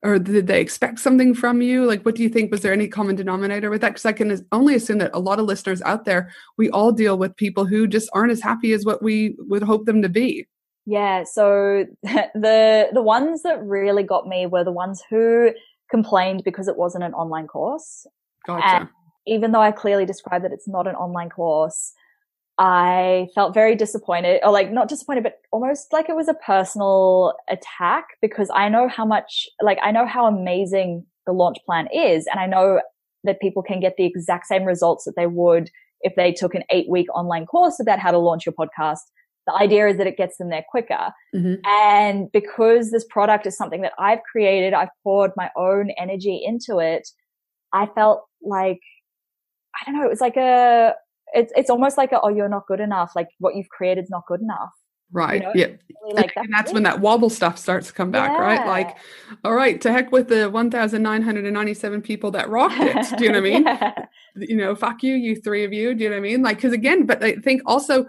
or 0.03 0.19
did 0.19 0.47
they 0.47 0.59
expect 0.59 0.99
something 0.99 1.33
from 1.33 1.61
you? 1.61 1.85
Like 1.85 2.03
what 2.03 2.15
do 2.15 2.23
you 2.23 2.29
think 2.29 2.51
was 2.51 2.61
there 2.61 2.73
any 2.73 2.89
common 2.89 3.15
denominator 3.15 3.69
with 3.69 3.81
that? 3.81 3.91
Because 3.91 4.05
I 4.05 4.11
can 4.11 4.45
only 4.51 4.75
assume 4.75 4.97
that 4.97 5.11
a 5.13 5.19
lot 5.19 5.39
of 5.39 5.45
listeners 5.45 5.81
out 5.83 6.03
there, 6.03 6.31
we 6.57 6.69
all 6.69 6.91
deal 6.91 7.17
with 7.17 7.35
people 7.37 7.65
who 7.65 7.87
just 7.87 8.09
aren't 8.13 8.31
as 8.31 8.41
happy 8.41 8.73
as 8.73 8.83
what 8.83 9.01
we 9.01 9.35
would 9.39 9.63
hope 9.63 9.85
them 9.85 10.01
to 10.01 10.09
be. 10.09 10.45
Yeah, 10.85 11.23
so 11.23 11.85
the 12.03 12.89
the 12.93 13.01
ones 13.01 13.43
that 13.43 13.63
really 13.63 14.03
got 14.03 14.27
me 14.27 14.45
were 14.45 14.65
the 14.65 14.71
ones 14.71 15.01
who 15.09 15.51
complained 15.89 16.43
because 16.43 16.67
it 16.67 16.75
wasn't 16.75 17.05
an 17.05 17.13
online 17.13 17.47
course. 17.47 18.05
Gotcha. 18.45 18.65
And 18.65 18.89
even 19.25 19.51
though 19.51 19.61
I 19.61 19.71
clearly 19.71 20.05
described 20.05 20.45
that 20.45 20.51
it's 20.51 20.67
not 20.67 20.87
an 20.87 20.95
online 20.95 21.29
course, 21.29 21.93
I 22.57 23.29
felt 23.33 23.53
very 23.53 23.75
disappointed 23.75 24.41
or 24.43 24.51
like 24.51 24.71
not 24.71 24.87
disappointed, 24.87 25.23
but 25.23 25.39
almost 25.51 25.91
like 25.91 26.07
it 26.07 26.15
was 26.15 26.27
a 26.27 26.35
personal 26.35 27.33
attack 27.49 28.05
because 28.21 28.49
I 28.53 28.69
know 28.69 28.87
how 28.87 29.05
much, 29.05 29.47
like 29.61 29.79
I 29.81 29.91
know 29.91 30.05
how 30.05 30.27
amazing 30.27 31.05
the 31.25 31.33
launch 31.33 31.57
plan 31.65 31.87
is. 31.93 32.27
And 32.27 32.39
I 32.39 32.45
know 32.45 32.81
that 33.23 33.39
people 33.39 33.63
can 33.63 33.79
get 33.79 33.95
the 33.97 34.05
exact 34.05 34.45
same 34.47 34.65
results 34.65 35.05
that 35.05 35.15
they 35.15 35.27
would 35.27 35.69
if 36.01 36.13
they 36.15 36.31
took 36.31 36.53
an 36.53 36.63
eight 36.69 36.89
week 36.89 37.07
online 37.15 37.45
course 37.45 37.79
about 37.79 37.99
how 37.99 38.11
to 38.11 38.17
launch 38.17 38.45
your 38.45 38.53
podcast. 38.53 38.99
The 39.47 39.53
idea 39.53 39.87
is 39.87 39.97
that 39.97 40.07
it 40.07 40.17
gets 40.17 40.37
them 40.37 40.49
there 40.49 40.65
quicker. 40.69 41.11
Mm-hmm. 41.35 41.55
And 41.65 42.31
because 42.31 42.91
this 42.91 43.05
product 43.09 43.45
is 43.47 43.57
something 43.57 43.81
that 43.81 43.93
I've 43.97 44.21
created, 44.31 44.73
I've 44.73 44.89
poured 45.03 45.31
my 45.35 45.49
own 45.57 45.91
energy 45.97 46.41
into 46.45 46.79
it. 46.79 47.09
I 47.73 47.87
felt 47.87 48.25
like 48.41 48.79
I 49.75 49.85
don't 49.85 49.99
know, 49.99 50.05
it 50.05 50.09
was 50.09 50.21
like 50.21 50.37
a, 50.37 50.93
it's, 51.33 51.51
it's 51.55 51.69
almost 51.69 51.97
like 51.97 52.11
a, 52.11 52.21
oh, 52.21 52.29
you're 52.29 52.49
not 52.49 52.67
good 52.67 52.79
enough. 52.79 53.13
Like 53.15 53.29
what 53.39 53.55
you've 53.55 53.69
created 53.69 54.03
is 54.03 54.09
not 54.09 54.25
good 54.27 54.41
enough. 54.41 54.71
Right. 55.11 55.41
You 55.41 55.47
know? 55.47 55.51
Yeah. 55.55 55.67
Really 56.03 56.15
like 56.15 56.33
and, 56.35 56.51
that's 56.51 56.73
when 56.73 56.83
that 56.83 56.99
wobble 56.99 57.29
stuff 57.29 57.57
starts 57.57 57.87
to 57.87 57.93
come 57.93 58.11
back, 58.11 58.31
yeah. 58.31 58.41
right? 58.41 58.67
Like, 58.67 58.97
all 59.43 59.53
right, 59.53 59.79
to 59.81 59.91
heck 59.91 60.11
with 60.11 60.27
the 60.27 60.49
1,997 60.49 62.01
people 62.01 62.31
that 62.31 62.49
rocked 62.49 62.75
it. 62.79 63.17
Do 63.17 63.23
you 63.23 63.31
know 63.31 63.39
what 63.39 63.47
I 63.47 63.51
mean? 63.53 63.63
yeah. 63.63 64.05
You 64.35 64.57
know, 64.57 64.75
fuck 64.75 65.03
you, 65.03 65.13
you 65.15 65.35
three 65.35 65.63
of 65.63 65.71
you. 65.71 65.93
Do 65.93 66.03
you 66.03 66.09
know 66.09 66.15
what 66.15 66.25
I 66.25 66.29
mean? 66.29 66.41
Like, 66.41 66.57
because 66.57 66.73
again, 66.73 67.05
but 67.05 67.23
I 67.23 67.35
think 67.35 67.61
also 67.65 68.07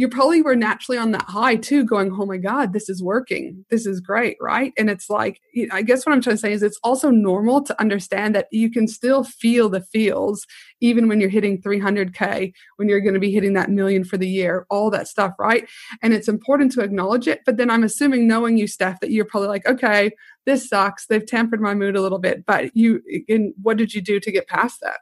you 0.00 0.08
probably 0.08 0.40
were 0.40 0.56
naturally 0.56 0.96
on 0.96 1.10
that 1.10 1.28
high 1.28 1.54
too, 1.54 1.84
going, 1.84 2.10
oh 2.10 2.24
my 2.24 2.38
God, 2.38 2.72
this 2.72 2.88
is 2.88 3.02
working. 3.02 3.66
This 3.68 3.84
is 3.84 4.00
great. 4.00 4.38
Right. 4.40 4.72
And 4.78 4.88
it's 4.88 5.10
like, 5.10 5.42
I 5.70 5.82
guess 5.82 6.06
what 6.06 6.14
I'm 6.14 6.22
trying 6.22 6.36
to 6.36 6.40
say 6.40 6.54
is 6.54 6.62
it's 6.62 6.80
also 6.82 7.10
normal 7.10 7.62
to 7.64 7.78
understand 7.78 8.34
that 8.34 8.48
you 8.50 8.70
can 8.70 8.88
still 8.88 9.24
feel 9.24 9.68
the 9.68 9.82
feels 9.82 10.46
even 10.80 11.06
when 11.06 11.20
you're 11.20 11.28
hitting 11.28 11.60
300K, 11.60 12.50
when 12.76 12.88
you're 12.88 13.02
going 13.02 13.12
to 13.12 13.20
be 13.20 13.30
hitting 13.30 13.52
that 13.52 13.68
million 13.68 14.02
for 14.02 14.16
the 14.16 14.26
year, 14.26 14.64
all 14.70 14.88
that 14.88 15.06
stuff. 15.06 15.34
Right. 15.38 15.68
And 16.00 16.14
it's 16.14 16.28
important 16.28 16.72
to 16.72 16.80
acknowledge 16.80 17.28
it. 17.28 17.40
But 17.44 17.58
then 17.58 17.68
I'm 17.68 17.84
assuming, 17.84 18.26
knowing 18.26 18.56
you, 18.56 18.66
Steph, 18.66 19.00
that 19.00 19.10
you're 19.10 19.26
probably 19.26 19.48
like, 19.48 19.66
okay, 19.66 20.12
this 20.46 20.66
sucks. 20.66 21.08
They've 21.08 21.26
tampered 21.26 21.60
my 21.60 21.74
mood 21.74 21.94
a 21.94 22.00
little 22.00 22.18
bit. 22.18 22.46
But 22.46 22.74
you, 22.74 23.02
and 23.28 23.52
what 23.60 23.76
did 23.76 23.92
you 23.92 24.00
do 24.00 24.18
to 24.18 24.32
get 24.32 24.48
past 24.48 24.80
that? 24.80 25.00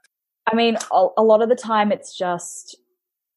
I 0.50 0.56
mean, 0.56 0.76
a 0.90 1.22
lot 1.22 1.40
of 1.40 1.48
the 1.48 1.54
time 1.54 1.92
it's 1.92 2.18
just, 2.18 2.76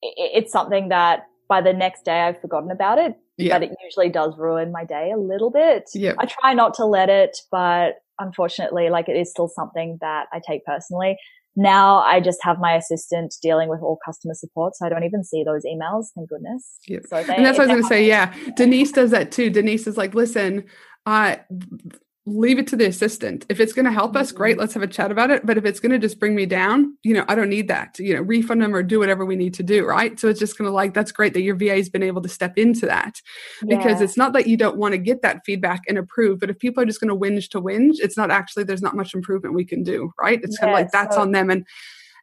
it's 0.02 0.52
something 0.52 0.90
that 0.90 1.28
by 1.52 1.60
the 1.60 1.74
next 1.74 2.06
day 2.06 2.22
I've 2.22 2.40
forgotten 2.40 2.72
about 2.72 2.98
it. 2.98 3.14
But 3.38 3.64
it 3.64 3.72
usually 3.84 4.08
does 4.10 4.38
ruin 4.38 4.72
my 4.72 4.86
day 4.86 5.12
a 5.12 5.18
little 5.18 5.50
bit. 5.50 5.90
Yeah. 5.94 6.14
I 6.18 6.26
try 6.26 6.54
not 6.54 6.76
to 6.76 6.86
let 6.86 7.10
it, 7.10 7.36
but 7.52 7.96
unfortunately, 8.20 8.90
like 8.90 9.10
it 9.10 9.18
is 9.18 9.30
still 9.32 9.50
something 9.50 9.98
that 10.00 10.28
I 10.32 10.40
take 10.48 10.64
personally. 10.64 11.18
Now 11.56 11.98
I 12.00 12.22
just 12.22 12.40
have 12.44 12.60
my 12.60 12.76
assistant 12.76 13.34
dealing 13.42 13.68
with 13.68 13.82
all 13.82 13.98
customer 14.06 14.36
support, 14.36 14.76
so 14.76 14.86
I 14.86 14.90
don't 14.90 15.04
even 15.04 15.24
see 15.24 15.44
those 15.44 15.64
emails. 15.66 16.06
Thank 16.16 16.30
goodness. 16.30 16.78
Yep. 16.88 17.04
So 17.10 17.24
they, 17.24 17.36
and 17.36 17.46
that's 17.46 17.58
what 17.58 17.70
I 17.70 17.74
was 17.74 17.82
going 17.82 17.84
to 17.84 17.88
say. 17.90 18.08
Yeah, 18.08 18.34
Denise 18.56 18.92
does 18.94 19.12
that 19.12 19.32
too. 19.32 19.50
Denise 19.50 19.88
is 19.88 19.98
like, 19.98 20.14
listen, 20.14 20.64
uh, 21.06 21.36
leave 22.28 22.60
it 22.60 22.68
to 22.68 22.76
the 22.76 22.86
assistant. 22.86 23.46
If 23.50 23.60
it's 23.60 23.74
going 23.74 23.86
to 23.86 23.92
help 23.92 24.16
us, 24.16 24.32
great, 24.32 24.54
mm-hmm. 24.54 24.62
let's 24.62 24.74
have 24.76 24.84
a 24.84 24.88
chat 24.88 25.12
about 25.12 25.32
it. 25.32 25.46
But 25.46 25.58
if 25.58 25.66
it's 25.66 25.80
going 25.80 25.92
to 25.92 25.98
just 25.98 26.20
bring 26.20 26.36
me 26.36 26.46
down, 26.46 26.96
you 27.04 27.14
know, 27.14 27.26
I 27.28 27.36
don't 27.36 27.50
need 27.50 27.68
that. 27.70 27.98
You 27.98 28.16
know, 28.16 28.22
refund 28.22 28.62
them 28.62 28.76
or 28.76 28.84
do 28.84 29.00
whatever 29.00 29.26
we 29.26 29.36
need 29.36 29.54
to 29.56 29.64
do, 29.64 29.86
right? 29.86 30.20
So 30.20 30.28
it's 30.28 30.40
just 30.40 30.58
going 30.58 30.68
to 30.68 30.74
like 30.74 30.94
that's 30.94 31.12
great 31.12 31.34
that 31.34 31.42
your 31.42 31.56
VA 31.56 31.76
has 31.76 31.90
been 31.90 32.04
able 32.04 32.22
to 32.22 32.30
step 32.30 32.58
into 32.58 32.86
that 32.86 33.20
because 33.68 34.00
yeah. 34.00 34.04
it's 34.04 34.18
not 34.18 34.34
that 34.34 34.48
you 34.48 34.58
don't 34.58 34.78
want 34.78 34.94
to 34.94 34.98
get 34.98 35.22
that 35.24 35.42
feedback 35.46 35.82
and 35.88 35.98
approve, 35.98 36.40
but 36.40 36.50
if 36.50 36.60
people 36.60 36.84
are 36.84 36.88
just 36.88 37.02
going 37.02 37.10
to 37.10 37.16
whinge 37.16 37.50
to 37.50 37.62
whinge, 37.62 37.96
it's 38.00 38.18
not 38.18 38.30
actually 38.30 38.64
there's 38.64 38.82
not 38.82 38.96
much 38.96 39.14
improvement 39.14 39.56
we 39.56 39.66
can 39.66 39.84
do, 39.84 40.12
right? 40.22 40.40
It's 40.44 40.58
yeah, 40.58 40.68
kind 40.68 40.74
of 40.74 40.80
like 40.80 40.92
that's 40.92 41.16
so- 41.16 41.22
on 41.22 41.32
them 41.32 41.50
and 41.50 41.66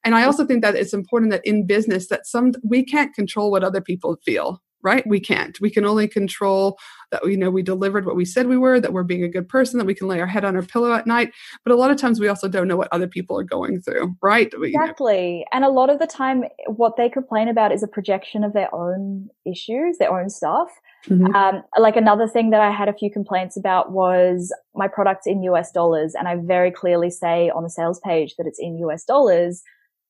and 0.04 0.14
I 0.14 0.24
also 0.24 0.46
think 0.46 0.62
that 0.62 0.76
it's 0.76 0.94
important 0.94 1.32
that 1.32 1.44
in 1.44 1.66
business 1.66 2.06
that 2.06 2.24
some 2.24 2.52
we 2.62 2.84
can't 2.84 3.12
control 3.14 3.50
what 3.50 3.64
other 3.64 3.80
people 3.80 4.16
feel 4.24 4.62
right? 4.82 5.06
We 5.06 5.20
can't. 5.20 5.60
We 5.60 5.70
can 5.70 5.84
only 5.84 6.08
control 6.08 6.78
that 7.10 7.24
you 7.24 7.36
know 7.36 7.50
we 7.50 7.62
delivered 7.62 8.06
what 8.06 8.16
we 8.16 8.24
said 8.24 8.46
we 8.46 8.58
were 8.58 8.80
that 8.80 8.92
we're 8.92 9.02
being 9.02 9.24
a 9.24 9.28
good 9.28 9.48
person 9.48 9.78
that 9.78 9.86
we 9.86 9.94
can 9.94 10.08
lay 10.08 10.20
our 10.20 10.26
head 10.26 10.44
on 10.44 10.56
our 10.56 10.62
pillow 10.62 10.92
at 10.92 11.06
night. 11.06 11.32
But 11.64 11.72
a 11.72 11.76
lot 11.76 11.90
of 11.90 11.96
times 11.96 12.20
we 12.20 12.28
also 12.28 12.48
don't 12.48 12.68
know 12.68 12.76
what 12.76 12.88
other 12.92 13.08
people 13.08 13.38
are 13.38 13.44
going 13.44 13.80
through 13.80 14.14
right? 14.22 14.52
Exactly 14.62 15.30
you 15.30 15.38
know. 15.38 15.44
and 15.52 15.64
a 15.64 15.68
lot 15.68 15.90
of 15.90 15.98
the 15.98 16.06
time 16.06 16.44
what 16.66 16.96
they 16.96 17.08
complain 17.08 17.48
about 17.48 17.72
is 17.72 17.82
a 17.82 17.88
projection 17.88 18.44
of 18.44 18.52
their 18.52 18.72
own 18.74 19.28
issues 19.46 19.98
their 19.98 20.18
own 20.18 20.28
stuff. 20.28 20.68
Mm-hmm. 21.06 21.34
um, 21.34 21.62
like 21.78 21.94
another 21.94 22.26
thing 22.26 22.50
that 22.50 22.60
i 22.60 22.72
had 22.72 22.88
a 22.88 22.92
few 22.92 23.08
complaints 23.08 23.56
about 23.56 23.92
was 23.92 24.52
my 24.74 24.88
products 24.88 25.28
in 25.28 25.38
us 25.42 25.70
dollars 25.70 26.14
and 26.16 26.26
i 26.26 26.34
very 26.34 26.72
clearly 26.72 27.08
say 27.08 27.50
on 27.50 27.62
the 27.62 27.70
sales 27.70 28.00
page 28.00 28.34
that 28.36 28.48
it's 28.48 28.58
in 28.58 28.76
us 28.78 29.04
dollars 29.04 29.62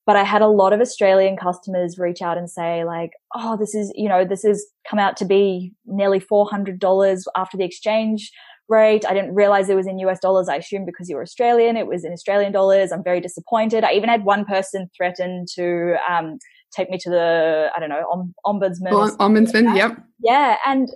but 0.08 0.16
I 0.16 0.24
had 0.24 0.40
a 0.40 0.48
lot 0.48 0.72
of 0.72 0.80
Australian 0.80 1.36
customers 1.36 1.98
reach 1.98 2.22
out 2.22 2.38
and 2.38 2.48
say 2.48 2.82
like, 2.82 3.10
Oh, 3.34 3.58
this 3.58 3.74
is, 3.74 3.92
you 3.94 4.08
know, 4.08 4.24
this 4.24 4.42
has 4.42 4.64
come 4.88 4.98
out 4.98 5.18
to 5.18 5.26
be 5.26 5.74
nearly 5.84 6.18
$400 6.18 7.24
after 7.36 7.58
the 7.58 7.64
exchange 7.64 8.32
rate. 8.70 9.04
I 9.06 9.12
didn't 9.12 9.34
realize 9.34 9.68
it 9.68 9.76
was 9.76 9.86
in 9.86 9.98
US 9.98 10.18
dollars. 10.18 10.48
I 10.48 10.56
assumed 10.56 10.86
because 10.86 11.10
you 11.10 11.16
were 11.16 11.22
Australian, 11.22 11.76
it 11.76 11.86
was 11.86 12.06
in 12.06 12.12
Australian 12.14 12.52
dollars. 12.52 12.90
I'm 12.90 13.04
very 13.04 13.20
disappointed. 13.20 13.84
I 13.84 13.92
even 13.92 14.08
had 14.08 14.24
one 14.24 14.46
person 14.46 14.88
threaten 14.96 15.44
to, 15.56 15.96
um, 16.10 16.38
take 16.74 16.88
me 16.88 16.96
to 17.00 17.10
the, 17.10 17.68
I 17.76 17.78
don't 17.78 17.90
know, 17.90 18.06
om- 18.10 18.34
ombudsman. 18.46 19.14
ombudsman, 19.18 19.76
yep. 19.76 20.02
Yeah. 20.24 20.56
And 20.64 20.88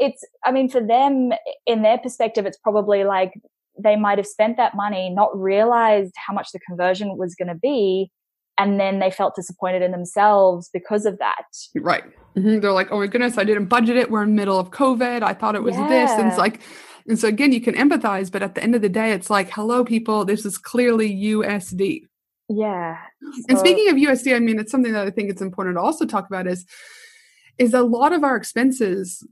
it's, 0.00 0.24
I 0.44 0.50
mean, 0.50 0.68
for 0.68 0.80
them, 0.80 1.30
in 1.66 1.82
their 1.82 1.98
perspective, 1.98 2.46
it's 2.46 2.58
probably 2.58 3.04
like 3.04 3.32
they 3.78 3.94
might 3.94 4.18
have 4.18 4.26
spent 4.26 4.56
that 4.56 4.74
money, 4.74 5.08
not 5.08 5.30
realized 5.40 6.14
how 6.16 6.34
much 6.34 6.48
the 6.52 6.58
conversion 6.68 7.16
was 7.16 7.36
going 7.36 7.48
to 7.48 7.54
be 7.54 8.10
and 8.58 8.80
then 8.80 8.98
they 8.98 9.10
felt 9.10 9.34
disappointed 9.34 9.82
in 9.82 9.90
themselves 9.90 10.70
because 10.72 11.06
of 11.06 11.18
that. 11.18 11.44
Right. 11.74 12.04
Mm-hmm. 12.36 12.60
They're 12.60 12.72
like, 12.72 12.88
"Oh 12.90 12.98
my 12.98 13.06
goodness, 13.06 13.38
I 13.38 13.44
didn't 13.44 13.66
budget 13.66 13.96
it. 13.96 14.10
We're 14.10 14.22
in 14.22 14.30
the 14.30 14.34
middle 14.34 14.58
of 14.58 14.70
COVID. 14.70 15.22
I 15.22 15.34
thought 15.34 15.54
it 15.54 15.62
was 15.62 15.74
yeah. 15.74 15.88
this." 15.88 16.10
And 16.12 16.28
it's 16.28 16.38
like, 16.38 16.60
and 17.06 17.18
so 17.18 17.28
again, 17.28 17.52
you 17.52 17.60
can 17.60 17.74
empathize, 17.74 18.30
but 18.30 18.42
at 18.42 18.54
the 18.54 18.62
end 18.62 18.74
of 18.74 18.82
the 18.82 18.88
day, 18.88 19.12
it's 19.12 19.30
like, 19.30 19.50
"Hello, 19.50 19.84
people. 19.84 20.24
This 20.24 20.44
is 20.44 20.58
clearly 20.58 21.10
USD." 21.10 22.06
Yeah. 22.48 22.96
So- 23.22 23.42
and 23.48 23.58
speaking 23.58 23.88
of 23.88 23.96
USD, 23.96 24.34
I 24.34 24.38
mean, 24.38 24.58
it's 24.58 24.70
something 24.70 24.92
that 24.92 25.06
I 25.06 25.10
think 25.10 25.30
it's 25.30 25.42
important 25.42 25.76
to 25.76 25.80
also 25.80 26.04
talk 26.06 26.26
about 26.26 26.46
is 26.46 26.64
is 27.58 27.72
a 27.72 27.82
lot 27.82 28.12
of 28.12 28.22
our 28.22 28.36
expenses 28.36 29.26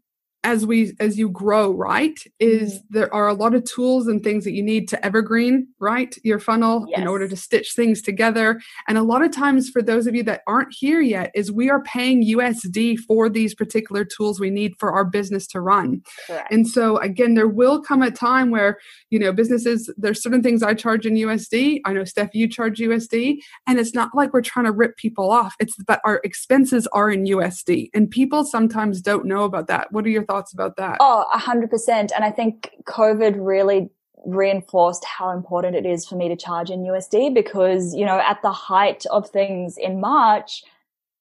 as 0.44 0.64
we 0.66 0.92
as 1.00 1.18
you 1.18 1.28
grow 1.28 1.72
right 1.72 2.18
is 2.38 2.74
mm-hmm. 2.74 2.86
there 2.90 3.12
are 3.12 3.28
a 3.28 3.34
lot 3.34 3.54
of 3.54 3.64
tools 3.64 4.06
and 4.06 4.22
things 4.22 4.44
that 4.44 4.52
you 4.52 4.62
need 4.62 4.88
to 4.88 5.04
evergreen 5.04 5.66
right 5.80 6.16
your 6.22 6.38
funnel 6.38 6.86
yes. 6.88 7.00
in 7.00 7.08
order 7.08 7.26
to 7.26 7.36
stitch 7.36 7.72
things 7.74 8.00
together. 8.00 8.60
And 8.86 8.98
a 8.98 9.02
lot 9.02 9.24
of 9.24 9.32
times 9.32 9.70
for 9.70 9.82
those 9.82 10.06
of 10.06 10.14
you 10.14 10.22
that 10.24 10.42
aren't 10.46 10.72
here 10.72 11.00
yet 11.00 11.30
is 11.34 11.50
we 11.50 11.70
are 11.70 11.82
paying 11.82 12.24
usd 12.36 12.98
for 13.00 13.28
these 13.28 13.54
particular 13.54 14.04
tools 14.04 14.38
we 14.38 14.50
need 14.50 14.74
for 14.78 14.92
our 14.92 15.04
business 15.04 15.46
to 15.48 15.60
run. 15.60 16.02
Correct. 16.26 16.52
and 16.52 16.68
so 16.68 16.98
again 16.98 17.34
there 17.34 17.48
will 17.48 17.80
come 17.80 18.02
a 18.02 18.10
time 18.10 18.50
where 18.50 18.78
you 19.10 19.18
know 19.18 19.32
businesses 19.32 19.90
there's 19.96 20.22
certain 20.22 20.42
things 20.42 20.62
i 20.62 20.74
charge 20.74 21.06
in 21.06 21.14
usd 21.14 21.80
i 21.84 21.92
know 21.92 22.04
steph 22.04 22.34
you 22.34 22.48
charge 22.48 22.78
usd 22.78 23.38
and 23.66 23.78
it's 23.78 23.94
not 23.94 24.10
like 24.14 24.32
we're 24.32 24.42
trying 24.42 24.66
to 24.66 24.72
rip 24.72 24.96
people 24.96 25.30
off. 25.30 25.54
It's 25.58 25.74
but 25.86 26.00
our 26.04 26.20
expenses 26.24 26.86
are 26.88 27.10
in 27.10 27.24
usd 27.24 27.90
and 27.94 28.10
people 28.10 28.44
sometimes 28.44 29.00
don't 29.00 29.26
know 29.26 29.44
about 29.44 29.66
that. 29.68 29.92
What 29.92 30.04
are 30.04 30.10
your 30.10 30.24
thoughts 30.24 30.33
thoughts 30.34 30.52
about 30.52 30.76
that? 30.76 30.96
Oh, 31.00 31.24
a 31.32 31.38
hundred 31.38 31.70
percent. 31.70 32.12
And 32.14 32.24
I 32.24 32.30
think 32.30 32.70
COVID 32.84 33.34
really 33.38 33.90
reinforced 34.26 35.04
how 35.04 35.30
important 35.30 35.76
it 35.76 35.86
is 35.86 36.06
for 36.06 36.16
me 36.16 36.28
to 36.28 36.36
charge 36.36 36.70
in 36.70 36.82
USD 36.82 37.34
because, 37.34 37.94
you 37.94 38.06
know, 38.06 38.18
at 38.18 38.40
the 38.42 38.52
height 38.52 39.04
of 39.10 39.28
things 39.28 39.76
in 39.76 40.00
March, 40.00 40.62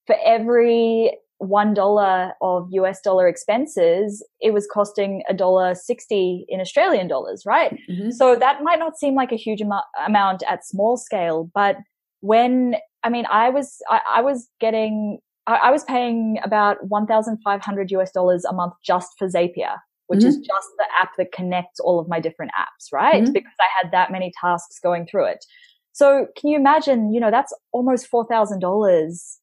for 0.07 0.15
every 0.25 1.17
one 1.37 1.73
dollar 1.73 2.33
of 2.41 2.67
US 2.71 3.01
dollar 3.01 3.27
expenses, 3.27 4.25
it 4.39 4.53
was 4.53 4.67
costing 4.71 5.23
a 5.27 5.33
dollar 5.33 5.75
sixty 5.75 6.45
in 6.47 6.61
Australian 6.61 7.07
dollars, 7.07 7.43
right? 7.45 7.77
Mm-hmm. 7.89 8.11
So 8.11 8.35
that 8.35 8.63
might 8.63 8.79
not 8.79 8.97
seem 8.97 9.15
like 9.15 9.31
a 9.31 9.35
huge 9.35 9.61
am- 9.61 9.73
amount 10.07 10.43
at 10.49 10.65
small 10.65 10.97
scale, 10.97 11.49
but 11.53 11.77
when 12.21 12.75
I 13.03 13.09
mean, 13.09 13.25
I 13.29 13.49
was 13.49 13.81
I, 13.89 13.99
I 14.17 14.21
was 14.21 14.49
getting 14.59 15.19
I, 15.47 15.55
I 15.55 15.71
was 15.71 15.83
paying 15.83 16.39
about 16.43 16.85
1,500 16.87 17.91
US 17.91 18.11
dollars 18.11 18.45
a 18.45 18.53
month 18.53 18.73
just 18.83 19.11
for 19.17 19.27
Zapier, 19.27 19.77
which 20.07 20.19
mm-hmm. 20.19 20.27
is 20.27 20.37
just 20.37 20.67
the 20.77 20.85
app 20.99 21.11
that 21.17 21.31
connects 21.31 21.79
all 21.79 21.99
of 21.99 22.07
my 22.07 22.19
different 22.19 22.51
apps, 22.59 22.91
right? 22.91 23.23
Mm-hmm. 23.23 23.33
Because 23.33 23.53
I 23.59 23.67
had 23.81 23.91
that 23.91 24.11
many 24.11 24.31
tasks 24.39 24.79
going 24.79 25.05
through 25.05 25.25
it. 25.25 25.45
So 25.91 26.27
can 26.37 26.49
you 26.49 26.57
imagine, 26.57 27.13
you 27.13 27.19
know, 27.19 27.31
that's 27.31 27.53
almost 27.71 28.09
$4,000 28.11 29.37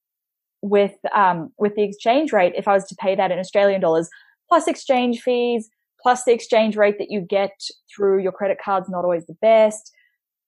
with, 0.62 0.96
um, 1.14 1.53
with 1.59 1.76
the 1.76 1.84
exchange 1.84 2.32
rate 2.32 2.55
if 2.57 2.66
I 2.66 2.72
was 2.72 2.86
to 2.86 2.96
pay 2.96 3.14
that 3.14 3.30
in 3.30 3.38
Australian 3.38 3.80
dollars 3.80 4.09
plus 4.48 4.66
exchange 4.66 5.20
fees, 5.20 5.70
plus 6.03 6.24
the 6.24 6.32
exchange 6.32 6.76
rate 6.76 6.98
that 6.98 7.11
you 7.11 7.20
get 7.20 7.53
through 7.94 8.20
your 8.20 8.32
credit 8.32 8.59
card's 8.62 8.88
not 8.88 9.05
always 9.05 9.26
the 9.26 9.36
best. 9.40 9.92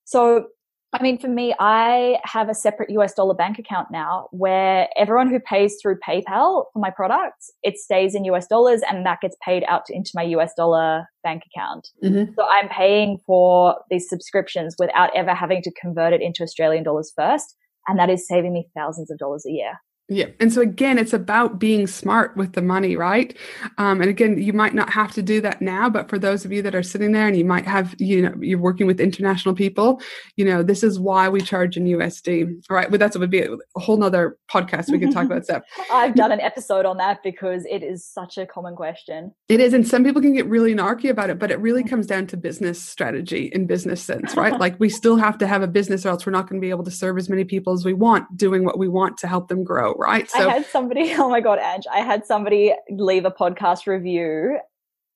So 0.04 0.46
I 0.94 1.02
mean, 1.02 1.18
for 1.18 1.28
me, 1.28 1.54
I 1.58 2.18
have 2.24 2.50
a 2.50 2.54
separate 2.54 2.90
US 2.90 3.14
dollar 3.14 3.34
bank 3.34 3.58
account 3.58 3.88
now 3.90 4.28
where 4.30 4.88
everyone 4.96 5.30
who 5.30 5.40
pays 5.40 5.76
through 5.80 5.98
PayPal 6.06 6.66
for 6.72 6.78
my 6.78 6.90
products, 6.90 7.50
it 7.62 7.78
stays 7.78 8.14
in 8.14 8.24
US 8.26 8.46
dollars 8.46 8.82
and 8.88 9.06
that 9.06 9.20
gets 9.22 9.36
paid 9.42 9.64
out 9.68 9.84
into 9.88 10.10
my 10.14 10.22
US 10.22 10.52
dollar 10.54 11.06
bank 11.24 11.44
account. 11.54 11.88
Mm-hmm. 12.04 12.34
So 12.36 12.46
I'm 12.46 12.68
paying 12.68 13.18
for 13.26 13.76
these 13.88 14.08
subscriptions 14.08 14.74
without 14.78 15.10
ever 15.16 15.34
having 15.34 15.62
to 15.62 15.72
convert 15.80 16.12
it 16.12 16.20
into 16.20 16.42
Australian 16.42 16.84
dollars 16.84 17.10
first. 17.16 17.56
And 17.88 17.98
that 17.98 18.10
is 18.10 18.28
saving 18.28 18.52
me 18.52 18.68
thousands 18.76 19.10
of 19.10 19.18
dollars 19.18 19.46
a 19.46 19.50
year. 19.50 19.72
Yeah. 20.14 20.26
And 20.40 20.52
so 20.52 20.60
again, 20.60 20.98
it's 20.98 21.12
about 21.12 21.58
being 21.58 21.86
smart 21.86 22.36
with 22.36 22.52
the 22.52 22.62
money, 22.62 22.96
right? 22.96 23.36
Um, 23.78 24.00
and 24.00 24.10
again, 24.10 24.38
you 24.38 24.52
might 24.52 24.74
not 24.74 24.90
have 24.90 25.12
to 25.12 25.22
do 25.22 25.40
that 25.40 25.62
now, 25.62 25.88
but 25.88 26.08
for 26.08 26.18
those 26.18 26.44
of 26.44 26.52
you 26.52 26.62
that 26.62 26.74
are 26.74 26.82
sitting 26.82 27.12
there 27.12 27.26
and 27.26 27.36
you 27.36 27.44
might 27.44 27.66
have, 27.66 27.94
you 27.98 28.22
know, 28.22 28.34
you're 28.40 28.58
working 28.58 28.86
with 28.86 29.00
international 29.00 29.54
people, 29.54 30.00
you 30.36 30.44
know, 30.44 30.62
this 30.62 30.82
is 30.82 30.98
why 30.98 31.28
we 31.28 31.40
charge 31.40 31.76
in 31.76 31.84
USD. 31.84 32.62
All 32.70 32.76
right. 32.76 32.90
Well, 32.90 32.98
that's 32.98 33.16
would 33.16 33.30
be 33.30 33.42
a 33.42 33.80
whole 33.80 33.96
nother 33.96 34.36
podcast. 34.50 34.90
We 34.90 34.98
could 34.98 35.12
talk 35.12 35.26
about 35.26 35.44
stuff. 35.44 35.62
I've 35.92 36.14
done 36.14 36.32
an 36.32 36.40
episode 36.40 36.84
on 36.84 36.96
that 36.98 37.22
because 37.22 37.64
it 37.70 37.82
is 37.82 38.04
such 38.04 38.36
a 38.36 38.46
common 38.46 38.74
question. 38.74 39.32
It 39.48 39.60
is. 39.60 39.72
And 39.72 39.86
some 39.86 40.02
people 40.04 40.20
can 40.20 40.34
get 40.34 40.46
really 40.46 40.74
narky 40.74 41.08
about 41.08 41.30
it, 41.30 41.38
but 41.38 41.50
it 41.50 41.60
really 41.60 41.84
comes 41.84 42.06
down 42.06 42.26
to 42.28 42.36
business 42.36 42.82
strategy 42.82 43.50
in 43.52 43.66
business 43.66 44.02
sense, 44.02 44.36
right? 44.36 44.58
like 44.58 44.78
we 44.78 44.88
still 44.88 45.16
have 45.16 45.38
to 45.38 45.46
have 45.46 45.62
a 45.62 45.66
business 45.66 46.06
or 46.06 46.10
else 46.10 46.26
we're 46.26 46.32
not 46.32 46.48
going 46.48 46.60
to 46.60 46.64
be 46.64 46.70
able 46.70 46.84
to 46.84 46.90
serve 46.90 47.18
as 47.18 47.28
many 47.28 47.44
people 47.44 47.72
as 47.72 47.84
we 47.84 47.92
want 47.92 48.36
doing 48.36 48.64
what 48.64 48.78
we 48.78 48.88
want 48.88 49.16
to 49.18 49.26
help 49.26 49.48
them 49.48 49.64
grow 49.64 49.92
right? 50.02 50.28
So 50.30 50.48
I 50.48 50.52
had 50.52 50.66
somebody, 50.66 51.14
oh 51.18 51.28
my 51.28 51.40
God, 51.40 51.58
Ange, 51.58 51.86
I 51.90 52.00
had 52.00 52.26
somebody 52.26 52.74
leave 52.90 53.24
a 53.24 53.30
podcast 53.30 53.86
review 53.86 54.58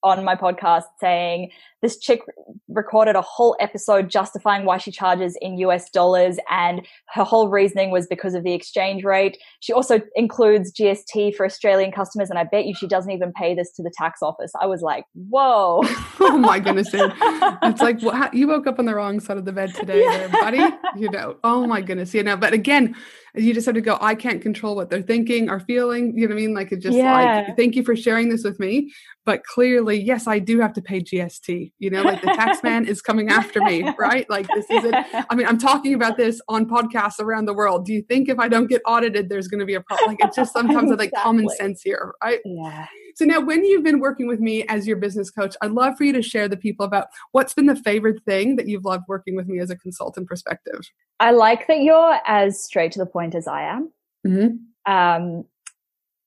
on 0.03 0.25
my 0.25 0.37
podcast 0.37 0.85
saying 1.01 1.51
this 1.87 1.99
chick 1.99 2.23
recorded 2.67 3.15
a 3.15 3.23
whole 3.23 3.57
episode 3.61 4.11
justifying 4.11 4.65
why 4.65 4.77
she 4.77 4.91
charges 4.91 5.39
in 5.41 5.57
US 5.59 5.89
dollars 5.89 6.37
and 6.51 6.85
her 7.11 7.23
whole 7.23 7.49
reasoning 7.49 7.93
was 7.93 8.09
because 8.09 8.35
of 8.35 8.43
the 8.43 8.53
exchange 8.53 9.05
rate. 9.05 9.39
She 9.61 9.73
also 9.73 10.01
includes 10.17 10.73
GST 10.73 11.37
for 11.37 11.47
Australian 11.47 11.93
customers 11.93 12.29
and 12.29 12.41
I 12.41 12.45
bet 12.45 12.67
you 12.67 12.75
she 12.75 12.89
doesn't 12.89 13.13
even 13.13 13.33
pay 13.33 13.55
this 13.55 13.71
to 13.75 13.85
the 13.85 13.93
tax 13.97 14.21
office. 14.21 14.51
I 14.61 14.67
was 14.67 14.83
like, 14.83 15.05
whoa. 15.15 15.83
oh 16.21 16.39
my 16.39 16.59
goodness. 16.59 16.91
Dude. 16.91 17.13
It's 17.21 17.81
like, 17.81 17.99
well, 18.03 18.31
you 18.33 18.49
woke 18.49 18.67
up 18.67 18.81
on 18.81 18.85
the 18.85 18.95
wrong 18.97 19.21
side 19.21 19.37
of 19.37 19.45
the 19.45 19.53
bed 19.53 19.73
today 19.73 20.03
yeah. 20.03 20.27
there, 20.27 20.29
buddy. 20.29 20.77
You 20.97 21.11
know, 21.13 21.37
oh 21.45 21.69
my 21.69 21.81
goodness. 21.81 22.13
You 22.15 22.25
know, 22.25 22.37
but 22.37 22.53
again, 22.53 22.97
you 23.37 23.53
just 23.53 23.67
have 23.67 23.75
to 23.75 23.81
go, 23.81 23.99
I 24.01 24.15
can't 24.15 24.41
control 24.41 24.75
what 24.75 24.91
they're 24.91 25.03
thinking 25.03 25.51
or 25.51 25.61
feeling. 25.61 26.17
You 26.17 26.27
know 26.27 26.35
what 26.35 26.41
I 26.41 26.47
mean? 26.47 26.55
Like 26.55 26.73
it 26.73 26.81
just 26.81 26.97
yeah. 26.97 27.45
like, 27.47 27.57
thank 27.57 27.77
you 27.77 27.85
for 27.85 27.95
sharing 27.95 28.29
this 28.29 28.45
with 28.45 28.59
me. 28.59 28.93
But 29.25 29.45
clearly, 29.45 30.01
yes, 30.01 30.27
I 30.27 30.39
do 30.39 30.61
have 30.61 30.73
to 30.75 30.83
pay 30.83 31.01
GST. 31.01 31.73
You 31.79 31.91
know, 31.91 32.03
like 32.03 32.23
the 32.23 32.29
tax 32.29 32.63
man 32.63 32.87
is 32.87 33.03
coming 33.03 33.29
after 33.29 33.61
me, 33.61 33.87
right? 33.99 34.29
Like 34.31 34.49
this 34.49 34.65
is 34.71 34.85
it. 34.85 34.95
I 35.29 35.35
mean, 35.35 35.47
I'm 35.47 35.59
talking 35.59 35.93
about 35.93 36.17
this 36.17 36.41
on 36.49 36.67
podcasts 36.67 37.21
around 37.21 37.45
the 37.45 37.55
world. 37.55 37.85
Do 37.85 37.93
you 37.93 38.03
think 38.03 38.29
if 38.29 38.39
I 38.39 38.49
don't 38.49 38.67
get 38.67 38.81
audited, 38.87 39.29
there's 39.29 39.49
going 39.49 39.61
to 39.61 39.67
be 39.67 39.75
a 39.75 39.81
problem? 39.83 40.09
Like 40.09 40.19
it's 40.21 40.37
just 40.37 40.53
sometimes 40.53 40.91
exactly. 40.91 41.07
like 41.07 41.23
common 41.23 41.49
sense 41.51 41.83
here, 41.83 42.15
right? 42.23 42.41
Yeah. 42.45 42.87
So 43.17 43.25
now, 43.25 43.41
when 43.41 43.65
you've 43.65 43.83
been 43.83 43.99
working 43.99 44.27
with 44.27 44.41
me 44.41 44.65
as 44.69 44.87
your 44.87 44.99
business 44.99 45.31
coach, 45.31 45.57
I'd 45.63 45.71
love 45.71 45.97
for 45.97 46.05
you 46.05 46.13
to 46.13 46.23
share 46.23 46.49
the 46.49 46.57
people 46.57 46.85
about 46.85 47.07
what's 47.33 47.55
been 47.55 47.65
the 47.65 47.77
favorite 47.77 48.23
thing 48.25 48.57
that 48.57 48.69
you've 48.69 48.85
loved 48.85 49.05
working 49.09 49.35
with 49.35 49.47
me 49.47 49.59
as 49.59 49.71
a 49.71 49.77
consultant 49.77 50.29
perspective. 50.29 50.81
I 51.19 51.31
like 51.31 51.67
that 51.69 51.81
you're 51.81 52.21
as 52.27 52.63
straight 52.63 52.93
to 52.93 52.99
the 52.99 53.07
point 53.07 53.35
as 53.35 53.49
I 53.49 53.63
am. 53.63 53.91
Mm-hmm. 54.27 54.93
Um, 54.93 55.45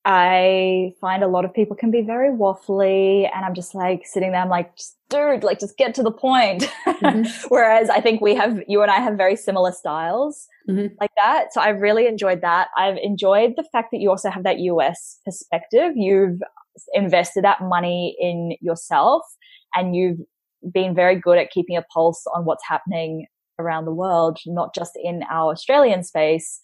I 0.04 0.94
find 1.00 1.22
a 1.22 1.28
lot 1.28 1.44
of 1.44 1.52
people 1.52 1.76
can 1.76 1.90
be 1.90 2.00
very 2.00 2.30
waffly 2.30 3.28
and 3.34 3.44
I'm 3.44 3.54
just 3.54 3.74
like 3.74 4.06
sitting 4.06 4.32
there, 4.32 4.40
I'm 4.40 4.48
like, 4.48 4.72
dude, 5.10 5.44
like 5.44 5.60
just 5.60 5.76
get 5.76 5.94
to 5.96 6.02
the 6.02 6.10
point. 6.10 6.70
Mm-hmm. 6.86 7.46
Whereas 7.48 7.90
I 7.90 8.00
think 8.00 8.20
we 8.20 8.34
have, 8.34 8.62
you 8.66 8.80
and 8.82 8.90
I 8.90 8.96
have 8.96 9.16
very 9.16 9.36
similar 9.36 9.72
styles 9.72 10.46
mm-hmm. 10.68 10.94
like 11.00 11.10
that. 11.16 11.52
So 11.52 11.60
I've 11.60 11.80
really 11.80 12.06
enjoyed 12.06 12.40
that. 12.40 12.68
I've 12.76 12.96
enjoyed 12.96 13.54
the 13.56 13.64
fact 13.64 13.90
that 13.92 14.00
you 14.00 14.08
also 14.08 14.30
have 14.30 14.44
that 14.44 14.58
US 14.60 15.18
perspective. 15.24 15.92
You've 15.96 16.40
invested 16.94 17.44
that 17.44 17.60
money 17.60 18.16
in 18.18 18.56
yourself 18.62 19.22
and 19.74 19.94
you've 19.94 20.18
been 20.72 20.94
very 20.94 21.16
good 21.16 21.38
at 21.38 21.50
keeping 21.50 21.76
a 21.76 21.82
pulse 21.92 22.24
on 22.34 22.46
what's 22.46 22.64
happening 22.66 23.26
around 23.58 23.84
the 23.84 23.92
world, 23.92 24.38
not 24.46 24.74
just 24.74 24.92
in 25.02 25.22
our 25.30 25.52
Australian 25.52 26.02
space, 26.02 26.60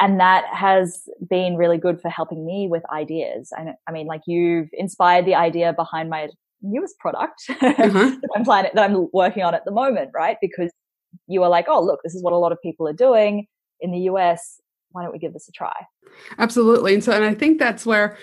and 0.00 0.20
that 0.20 0.44
has 0.52 1.08
been 1.28 1.56
really 1.56 1.78
good 1.78 2.00
for 2.00 2.08
helping 2.08 2.46
me 2.46 2.68
with 2.70 2.82
ideas. 2.92 3.52
I, 3.56 3.74
I 3.86 3.92
mean, 3.92 4.06
like 4.06 4.22
you've 4.26 4.68
inspired 4.72 5.26
the 5.26 5.34
idea 5.34 5.72
behind 5.72 6.08
my 6.08 6.28
newest 6.62 6.98
product 6.98 7.42
uh-huh. 7.48 7.56
that 7.80 8.28
I'm 8.36 8.44
planning, 8.44 8.70
that 8.74 8.90
I'm 8.90 9.08
working 9.12 9.42
on 9.42 9.54
at 9.54 9.64
the 9.64 9.70
moment, 9.70 10.10
right? 10.14 10.36
Because 10.40 10.70
you 11.26 11.40
were 11.40 11.48
like, 11.48 11.66
oh, 11.68 11.82
look, 11.82 12.00
this 12.04 12.14
is 12.14 12.22
what 12.22 12.32
a 12.32 12.36
lot 12.36 12.52
of 12.52 12.58
people 12.62 12.86
are 12.86 12.92
doing 12.92 13.46
in 13.80 13.90
the 13.90 14.00
US. 14.10 14.60
Why 14.92 15.02
don't 15.02 15.12
we 15.12 15.18
give 15.18 15.32
this 15.32 15.48
a 15.48 15.52
try? 15.52 15.74
Absolutely. 16.38 16.94
And 16.94 17.04
so, 17.04 17.12
and 17.12 17.24
I 17.24 17.34
think 17.34 17.58
that's 17.58 17.84
where 17.84 18.16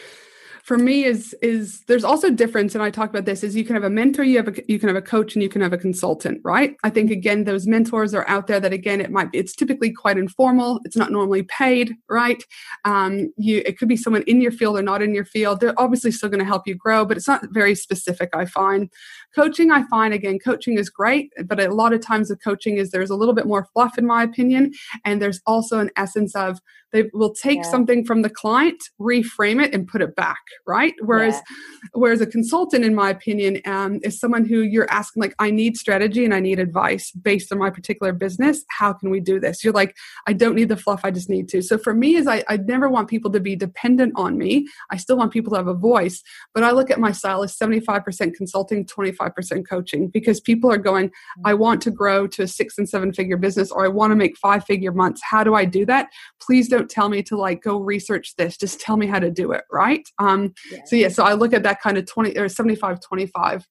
for 0.65 0.79
me 0.79 1.03
is 1.03 1.35
is 1.43 1.81
there's 1.87 2.03
also 2.03 2.31
difference 2.31 2.73
and 2.73 2.83
i 2.83 2.89
talk 2.89 3.09
about 3.11 3.25
this 3.25 3.43
is 3.43 3.55
you 3.55 3.63
can 3.63 3.75
have 3.75 3.83
a 3.83 3.89
mentor 3.89 4.23
you 4.23 4.35
have 4.35 4.47
a 4.47 4.53
you 4.67 4.79
can 4.79 4.89
have 4.89 4.95
a 4.95 5.01
coach 5.01 5.35
and 5.35 5.43
you 5.43 5.49
can 5.49 5.61
have 5.61 5.73
a 5.73 5.77
consultant 5.77 6.41
right? 6.43 6.75
I 6.83 6.89
think 6.89 7.11
again 7.11 7.43
those 7.43 7.67
mentors 7.67 8.13
are 8.13 8.27
out 8.27 8.47
there 8.47 8.59
that 8.59 8.73
again 8.73 8.99
it 8.99 9.11
might 9.11 9.31
be 9.31 9.37
it's 9.37 9.55
typically 9.55 9.91
quite 9.91 10.17
informal 10.17 10.79
it's 10.83 10.97
not 10.97 11.11
normally 11.11 11.43
paid 11.43 11.93
right? 12.09 12.43
Um, 12.83 13.31
you 13.37 13.61
it 13.65 13.77
could 13.77 13.87
be 13.87 13.97
someone 13.97 14.23
in 14.23 14.41
your 14.41 14.51
field 14.51 14.77
or 14.77 14.81
not 14.81 15.01
in 15.01 15.13
your 15.13 15.25
field. 15.25 15.59
They're 15.59 15.79
obviously 15.79 16.11
still 16.11 16.29
going 16.29 16.39
to 16.39 16.45
help 16.45 16.67
you 16.67 16.75
grow 16.75 17.05
but 17.05 17.17
it's 17.17 17.27
not 17.27 17.45
very 17.51 17.75
specific 17.75 18.29
i 18.33 18.45
find. 18.45 18.89
Coaching 19.35 19.71
i 19.71 19.83
find 19.83 20.13
again 20.13 20.39
coaching 20.39 20.77
is 20.79 20.89
great 20.89 21.31
but 21.45 21.59
a 21.59 21.73
lot 21.73 21.93
of 21.93 22.01
times 22.01 22.29
the 22.29 22.37
coaching 22.37 22.77
is 22.77 22.89
there's 22.89 23.11
a 23.11 23.15
little 23.15 23.35
bit 23.35 23.45
more 23.45 23.67
fluff 23.73 23.97
in 23.97 24.07
my 24.07 24.23
opinion 24.23 24.73
and 25.03 25.21
there's 25.21 25.41
also 25.45 25.79
an 25.79 25.91
essence 25.95 26.35
of 26.35 26.59
they 26.95 27.09
will 27.13 27.33
take 27.33 27.57
yeah. 27.57 27.69
something 27.69 28.05
from 28.05 28.21
the 28.21 28.29
client 28.29 28.81
reframe 28.99 29.63
it 29.63 29.73
and 29.73 29.87
put 29.87 30.01
it 30.01 30.15
back 30.15 30.39
right? 30.67 30.93
Whereas 31.01 31.35
yeah. 31.35 31.89
whereas 31.93 32.21
a 32.21 32.25
consultant 32.25 32.83
in 32.85 32.95
my 32.95 33.09
opinion 33.09 33.61
um, 33.65 33.99
is 34.03 34.19
someone 34.19 34.45
who 34.45 34.61
you're 34.61 34.91
asking 34.91 35.21
like 35.21 35.35
i 35.39 35.51
need 35.51 35.77
strategy 35.77 36.25
and 36.25 36.33
i 36.33 36.39
need 36.39 36.59
advice 36.59 37.11
based 37.11 37.51
on 37.51 37.59
my 37.59 37.69
particular 37.69 38.13
business. 38.13 38.63
How 38.69 38.93
can 38.93 39.09
we 39.09 39.19
do 39.19 39.39
this? 39.39 39.63
You're 39.63 39.73
like 39.73 39.95
i 40.27 40.33
don't 40.33 40.55
need 40.55 40.69
the 40.69 40.77
fluff 40.77 41.01
i 41.03 41.11
just 41.11 41.29
need 41.29 41.49
to. 41.49 41.61
So 41.61 41.77
for 41.77 41.93
me 41.93 42.15
is 42.15 42.27
i, 42.27 42.43
I 42.47 42.57
never 42.57 42.89
want 42.89 43.09
people 43.09 43.31
to 43.31 43.39
be 43.39 43.55
dependent 43.55 44.13
on 44.15 44.37
me. 44.37 44.67
I 44.91 44.97
still 44.97 45.17
want 45.17 45.33
people 45.33 45.51
to 45.51 45.57
have 45.57 45.67
a 45.67 45.73
voice 45.73 46.23
but 46.53 46.63
i 46.63 46.71
look 46.71 46.89
at 46.89 46.99
my 46.99 47.11
style 47.11 47.43
as 47.43 47.55
75% 47.57 48.33
consulting 48.33 48.85
25% 48.85 49.67
coaching 49.67 50.07
because 50.07 50.39
people 50.39 50.71
are 50.71 50.77
going 50.77 51.11
i 51.43 51.53
mm. 51.53 51.59
want 51.59 51.81
to 51.81 51.91
grow 51.91 52.27
to 52.27 52.43
a 52.43 52.47
six 52.47 52.77
and 52.77 52.87
seven 52.87 53.13
figure 53.13 53.37
business 53.37 53.71
or 53.71 53.85
i 53.85 53.87
want 53.87 54.11
to 54.11 54.15
make 54.15 54.37
five 54.37 54.63
figure 54.65 54.91
months. 54.91 55.21
How 55.23 55.43
do 55.43 55.55
i 55.55 55.65
do 55.65 55.85
that? 55.85 56.09
Please 56.41 56.67
don't 56.67 56.84
tell 56.89 57.09
me 57.09 57.21
to 57.23 57.37
like 57.37 57.61
go 57.61 57.77
research 57.77 58.35
this 58.37 58.57
just 58.57 58.79
tell 58.79 58.97
me 58.97 59.07
how 59.07 59.19
to 59.19 59.31
do 59.31 59.51
it 59.51 59.63
right? 59.71 60.07
Um 60.19 60.53
yeah. 60.71 60.79
so 60.85 60.95
yeah 60.95 61.09
so 61.09 61.23
i 61.23 61.33
look 61.33 61.53
at 61.53 61.63
that 61.63 61.81
kind 61.81 61.97
of 61.97 62.05
20 62.05 62.37
or 62.37 62.49
75 62.49 62.99
25 62.99 63.65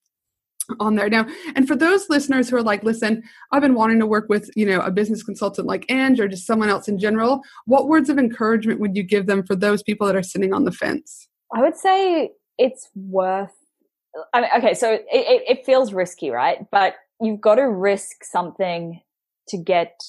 on 0.79 0.95
there. 0.95 1.09
Now 1.09 1.27
and 1.55 1.67
for 1.67 1.75
those 1.75 2.09
listeners 2.09 2.49
who 2.49 2.57
are 2.57 2.63
like 2.63 2.83
listen 2.83 3.23
i've 3.51 3.61
been 3.61 3.75
wanting 3.75 3.99
to 3.99 4.05
work 4.05 4.27
with 4.29 4.49
you 4.55 4.65
know 4.65 4.79
a 4.81 4.91
business 4.91 5.23
consultant 5.23 5.67
like 5.67 5.85
Ange 5.89 6.19
or 6.19 6.27
just 6.27 6.45
someone 6.45 6.69
else 6.69 6.87
in 6.87 6.97
general 6.97 7.41
what 7.65 7.87
words 7.87 8.09
of 8.09 8.17
encouragement 8.17 8.79
would 8.79 8.95
you 8.95 9.03
give 9.03 9.27
them 9.27 9.43
for 9.45 9.55
those 9.55 9.83
people 9.83 10.07
that 10.07 10.15
are 10.15 10.23
sitting 10.23 10.53
on 10.53 10.65
the 10.65 10.71
fence? 10.71 11.27
I 11.53 11.61
would 11.61 11.75
say 11.75 12.31
it's 12.57 12.89
worth 12.95 13.53
I 14.33 14.41
mean, 14.41 14.49
okay 14.57 14.73
so 14.73 14.93
it, 14.93 15.05
it, 15.11 15.43
it 15.47 15.65
feels 15.65 15.93
risky 15.93 16.29
right? 16.29 16.65
But 16.71 16.95
you've 17.21 17.41
got 17.41 17.55
to 17.55 17.69
risk 17.69 18.23
something 18.23 19.01
to 19.49 19.57
get 19.57 20.01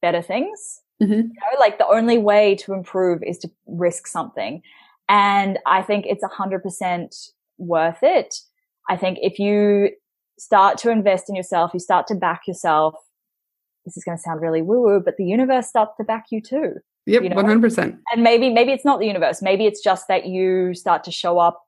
better 0.00 0.22
things 0.22 0.80
Mm-hmm. 1.02 1.12
You 1.12 1.22
know, 1.22 1.58
like 1.58 1.78
the 1.78 1.86
only 1.86 2.18
way 2.18 2.54
to 2.56 2.72
improve 2.72 3.22
is 3.22 3.38
to 3.38 3.50
risk 3.66 4.06
something. 4.06 4.62
And 5.08 5.58
I 5.66 5.82
think 5.82 6.06
it's 6.06 6.22
a 6.22 6.28
hundred 6.28 6.62
percent 6.62 7.14
worth 7.58 7.98
it. 8.02 8.34
I 8.88 8.96
think 8.96 9.18
if 9.22 9.38
you 9.38 9.90
start 10.38 10.78
to 10.78 10.90
invest 10.90 11.28
in 11.28 11.34
yourself, 11.34 11.72
you 11.74 11.80
start 11.80 12.06
to 12.08 12.14
back 12.14 12.42
yourself. 12.46 12.94
This 13.84 13.96
is 13.96 14.04
going 14.04 14.18
to 14.18 14.22
sound 14.22 14.40
really 14.40 14.62
woo 14.62 14.82
woo, 14.82 15.00
but 15.04 15.16
the 15.16 15.24
universe 15.24 15.68
starts 15.68 15.92
to 15.96 16.04
back 16.04 16.26
you 16.30 16.40
too. 16.40 16.74
Yep, 17.06 17.34
one 17.34 17.46
hundred 17.46 17.62
percent. 17.62 17.96
And 18.12 18.22
maybe 18.22 18.50
maybe 18.50 18.72
it's 18.72 18.84
not 18.84 19.00
the 19.00 19.06
universe. 19.06 19.40
Maybe 19.42 19.66
it's 19.66 19.82
just 19.82 20.06
that 20.08 20.26
you 20.26 20.74
start 20.74 21.02
to 21.04 21.10
show 21.10 21.38
up 21.38 21.62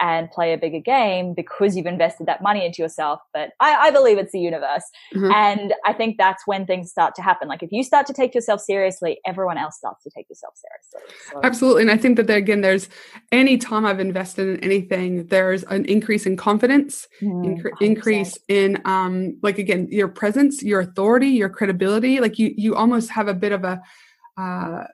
and 0.00 0.30
play 0.30 0.52
a 0.52 0.58
bigger 0.58 0.80
game 0.80 1.34
because 1.34 1.76
you've 1.76 1.86
invested 1.86 2.26
that 2.26 2.42
money 2.42 2.64
into 2.64 2.82
yourself. 2.82 3.20
But 3.32 3.50
I, 3.60 3.74
I 3.74 3.90
believe 3.90 4.18
it's 4.18 4.32
the 4.32 4.40
universe. 4.40 4.84
Mm-hmm. 5.14 5.32
And 5.32 5.74
I 5.84 5.92
think 5.92 6.16
that's 6.18 6.46
when 6.46 6.66
things 6.66 6.90
start 6.90 7.14
to 7.16 7.22
happen. 7.22 7.48
Like 7.48 7.62
if 7.62 7.72
you 7.72 7.82
start 7.82 8.06
to 8.06 8.12
take 8.12 8.34
yourself 8.34 8.60
seriously, 8.60 9.20
everyone 9.26 9.58
else 9.58 9.76
starts 9.76 10.02
to 10.04 10.10
take 10.10 10.28
yourself 10.28 10.54
seriously. 10.56 11.16
So. 11.32 11.40
Absolutely. 11.42 11.82
And 11.82 11.90
I 11.90 11.96
think 11.96 12.16
that 12.16 12.26
there, 12.26 12.36
again, 12.36 12.60
there's 12.60 12.88
any 13.32 13.58
time 13.58 13.84
I've 13.84 14.00
invested 14.00 14.48
in 14.48 14.64
anything, 14.64 15.26
there's 15.26 15.64
an 15.64 15.84
increase 15.86 16.26
in 16.26 16.36
confidence, 16.36 17.08
mm, 17.20 17.44
incre- 17.44 17.80
increase 17.80 18.38
in, 18.48 18.80
um, 18.84 19.38
like, 19.42 19.58
again, 19.58 19.88
your 19.90 20.08
presence, 20.08 20.62
your 20.62 20.80
authority, 20.80 21.28
your 21.28 21.48
credibility. 21.48 22.20
Like 22.20 22.38
you, 22.38 22.54
you 22.56 22.74
almost 22.74 23.10
have 23.10 23.28
a 23.28 23.34
bit 23.34 23.52
of 23.52 23.64
a, 23.64 23.80
uh, 24.36 24.84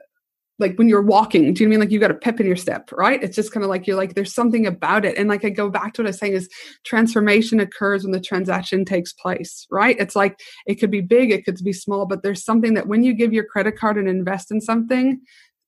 like 0.59 0.77
when 0.77 0.89
you're 0.89 1.03
walking, 1.03 1.53
do 1.53 1.65
you 1.65 1.69
mean 1.69 1.81
like 1.81 1.91
you 1.91 1.99
got 1.99 2.11
a 2.11 2.15
pep 2.15 2.39
in 2.39 2.47
your 2.47 2.57
step, 2.57 2.93
right? 2.93 3.23
It's 3.23 3.35
just 3.35 3.53
kind 3.53 3.65
of 3.65 3.71
like 3.71 3.87
you're 3.87 3.97
like, 3.97 4.15
there's 4.15 4.35
something 4.35 4.67
about 4.67 5.05
it. 5.05 5.19
And 5.19 5.29
like 5.29 5.45
I 5.45 5.51
go 5.51 5.69
back 5.69 5.95
to 5.95 6.03
what 6.03 6.07
I 6.07 6.11
was 6.11 6.19
saying 6.19 6.35
is 6.35 6.49
transformation 6.85 7.59
occurs 7.59 8.05
when 8.05 8.13
the 8.13 8.21
transaction 8.21 8.85
takes 8.85 9.13
place, 9.13 9.67
right? 9.71 9.97
It's 9.99 10.15
like 10.15 10.39
it 10.67 10.77
could 10.77 10.91
be 10.91 11.01
big, 11.01 11.33
it 11.33 11.45
could 11.45 11.59
be 11.65 11.73
small, 11.73 12.07
but 12.07 12.23
there's 12.23 12.45
something 12.45 12.75
that 12.75 12.87
when 12.87 13.03
you 13.03 13.15
give 13.15 13.33
your 13.33 13.45
credit 13.45 13.77
card 13.77 13.99
and 13.99 14.09
invest 14.09 14.51
in 14.53 14.61
something, 14.61 15.21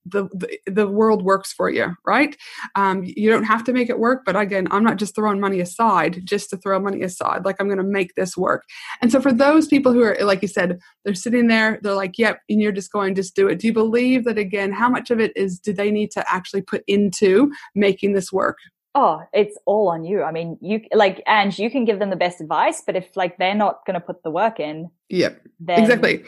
the, 0.06 0.28
the, 0.32 0.58
the 0.70 0.88
world 0.88 1.22
works 1.22 1.52
for 1.52 1.68
you, 1.68 1.94
right? 2.06 2.36
Um, 2.74 3.02
you 3.04 3.30
don't 3.30 3.44
have 3.44 3.64
to 3.64 3.72
make 3.72 3.90
it 3.90 3.98
work, 3.98 4.22
but 4.24 4.36
again, 4.36 4.68
I'm 4.70 4.84
not 4.84 4.96
just 4.96 5.14
throwing 5.14 5.40
money 5.40 5.60
aside 5.60 6.22
just 6.24 6.50
to 6.50 6.56
throw 6.56 6.78
money 6.78 7.02
aside. 7.02 7.44
Like 7.44 7.56
I'm 7.58 7.66
going 7.66 7.78
to 7.78 7.84
make 7.84 8.14
this 8.14 8.36
work. 8.36 8.64
And 9.02 9.10
so 9.10 9.20
for 9.20 9.32
those 9.32 9.66
people 9.66 9.92
who 9.92 10.02
are, 10.02 10.16
like 10.20 10.42
you 10.42 10.48
said, 10.48 10.78
they're 11.04 11.14
sitting 11.14 11.48
there, 11.48 11.78
they're 11.82 11.94
like, 11.94 12.18
"Yep," 12.18 12.40
and 12.48 12.60
you're 12.60 12.72
just 12.72 12.92
going, 12.92 13.14
"Just 13.14 13.34
do 13.34 13.48
it." 13.48 13.58
Do 13.58 13.66
you 13.66 13.72
believe 13.72 14.24
that 14.24 14.38
again? 14.38 14.72
How 14.72 14.88
much 14.88 15.10
of 15.10 15.20
it 15.20 15.32
is 15.36 15.58
do 15.58 15.72
they 15.72 15.90
need 15.90 16.10
to 16.12 16.24
actually 16.32 16.62
put 16.62 16.82
into 16.86 17.52
making 17.74 18.12
this 18.12 18.32
work? 18.32 18.58
Oh, 18.94 19.20
it's 19.32 19.58
all 19.66 19.88
on 19.88 20.04
you. 20.04 20.22
I 20.22 20.32
mean, 20.32 20.58
you 20.62 20.80
like, 20.92 21.22
and 21.26 21.56
you 21.58 21.70
can 21.70 21.84
give 21.84 21.98
them 21.98 22.10
the 22.10 22.16
best 22.16 22.40
advice, 22.40 22.82
but 22.84 22.96
if 22.96 23.16
like 23.16 23.36
they're 23.38 23.54
not 23.54 23.84
going 23.86 23.94
to 23.94 24.00
put 24.00 24.22
the 24.22 24.30
work 24.30 24.58
in, 24.58 24.90
yep, 25.08 25.40
exactly 25.68 26.24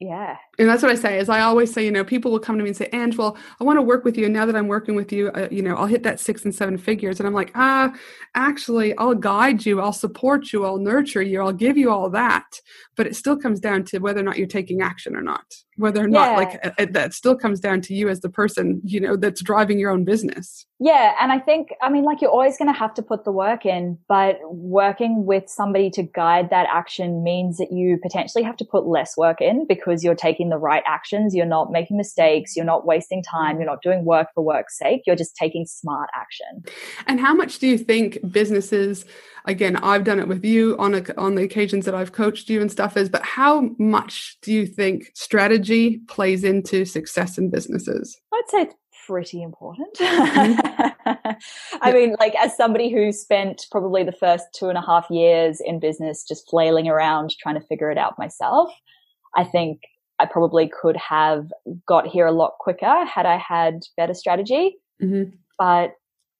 yeah 0.00 0.36
and 0.60 0.68
that's 0.68 0.82
what 0.82 0.92
i 0.92 0.94
say 0.94 1.18
is 1.18 1.28
i 1.28 1.40
always 1.40 1.72
say 1.72 1.84
you 1.84 1.90
know 1.90 2.04
people 2.04 2.30
will 2.30 2.38
come 2.38 2.56
to 2.56 2.62
me 2.62 2.68
and 2.68 2.76
say 2.76 2.88
ange 2.92 3.16
well 3.16 3.36
i 3.60 3.64
want 3.64 3.76
to 3.76 3.82
work 3.82 4.04
with 4.04 4.16
you 4.16 4.26
and 4.26 4.34
now 4.34 4.46
that 4.46 4.54
i'm 4.54 4.68
working 4.68 4.94
with 4.94 5.12
you 5.12 5.28
uh, 5.30 5.48
you 5.50 5.62
know 5.62 5.74
i'll 5.74 5.86
hit 5.86 6.02
that 6.02 6.20
six 6.20 6.44
and 6.44 6.54
seven 6.54 6.76
figures. 6.78 7.18
And 7.18 7.26
i'm 7.26 7.34
like 7.34 7.50
ah 7.54 7.92
actually 8.34 8.96
i'll 8.98 9.14
guide 9.14 9.64
you 9.66 9.80
i'll 9.80 9.92
support 9.92 10.52
you 10.52 10.64
i'll 10.64 10.78
nurture 10.78 11.22
you 11.22 11.40
i'll 11.40 11.52
give 11.52 11.76
you 11.76 11.90
all 11.90 12.10
that. 12.10 12.60
But 12.96 13.06
it 13.06 13.16
still 13.16 13.36
comes 13.36 13.60
down 13.60 13.84
to 13.84 13.98
whether 13.98 14.20
or 14.20 14.22
not 14.22 14.36
you're 14.36 14.46
taking 14.46 14.82
action 14.82 15.16
or 15.16 15.22
not 15.22 15.44
whether 15.80 16.04
or 16.04 16.08
yeah. 16.08 16.18
not 16.18 16.36
like 16.36 16.60
it, 16.62 16.74
uh, 16.78 16.86
that 16.92 17.14
still 17.14 17.34
comes 17.34 17.58
down 17.58 17.80
to 17.80 17.94
you 17.94 18.08
as 18.08 18.20
the 18.20 18.28
person 18.28 18.80
you 18.84 19.00
know 19.00 19.16
that's 19.16 19.42
driving 19.42 19.78
your 19.78 19.90
own 19.90 20.04
business. 20.04 20.66
Yeah 20.78 21.14
and 21.20 21.32
i 21.32 21.38
think 21.38 21.74
i 21.82 21.88
mean 21.88 22.04
like 22.04 22.20
you're 22.20 22.30
always 22.30 22.56
going 22.58 22.72
to 22.72 22.78
have 22.78 22.94
to 22.94 23.02
put 23.02 23.24
the 23.24 23.32
work 23.32 23.66
in 23.66 23.98
but 24.08 24.38
working 24.44 25.24
with 25.24 25.48
somebody 25.48 25.90
to 25.90 26.02
guide 26.02 26.50
that 26.50 26.66
action 26.72 27.22
means 27.22 27.58
that 27.58 27.72
you 27.72 27.98
potentially 28.02 28.44
have 28.44 28.56
to 28.58 28.64
put 28.64 28.86
less 28.86 29.16
work 29.16 29.40
in 29.40 29.66
because 29.66 30.04
you're 30.04 30.14
taking 30.14 30.49
the 30.50 30.58
right 30.58 30.82
actions. 30.86 31.34
You're 31.34 31.46
not 31.46 31.72
making 31.72 31.96
mistakes. 31.96 32.54
You're 32.56 32.64
not 32.64 32.86
wasting 32.86 33.22
time. 33.22 33.56
You're 33.56 33.66
not 33.66 33.82
doing 33.82 34.04
work 34.04 34.28
for 34.34 34.44
work's 34.44 34.78
sake. 34.78 35.02
You're 35.06 35.16
just 35.16 35.34
taking 35.36 35.66
smart 35.66 36.10
action. 36.14 36.64
And 37.06 37.20
how 37.20 37.34
much 37.34 37.58
do 37.58 37.66
you 37.66 37.78
think 37.78 38.18
businesses 38.30 39.04
again 39.46 39.76
i've 39.76 40.04
done 40.04 40.20
it 40.20 40.28
with 40.28 40.44
you 40.44 40.76
on 40.78 40.94
a, 40.94 41.04
on 41.16 41.34
the 41.34 41.42
occasions 41.42 41.84
that 41.84 41.94
i've 41.94 42.12
coached 42.12 42.48
you 42.48 42.60
and 42.60 42.70
stuff 42.70 42.96
is 42.96 43.08
but 43.08 43.22
how 43.22 43.70
much 43.78 44.36
do 44.42 44.52
you 44.52 44.66
think 44.66 45.10
strategy 45.14 45.98
plays 46.08 46.44
into 46.44 46.84
success 46.84 47.38
in 47.38 47.50
businesses? 47.50 48.18
I'd 48.32 48.42
say 48.48 48.62
it's 48.62 48.74
pretty 49.06 49.42
important. 49.42 49.96
Mm-hmm. 49.96 50.80
i 51.82 51.92
mean 51.92 52.14
like 52.20 52.34
as 52.36 52.56
somebody 52.56 52.92
who 52.92 53.12
spent 53.12 53.66
probably 53.70 54.04
the 54.04 54.12
first 54.12 54.44
two 54.54 54.68
and 54.68 54.78
a 54.78 54.82
half 54.82 55.06
years 55.10 55.60
in 55.64 55.80
business 55.80 56.24
just 56.26 56.48
flailing 56.48 56.88
around 56.88 57.34
trying 57.40 57.58
to 57.58 57.66
figure 57.66 57.90
it 57.90 57.98
out 57.98 58.18
myself 58.18 58.70
i 59.36 59.42
think 59.42 59.80
i 60.20 60.26
probably 60.26 60.70
could 60.80 60.96
have 60.96 61.50
got 61.86 62.06
here 62.06 62.26
a 62.26 62.32
lot 62.32 62.52
quicker 62.60 63.04
had 63.04 63.26
i 63.26 63.36
had 63.36 63.80
better 63.96 64.14
strategy 64.14 64.76
mm-hmm. 65.02 65.30
but 65.58 65.94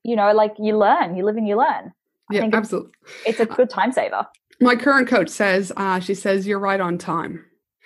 you 0.04 0.16
know, 0.16 0.32
like 0.32 0.54
you 0.58 0.76
learn, 0.78 1.16
you 1.16 1.24
live 1.24 1.36
and 1.36 1.46
you 1.46 1.56
learn. 1.56 1.92
I 2.30 2.34
yeah, 2.34 2.48
absolutely. 2.52 2.92
It's, 3.26 3.40
it's 3.40 3.40
a 3.40 3.46
good 3.46 3.70
time 3.70 3.92
saver. 3.92 4.26
My 4.60 4.76
current 4.76 5.08
coach 5.08 5.28
says, 5.28 5.72
uh, 5.76 6.00
she 6.00 6.14
says, 6.14 6.46
you're 6.46 6.58
right 6.58 6.80
on 6.80 6.98
time 6.98 7.44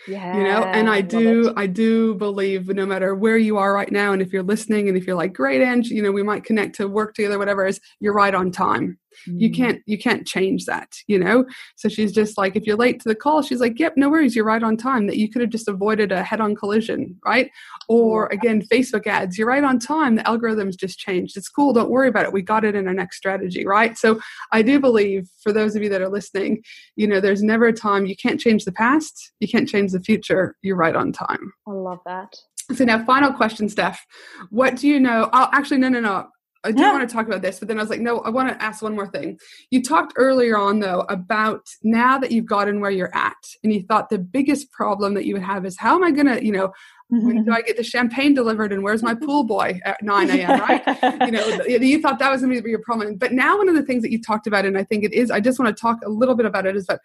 yeah 0.09 0.37
you 0.37 0.45
know 0.45 0.63
and 0.65 0.91
i 0.91 1.01
do 1.01 1.53
i 1.57 1.67
do 1.67 2.15
believe 2.17 2.69
no 2.69 2.85
matter 2.85 3.15
where 3.15 3.39
you 3.39 3.57
are 3.57 3.73
right 3.73 3.93
now 3.93 4.13
and 4.13 4.21
if 4.21 4.33
you're 4.33 4.43
listening 4.43 4.89
and 4.89 4.99
if 4.99 5.07
you're 5.07 5.17
like 5.17 5.33
great 5.33 5.63
and 5.63 5.87
you 5.87 6.03
know 6.03 6.13
we 6.13 6.23
might 6.23 6.45
connect 6.45 6.75
to 6.75 6.89
work 6.89 7.15
together 7.15 7.39
whatever 7.39 7.67
is 7.67 7.81
you're 8.01 8.13
right 8.13 8.35
on 8.35 8.51
time 8.51 8.99
mm. 9.29 9.41
you 9.41 9.51
can't 9.51 9.83
you 9.87 9.99
can't 9.99 10.27
change 10.27 10.65
that 10.67 10.93
you 11.07 11.19
know? 11.19 11.45
So 11.77 11.89
she's 11.89 12.13
just 12.13 12.39
like 12.39 12.57
if 12.57 12.67
you're 12.67 12.77
late 12.77 13.01
to 13.01 13.09
the 13.09 13.15
call 13.15 13.43
she's 13.43 13.61
like 13.61 13.79
yep 13.79 13.95
no 13.97 14.09
worries 14.09 14.37
you're 14.37 14.45
right 14.45 14.63
on 14.63 14.77
time 14.77 15.07
that 15.07 15.17
you 15.17 15.29
could 15.31 15.43
have 15.43 15.51
just 15.51 15.69
avoided 15.69 16.13
a 16.13 16.23
head-on 16.23 16.55
collision 16.55 17.17
right? 17.25 17.51
Or 17.89 18.27
again 18.27 18.63
facebook 18.63 19.07
ads 19.07 19.39
you're 19.39 19.49
right 19.49 19.65
on 19.65 19.79
time 19.79 20.17
the 20.17 20.23
algorithms 20.23 20.77
just 20.79 20.99
changed 20.99 21.37
it's 21.37 21.49
cool 21.49 21.73
don't 21.73 21.91
worry 21.91 22.09
about 22.09 22.25
it 22.25 22.33
we 22.33 22.43
got 22.43 22.65
it 22.65 22.75
in 22.75 22.87
our 22.87 22.95
next 22.95 23.17
strategy 23.17 23.67
right? 23.67 23.97
So 23.97 24.21
i 24.53 24.63
do 24.63 24.81
believe 24.81 25.29
for 25.43 25.53
those 25.53 25.77
of 25.77 25.83
you 25.83 25.89
that 25.89 26.03
are 26.03 26.09
listening 26.09 26.63
you 26.97 27.07
know 27.07 27.21
there's 27.21 27.43
never 27.43 27.67
a 27.67 27.73
time 27.73 28.07
you 28.07 28.17
can't 28.17 28.41
change 28.41 28.65
the 28.65 28.73
past 28.73 29.33
you 29.41 29.49
can't 29.49 29.69
change 29.69 29.93
the 29.93 30.01
future 30.01 30.57
you're 30.63 30.77
right 30.77 30.97
on 30.97 31.13
time. 31.13 31.53
I 31.67 31.73
love 31.73 32.01
that. 32.07 32.37
So 32.75 32.85
now 32.85 33.05
final 33.05 33.33
question 33.33 33.69
steph. 33.69 34.05
What 34.51 34.77
do 34.77 34.89
you 34.89 34.99
know 35.01 35.29
oh 35.33 35.49
actually 35.53 35.79
no 35.79 35.89
no 35.89 36.01
no 36.01 36.29
I 36.65 36.73
do 36.73 36.83
yeah. 36.83 36.93
want 36.93 37.09
to 37.09 37.13
talk 37.13 37.27
about 37.27 37.43
this, 37.43 37.59
but 37.59 37.69
then 37.69 37.79
I 37.79 37.83
was 37.83 37.91
like, 37.91 38.01
no, 38.01 38.19
I 38.21 38.31
want 38.31 38.49
to 38.49 38.63
ask 38.63 38.83
one 38.83 38.95
more 38.95 39.07
thing. 39.07 39.39
You 39.71 39.83
talked 39.83 40.15
earlier 40.17 40.57
on, 40.57 40.81
though, 40.81 41.01
about 41.09 41.69
now 41.83 42.19
that 42.19 42.33
you've 42.33 42.47
gotten 42.47 42.81
where 42.81 42.91
you're 42.91 43.15
at, 43.15 43.37
and 43.63 43.73
you 43.73 43.83
thought 43.83 44.09
the 44.09 44.19
biggest 44.19 44.73
problem 44.73 45.15
that 45.15 45.27
you 45.27 45.35
would 45.35 45.43
have 45.43 45.67
is 45.67 45.79
how 45.79 45.95
am 45.95 46.03
I 46.03 46.11
going 46.11 46.27
to, 46.27 46.45
you 46.45 46.53
know, 46.53 46.73
when 47.11 47.45
do 47.45 47.53
I 47.53 47.63
get 47.63 47.77
the 47.77 47.85
champagne 47.85 48.35
delivered 48.35 48.73
and 48.73 48.83
where's 48.83 49.03
my 49.03 49.15
mm-hmm. 49.15 49.25
pool 49.25 49.45
boy 49.45 49.81
at 49.85 50.03
9 50.03 50.31
a.m., 50.31 50.61
right? 50.61 50.83
you 51.27 51.31
know, 51.31 51.47
you 51.67 52.01
thought 52.01 52.19
that 52.19 52.31
was 52.31 52.41
going 52.41 52.55
to 52.55 52.63
be 52.63 52.71
your 52.71 52.81
problem. 52.81 53.17
But 53.17 53.33
now, 53.33 53.59
one 53.59 53.69
of 53.69 53.75
the 53.75 53.83
things 53.83 54.03
that 54.03 54.11
you 54.11 54.21
talked 54.21 54.47
about, 54.47 54.65
and 54.65 54.77
I 54.77 54.85
think 54.85 55.05
it 55.05 55.13
is, 55.13 55.31
I 55.31 55.41
just 55.41 55.59
want 55.59 55.75
to 55.75 55.81
talk 55.81 55.99
a 56.05 56.09
little 56.09 56.35
bit 56.35 56.47
about 56.47 56.67
it, 56.67 56.77
is 56.77 56.87
that 56.87 57.01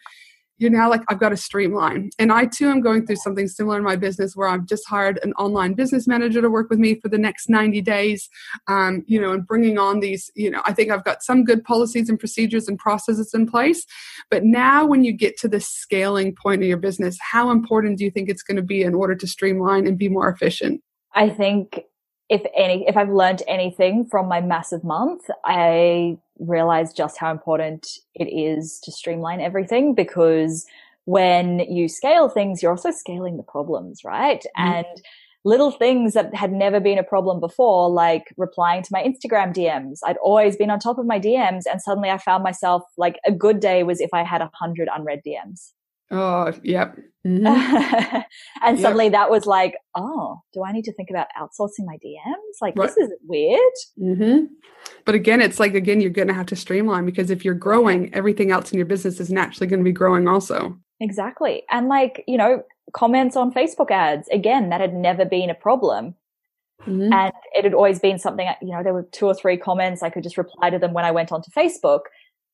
you're 0.60 0.70
now 0.70 0.90
like, 0.90 1.02
I've 1.08 1.20
got 1.20 1.30
to 1.30 1.38
streamline. 1.38 2.12
And 2.20 2.32
I 2.32 2.46
too 2.46 2.70
am 2.70 2.82
going 2.82 3.06
through 3.06 3.16
something 3.16 3.48
similar 3.48 3.78
in 3.78 3.84
my 3.84 3.96
business 3.96 4.36
where 4.36 4.48
I've 4.48 4.66
just 4.66 4.88
hired 4.88 5.20
an 5.24 5.32
online 5.34 5.74
business 5.74 6.06
manager 6.06 6.42
to 6.42 6.50
work 6.50 6.70
with 6.70 6.80
me 6.80 7.00
for 7.00 7.08
the 7.08 7.18
next 7.18 7.50
90 7.50 7.82
days, 7.82 8.30
um, 8.68 9.04
you 9.08 9.20
know, 9.20 9.32
and 9.32 9.48
bringing 9.48 9.78
on 9.78 10.02
these, 10.02 10.30
you 10.36 10.52
know, 10.52 10.62
I 10.66 10.74
think 10.74 10.92
I've 10.92 11.06
got 11.06 11.24
some 11.24 11.46
good 11.46 11.64
policies 11.64 12.10
and 12.10 12.20
procedures 12.20 12.68
and 12.68 12.78
processes 12.78 13.34
in 13.34 13.48
place. 13.48 13.86
But 14.30 14.44
now 14.44 14.86
when 14.86 15.04
you 15.04 15.14
get 15.14 15.38
to 15.38 15.48
the 15.48 15.62
scaling 15.62 16.36
point 16.36 16.62
of 16.62 16.68
your 16.68 16.78
business, 16.78 17.18
how 17.32 17.52
important 17.52 17.98
do 17.98 18.04
you 18.04 18.12
think 18.12 18.30
it's 18.30 18.44
going 18.44 18.58
to 18.58 18.64
be 18.64 18.84
in 18.84 18.94
order 18.94 19.16
to 19.16 19.28
streamline 19.28 19.88
and 19.88 19.98
be 19.98 20.10
more 20.10 20.30
efficient? 20.30 20.82
I 21.16 21.30
think 21.30 21.86
if 22.30 22.44
any, 22.56 22.88
if 22.88 22.96
I've 22.96 23.10
learned 23.10 23.42
anything 23.48 24.06
from 24.06 24.28
my 24.28 24.42
massive 24.42 24.84
month, 24.84 25.24
I 25.44 26.18
realize 26.40 26.94
just 26.94 27.18
how 27.18 27.32
important 27.32 27.88
it 28.16 28.26
is 28.26 28.80
to 28.84 28.92
streamline 28.92 29.42
everything 29.42 29.94
because 29.94 30.66
when 31.06 31.60
you 31.60 31.88
scale 31.88 32.30
things, 32.30 32.62
you're 32.62 32.72
also 32.72 32.92
scaling 32.92 33.38
the 33.38 33.44
problems, 33.44 34.04
right? 34.04 34.44
Mm-hmm. 34.58 34.72
And 34.72 35.02
little 35.46 35.72
things 35.72 36.14
that 36.14 36.34
had 36.36 36.52
never 36.52 36.80
been 36.80 36.98
a 36.98 37.04
problem 37.04 37.40
before, 37.40 37.90
like 37.90 38.34
replying 38.38 38.84
to 38.84 38.90
my 38.92 39.02
Instagram 39.02 39.54
DMs. 39.54 40.00
I'd 40.06 40.18
always 40.18 40.56
been 40.56 40.70
on 40.70 40.80
top 40.80 40.98
of 40.98 41.06
my 41.06 41.20
DMs 41.20 41.64
and 41.70 41.82
suddenly 41.82 42.10
I 42.10 42.18
found 42.18 42.44
myself 42.44 42.84
like 42.98 43.18
a 43.26 43.32
good 43.32 43.60
day 43.60 43.84
was 43.84 44.02
if 44.02 44.14
I 44.14 44.24
had 44.24 44.42
a 44.42 44.52
hundred 44.54 44.90
unread 44.94 45.22
DMs. 45.26 45.72
Oh, 46.12 46.54
yep. 46.64 46.98
Mm-hmm. 47.28 47.46
and 48.64 48.78
yep. 48.78 48.80
suddenly 48.80 49.10
that 49.10 49.30
was 49.30 49.46
like, 49.46 49.76
oh, 49.96 50.40
do 50.54 50.64
I 50.64 50.72
need 50.72 50.86
to 50.86 50.94
think 50.94 51.10
about 51.10 51.28
outsourcing 51.40 51.86
my 51.86 51.98
DMs? 51.98 52.62
Like, 52.62 52.76
right. 52.78 52.88
this 52.88 52.98
is 52.98 53.12
weird. 53.28 53.74
Mm-hmm. 54.00 54.46
But 55.06 55.16
again, 55.16 55.42
it's 55.42 55.60
like, 55.60 55.76
again, 55.76 56.02
you're 56.02 56.10
going 56.10 56.30
to 56.30 56.34
have 56.34 56.48
to 56.48 56.56
streamline 56.56 57.06
because 57.06 57.30
if 57.30 57.44
you're 57.44 57.54
growing, 57.54 58.14
everything 58.14 58.52
else 58.52 58.72
in 58.72 58.78
your 58.78 58.86
business 58.86 59.20
is 59.20 59.30
naturally 59.30 59.68
going 59.68 59.82
to 59.82 59.84
be 59.84 59.92
growing 59.92 60.28
also. 60.28 60.78
Exactly. 61.00 61.64
And 61.70 61.88
like, 61.88 62.24
you 62.28 62.38
know, 62.38 62.64
comments 62.94 63.36
on 63.36 63.54
Facebook 63.54 63.92
ads, 63.92 64.28
again, 64.30 64.70
that 64.70 64.82
had 64.82 64.94
never 64.94 65.26
been 65.26 65.50
a 65.50 65.56
problem. 65.56 66.16
Mm-hmm. 66.82 67.12
And 67.12 67.34
it 67.54 67.66
had 67.66 67.74
always 67.74 68.00
been 68.00 68.18
something, 68.18 68.48
you 68.62 68.72
know, 68.72 68.84
there 68.84 68.94
were 68.94 69.08
two 69.12 69.26
or 69.26 69.36
three 69.36 69.58
comments. 69.58 70.02
I 70.02 70.10
could 70.10 70.24
just 70.24 70.38
reply 70.38 70.70
to 70.70 70.80
them 70.80 70.94
when 70.94 71.06
I 71.06 71.12
went 71.12 71.32
onto 71.32 71.52
Facebook. 71.52 72.02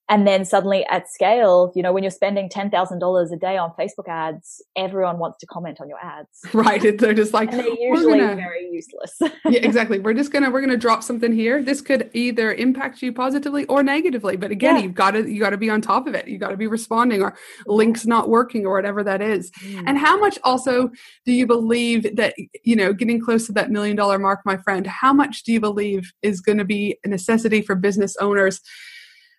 And 0.08 0.28
then 0.28 0.46
suddenly 0.46 0.86
at 0.86 1.10
scale, 1.10 1.72
you 1.76 1.82
know, 1.82 1.92
when 1.92 2.04
you're 2.04 2.12
spending 2.12 2.48
$10,000 2.48 3.32
a 3.32 3.36
day 3.38 3.58
on 3.58 3.72
Facebook 3.72 4.08
ads, 4.08 4.62
everyone 4.76 5.18
wants 5.18 5.40
to 5.40 5.48
comment 5.48 5.82
on 5.82 5.90
your 5.90 6.00
ads. 6.00 6.30
Right. 6.54 6.98
They're 6.98 7.14
just 7.14 7.34
like, 7.34 7.52
and 7.52 7.60
they're 7.60 7.80
usually 7.80 8.20
gonna, 8.20 8.36
very 8.36 8.70
useless. 8.72 9.14
yeah, 9.22 9.30
exactly. 9.46 10.00
We're 10.00 10.14
just 10.14 10.32
going 10.32 10.44
to, 10.44 10.50
we're 10.50 10.62
going 10.62 10.72
to 10.72 10.78
drop 10.78 11.04
something 11.04 11.34
here. 11.34 11.62
This 11.62 11.82
could 11.82 12.10
either 12.14 12.54
impact 12.54 13.02
you 13.02 13.12
positively 13.12 13.66
or 13.66 13.84
negatively. 13.84 14.38
But 14.38 14.52
again, 14.52 14.78
yeah. 14.78 14.84
you've 14.84 14.94
got 14.94 15.12
to, 15.12 15.30
you 15.30 15.40
got 15.40 15.50
to 15.50 15.58
be 15.58 15.70
on 15.70 15.82
top 15.82 16.08
of 16.08 16.16
it. 16.16 16.28
You 16.28 16.38
got 16.38 16.50
to 16.50 16.58
be 16.58 16.68
responding 16.68 17.22
or 17.22 17.36
links 17.66 18.06
not 18.06 18.30
working 18.30 18.66
or 18.66 18.74
whatever 18.74 19.04
that 19.04 19.22
is. 19.22 19.52
Mm. 19.64 19.84
And 19.88 19.98
how 19.98 20.18
much 20.18 20.40
also 20.44 20.90
do 21.26 21.34
you 21.34 21.46
believe 21.46 22.16
that, 22.16 22.36
you 22.64 22.76
know, 22.76 22.94
getting 22.94 23.20
close 23.20 23.48
to 23.48 23.52
that 23.54 23.70
million 23.70 23.96
dollar 23.96 24.18
mark, 24.18 24.42
my 24.46 24.58
friend, 24.58 24.88
how 24.88 25.14
much 25.14 25.44
do 25.44 25.52
you 25.52 25.60
believe 25.60 26.14
is 26.22 26.42
going 26.42 26.58
to 26.58 26.66
be 26.66 26.98
a 27.04 27.08
necessity 27.10 27.62
for 27.62 27.76
business 27.76 28.16
owners? 28.18 28.62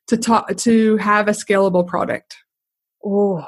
To 0.08 0.16
talk 0.16 0.54
to 0.56 0.96
have 0.98 1.28
a 1.28 1.32
scalable 1.32 1.86
product? 1.86 2.36
Oh, 3.04 3.46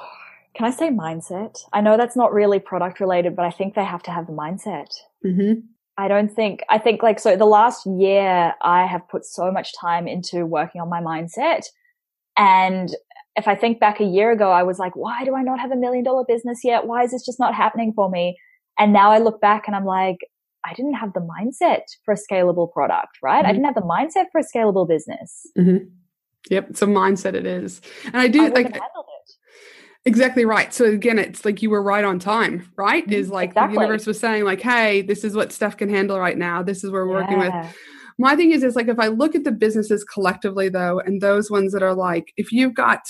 can 0.54 0.66
I 0.66 0.70
say 0.70 0.90
mindset? 0.90 1.64
I 1.72 1.80
know 1.80 1.96
that's 1.96 2.16
not 2.16 2.32
really 2.32 2.58
product 2.58 3.00
related, 3.00 3.36
but 3.36 3.44
I 3.44 3.50
think 3.50 3.74
they 3.74 3.84
have 3.84 4.02
to 4.04 4.10
have 4.10 4.26
the 4.26 4.32
mindset. 4.32 4.88
Mm-hmm. 5.24 5.60
I 5.96 6.08
don't 6.08 6.28
think, 6.28 6.62
I 6.68 6.78
think 6.78 7.02
like, 7.02 7.18
so 7.18 7.36
the 7.36 7.44
last 7.44 7.86
year 7.86 8.54
I 8.62 8.86
have 8.86 9.08
put 9.08 9.24
so 9.24 9.50
much 9.50 9.72
time 9.76 10.06
into 10.06 10.46
working 10.46 10.80
on 10.80 10.88
my 10.88 11.00
mindset. 11.00 11.64
And 12.36 12.94
if 13.34 13.48
I 13.48 13.56
think 13.56 13.80
back 13.80 14.00
a 14.00 14.04
year 14.04 14.30
ago, 14.30 14.50
I 14.50 14.62
was 14.62 14.78
like, 14.78 14.94
why 14.94 15.24
do 15.24 15.34
I 15.34 15.42
not 15.42 15.60
have 15.60 15.72
a 15.72 15.76
million 15.76 16.04
dollar 16.04 16.24
business 16.26 16.60
yet? 16.64 16.86
Why 16.86 17.02
is 17.02 17.10
this 17.10 17.24
just 17.24 17.40
not 17.40 17.54
happening 17.54 17.92
for 17.94 18.08
me? 18.08 18.36
And 18.78 18.92
now 18.92 19.10
I 19.10 19.18
look 19.18 19.40
back 19.40 19.64
and 19.66 19.74
I'm 19.74 19.84
like, 19.84 20.18
I 20.64 20.74
didn't 20.74 20.94
have 20.94 21.12
the 21.14 21.20
mindset 21.20 21.82
for 22.04 22.14
a 22.14 22.16
scalable 22.16 22.70
product, 22.70 23.18
right? 23.22 23.38
Mm-hmm. 23.38 23.46
I 23.46 23.52
didn't 23.52 23.64
have 23.64 23.74
the 23.74 23.80
mindset 23.82 24.26
for 24.30 24.40
a 24.40 24.44
scalable 24.44 24.88
business. 24.88 25.46
Mm-hmm. 25.56 25.86
Yep, 26.50 26.70
it's 26.70 26.82
a 26.82 26.86
mindset 26.86 27.34
it 27.34 27.46
is. 27.46 27.80
And 28.06 28.16
I 28.16 28.28
do 28.28 28.46
I 28.46 28.48
like 28.48 28.78
Exactly 30.04 30.46
right. 30.46 30.72
So 30.72 30.86
again, 30.86 31.18
it's 31.18 31.44
like 31.44 31.60
you 31.60 31.68
were 31.68 31.82
right 31.82 32.04
on 32.04 32.18
time, 32.18 32.70
right? 32.76 33.04
Mm-hmm. 33.04 33.12
Is 33.12 33.28
like 33.30 33.50
exactly. 33.50 33.76
the 33.76 33.82
universe 33.82 34.06
was 34.06 34.18
saying, 34.18 34.44
like, 34.44 34.62
hey, 34.62 35.02
this 35.02 35.22
is 35.22 35.34
what 35.34 35.52
Steph 35.52 35.76
can 35.76 35.90
handle 35.90 36.18
right 36.18 36.38
now. 36.38 36.62
This 36.62 36.82
is 36.82 36.90
what 36.90 37.06
we're 37.06 37.20
yeah. 37.20 37.20
working 37.20 37.38
with. 37.38 37.76
My 38.16 38.34
thing 38.34 38.52
is, 38.52 38.62
is 38.62 38.74
like 38.74 38.88
if 38.88 38.98
I 38.98 39.08
look 39.08 39.34
at 39.34 39.44
the 39.44 39.52
businesses 39.52 40.04
collectively 40.04 40.68
though, 40.68 40.98
and 41.00 41.20
those 41.20 41.50
ones 41.50 41.72
that 41.72 41.82
are 41.82 41.94
like, 41.94 42.32
if 42.36 42.52
you've 42.52 42.74
got 42.74 43.00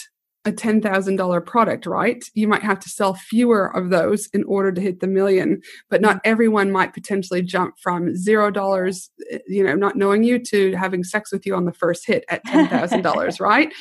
a 0.45 0.53
$10,000 0.53 1.47
product, 1.47 1.85
right? 1.85 2.25
You 2.35 2.49
might 2.49 2.63
have 2.63 2.79
to 2.81 2.89
sell 2.89 3.15
fewer 3.15 3.77
of 3.77 3.91
those 3.91 4.29
in 4.33 4.45
order 4.45 4.73
to 4.73 4.81
hit 4.81 5.01
the 5.01 5.07
million, 5.07 5.61
but 5.91 6.01
not 6.01 6.17
mm-hmm. 6.17 6.31
everyone 6.31 6.71
might 6.71 6.95
potentially 6.95 7.43
jump 7.43 7.79
from 7.79 8.15
$0, 8.15 9.09
eh, 9.31 9.39
you 9.47 9.65
know, 9.65 9.75
not 9.75 9.97
knowing 9.97 10.23
you 10.23 10.39
to 10.39 10.75
having 10.77 11.05
sex 11.05 11.33
with 11.33 11.45
you 11.45 11.55
on 11.55 11.65
the 11.65 11.73
first 11.73 12.07
hit 12.07 12.25
at 12.29 12.45
$10,000, 12.47 13.41
right? 13.41 13.73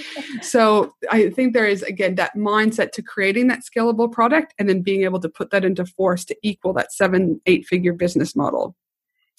So 0.41 0.93
I 1.11 1.29
think 1.29 1.53
there 1.53 1.67
is, 1.67 1.83
again, 1.83 2.15
that 2.15 2.35
mindset 2.35 2.91
to 2.93 3.01
creating 3.01 3.47
that 3.47 3.61
scalable 3.61 4.11
product 4.11 4.53
and 4.57 4.67
then 4.67 4.81
being 4.81 5.03
able 5.03 5.19
to 5.19 5.29
put 5.29 5.51
that 5.51 5.63
into 5.63 5.85
force 5.85 6.25
to 6.25 6.35
equal 6.41 6.73
that 6.73 6.91
seven, 6.91 7.39
eight 7.45 7.65
figure 7.65 7.93
business 7.93 8.35
model. 8.35 8.75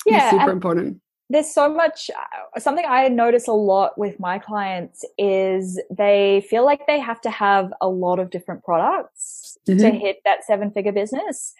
Yeah. 0.06 0.30
super 0.30 0.50
important 0.50 1.00
there's 1.30 1.52
so 1.52 1.72
much 1.72 2.10
uh, 2.10 2.60
something 2.60 2.84
i 2.88 3.08
notice 3.08 3.48
a 3.48 3.52
lot 3.52 3.96
with 3.98 4.18
my 4.18 4.38
clients 4.38 5.04
is 5.16 5.80
they 5.90 6.44
feel 6.48 6.64
like 6.64 6.86
they 6.86 6.98
have 6.98 7.20
to 7.20 7.30
have 7.30 7.72
a 7.80 7.88
lot 7.88 8.18
of 8.18 8.30
different 8.30 8.62
products 8.64 9.58
mm-hmm. 9.68 9.78
to 9.78 9.90
hit 9.90 10.18
that 10.24 10.44
seven 10.44 10.70
figure 10.70 10.92
business 10.92 11.54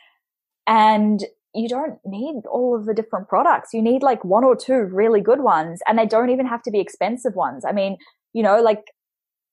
and 0.67 1.25
you 1.55 1.69
don't 1.69 1.99
need 2.05 2.43
all 2.51 2.77
of 2.77 2.87
the 2.87 2.95
different 2.95 3.29
products 3.29 3.73
you 3.73 3.83
need 3.83 4.03
like 4.03 4.25
one 4.25 4.45
or 4.45 4.57
two 4.57 4.85
really 4.93 5.21
good 5.21 5.41
ones 5.41 5.81
and 5.87 5.99
they 5.99 6.07
don't 6.07 6.31
even 6.31 6.47
have 6.47 6.63
to 6.63 6.71
be 6.71 6.81
expensive 6.81 7.35
ones 7.35 7.65
i 7.65 7.73
mean 7.73 7.97
you 8.33 8.43
know 8.43 8.61
like 8.61 8.85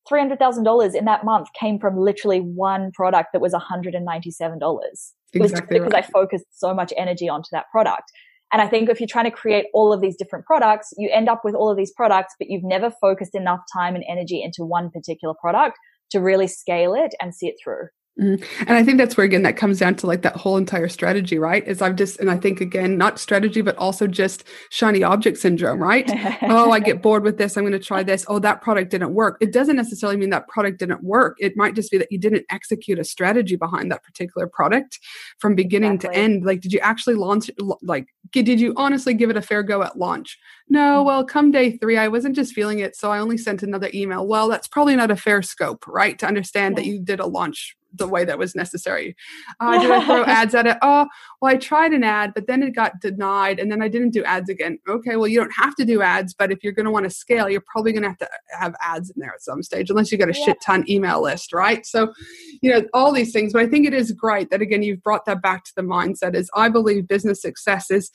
$300,000 0.09 0.93
in 0.93 1.05
that 1.05 1.25
month 1.25 1.47
came 1.59 1.79
from 1.79 1.97
literally 1.97 2.39
one 2.39 2.91
product 2.91 3.29
that 3.33 3.41
was 3.41 3.53
$197. 3.53 5.11
Exactly 5.33 5.79
because 5.79 5.93
right. 5.93 6.03
I 6.03 6.07
focused 6.07 6.45
so 6.51 6.73
much 6.73 6.93
energy 6.95 7.27
onto 7.27 7.49
that 7.51 7.65
product. 7.71 8.11
And 8.51 8.61
I 8.61 8.67
think 8.67 8.89
if 8.89 8.99
you're 8.99 9.07
trying 9.07 9.25
to 9.25 9.31
create 9.31 9.65
all 9.73 9.91
of 9.91 10.01
these 10.01 10.15
different 10.15 10.45
products, 10.45 10.93
you 10.97 11.09
end 11.11 11.27
up 11.27 11.41
with 11.43 11.55
all 11.55 11.69
of 11.69 11.77
these 11.77 11.91
products, 11.91 12.35
but 12.39 12.49
you've 12.49 12.63
never 12.63 12.91
focused 13.01 13.35
enough 13.35 13.61
time 13.73 13.95
and 13.95 14.03
energy 14.07 14.41
into 14.41 14.63
one 14.63 14.89
particular 14.91 15.33
product 15.41 15.77
to 16.11 16.19
really 16.19 16.47
scale 16.47 16.93
it 16.93 17.13
and 17.19 17.33
see 17.33 17.47
it 17.47 17.55
through. 17.61 17.87
Mm-hmm. 18.19 18.63
And 18.65 18.77
I 18.77 18.83
think 18.83 18.97
that's 18.97 19.17
where 19.17 19.25
again 19.25 19.43
that 19.43 19.57
comes 19.57 19.79
down 19.79 19.95
to 19.95 20.07
like 20.07 20.21
that 20.21 20.37
whole 20.37 20.55
entire 20.55 20.87
strategy, 20.87 21.37
right? 21.37 21.67
Is 21.67 21.81
I've 21.81 21.97
just 21.97 22.17
and 22.19 22.31
I 22.31 22.37
think 22.37 22.61
again 22.61 22.97
not 22.97 23.19
strategy, 23.19 23.61
but 23.61 23.75
also 23.75 24.07
just 24.07 24.45
shiny 24.69 25.03
object 25.03 25.37
syndrome, 25.37 25.79
right? 25.79 26.09
oh, 26.43 26.71
I 26.71 26.79
get 26.79 27.01
bored 27.01 27.23
with 27.23 27.37
this. 27.37 27.57
I'm 27.57 27.63
going 27.63 27.73
to 27.73 27.79
try 27.79 28.03
this. 28.03 28.25
Oh, 28.29 28.39
that 28.39 28.61
product 28.61 28.91
didn't 28.91 29.13
work. 29.13 29.37
It 29.41 29.51
doesn't 29.51 29.75
necessarily 29.75 30.15
mean 30.17 30.29
that 30.29 30.47
product 30.47 30.79
didn't 30.79 31.03
work. 31.03 31.35
It 31.39 31.57
might 31.57 31.75
just 31.75 31.91
be 31.91 31.97
that 31.97 32.09
you 32.09 32.17
didn't 32.17 32.45
execute 32.49 32.99
a 32.99 33.03
strategy 33.03 33.57
behind 33.57 33.91
that 33.91 34.03
particular 34.03 34.47
product 34.47 34.99
from 35.37 35.53
beginning 35.53 35.95
exactly. 35.95 36.17
to 36.17 36.23
end. 36.23 36.45
Like, 36.45 36.61
did 36.61 36.71
you 36.71 36.79
actually 36.79 37.15
launch? 37.15 37.51
Like, 37.81 38.07
did 38.31 38.61
you 38.61 38.73
honestly 38.77 39.13
give 39.13 39.29
it 39.29 39.35
a 39.35 39.41
fair 39.41 39.61
go 39.61 39.83
at 39.83 39.97
launch? 39.97 40.39
No, 40.67 41.03
well, 41.03 41.23
come 41.23 41.51
day 41.51 41.77
three, 41.77 41.97
I 41.97 42.07
wasn't 42.07 42.35
just 42.35 42.53
feeling 42.53 42.79
it. 42.79 42.95
So 42.95 43.11
I 43.11 43.19
only 43.19 43.37
sent 43.37 43.61
another 43.61 43.89
email. 43.93 44.25
Well, 44.25 44.49
that's 44.49 44.67
probably 44.67 44.95
not 44.95 45.11
a 45.11 45.15
fair 45.15 45.41
scope, 45.41 45.85
right? 45.87 46.17
To 46.19 46.25
understand 46.25 46.75
yeah. 46.75 46.83
that 46.83 46.89
you 46.89 46.99
did 46.99 47.19
a 47.19 47.25
launch 47.25 47.75
the 47.97 48.07
way 48.07 48.25
that 48.25 48.37
was 48.37 48.55
necessary. 48.55 49.15
Uh, 49.59 49.79
did 49.79 49.91
I 49.91 50.05
throw 50.05 50.23
ads 50.25 50.55
at 50.55 50.67
it? 50.67 50.77
Oh, 50.81 51.07
well, 51.41 51.53
I 51.53 51.57
tried 51.57 51.93
an 51.93 52.03
ad, 52.03 52.33
but 52.33 52.47
then 52.47 52.63
it 52.63 52.75
got 52.75 52.99
denied, 52.99 53.59
and 53.59 53.71
then 53.71 53.81
I 53.81 53.87
didn't 53.87 54.11
do 54.11 54.23
ads 54.23 54.49
again. 54.49 54.79
Okay, 54.87 55.15
well, 55.15 55.27
you 55.27 55.39
don't 55.39 55.53
have 55.55 55.75
to 55.75 55.85
do 55.85 56.01
ads, 56.01 56.33
but 56.33 56.51
if 56.51 56.63
you're 56.63 56.73
going 56.73 56.85
to 56.85 56.91
want 56.91 57.05
to 57.05 57.09
scale, 57.09 57.49
you're 57.49 57.63
probably 57.71 57.93
going 57.93 58.03
to 58.03 58.09
have 58.09 58.17
to 58.17 58.29
have 58.59 58.75
ads 58.81 59.09
in 59.09 59.15
there 59.17 59.33
at 59.33 59.41
some 59.41 59.63
stage, 59.63 59.89
unless 59.89 60.11
you 60.11 60.17
got 60.17 60.29
a 60.29 60.37
yeah. 60.37 60.45
shit 60.45 60.57
ton 60.61 60.83
email 60.89 61.21
list, 61.21 61.53
right? 61.53 61.85
So, 61.85 62.13
you 62.61 62.71
know, 62.71 62.83
all 62.93 63.11
these 63.11 63.31
things. 63.31 63.53
But 63.53 63.61
I 63.61 63.67
think 63.67 63.87
it 63.87 63.93
is 63.93 64.11
great 64.11 64.49
that 64.49 64.61
again 64.61 64.83
you've 64.83 65.03
brought 65.03 65.25
that 65.25 65.41
back 65.41 65.63
to 65.65 65.71
the 65.75 65.83
mindset. 65.83 66.35
Is 66.35 66.49
I 66.55 66.69
believe 66.69 67.07
business 67.07 67.41
success 67.41 67.89
is 67.91 68.11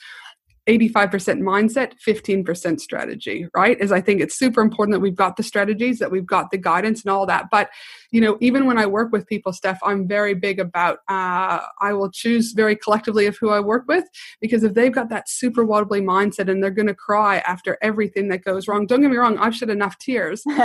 85% 0.70 1.40
mindset, 1.40 1.94
15% 2.06 2.78
strategy, 2.78 3.48
right? 3.56 3.80
Is 3.80 3.90
I 3.90 4.00
think 4.00 4.20
it's 4.20 4.38
super 4.38 4.60
important 4.60 4.94
that 4.94 5.00
we've 5.00 5.16
got 5.16 5.36
the 5.36 5.42
strategies, 5.42 5.98
that 5.98 6.12
we've 6.12 6.26
got 6.26 6.52
the 6.52 6.58
guidance 6.58 7.02
and 7.02 7.10
all 7.10 7.26
that. 7.26 7.46
But, 7.50 7.70
you 8.12 8.20
know, 8.20 8.38
even 8.40 8.66
when 8.66 8.78
I 8.78 8.86
work 8.86 9.10
with 9.10 9.26
people, 9.26 9.52
Steph, 9.52 9.80
I'm 9.82 10.06
very 10.06 10.34
big 10.34 10.60
about, 10.60 10.98
uh, 11.08 11.60
I 11.80 11.92
will 11.92 12.10
choose 12.10 12.52
very 12.52 12.76
collectively 12.76 13.26
of 13.26 13.36
who 13.36 13.50
I 13.50 13.58
work 13.58 13.84
with 13.88 14.04
because 14.40 14.62
if 14.62 14.74
they've 14.74 14.92
got 14.92 15.08
that 15.08 15.28
super 15.28 15.64
wobbly 15.64 16.00
mindset 16.00 16.48
and 16.48 16.62
they're 16.62 16.70
going 16.70 16.86
to 16.86 16.94
cry 16.94 17.38
after 17.38 17.76
everything 17.82 18.28
that 18.28 18.44
goes 18.44 18.68
wrong, 18.68 18.86
don't 18.86 19.00
get 19.00 19.10
me 19.10 19.16
wrong, 19.16 19.38
I've 19.38 19.56
shed 19.56 19.70
enough 19.70 19.98
tears. 19.98 20.42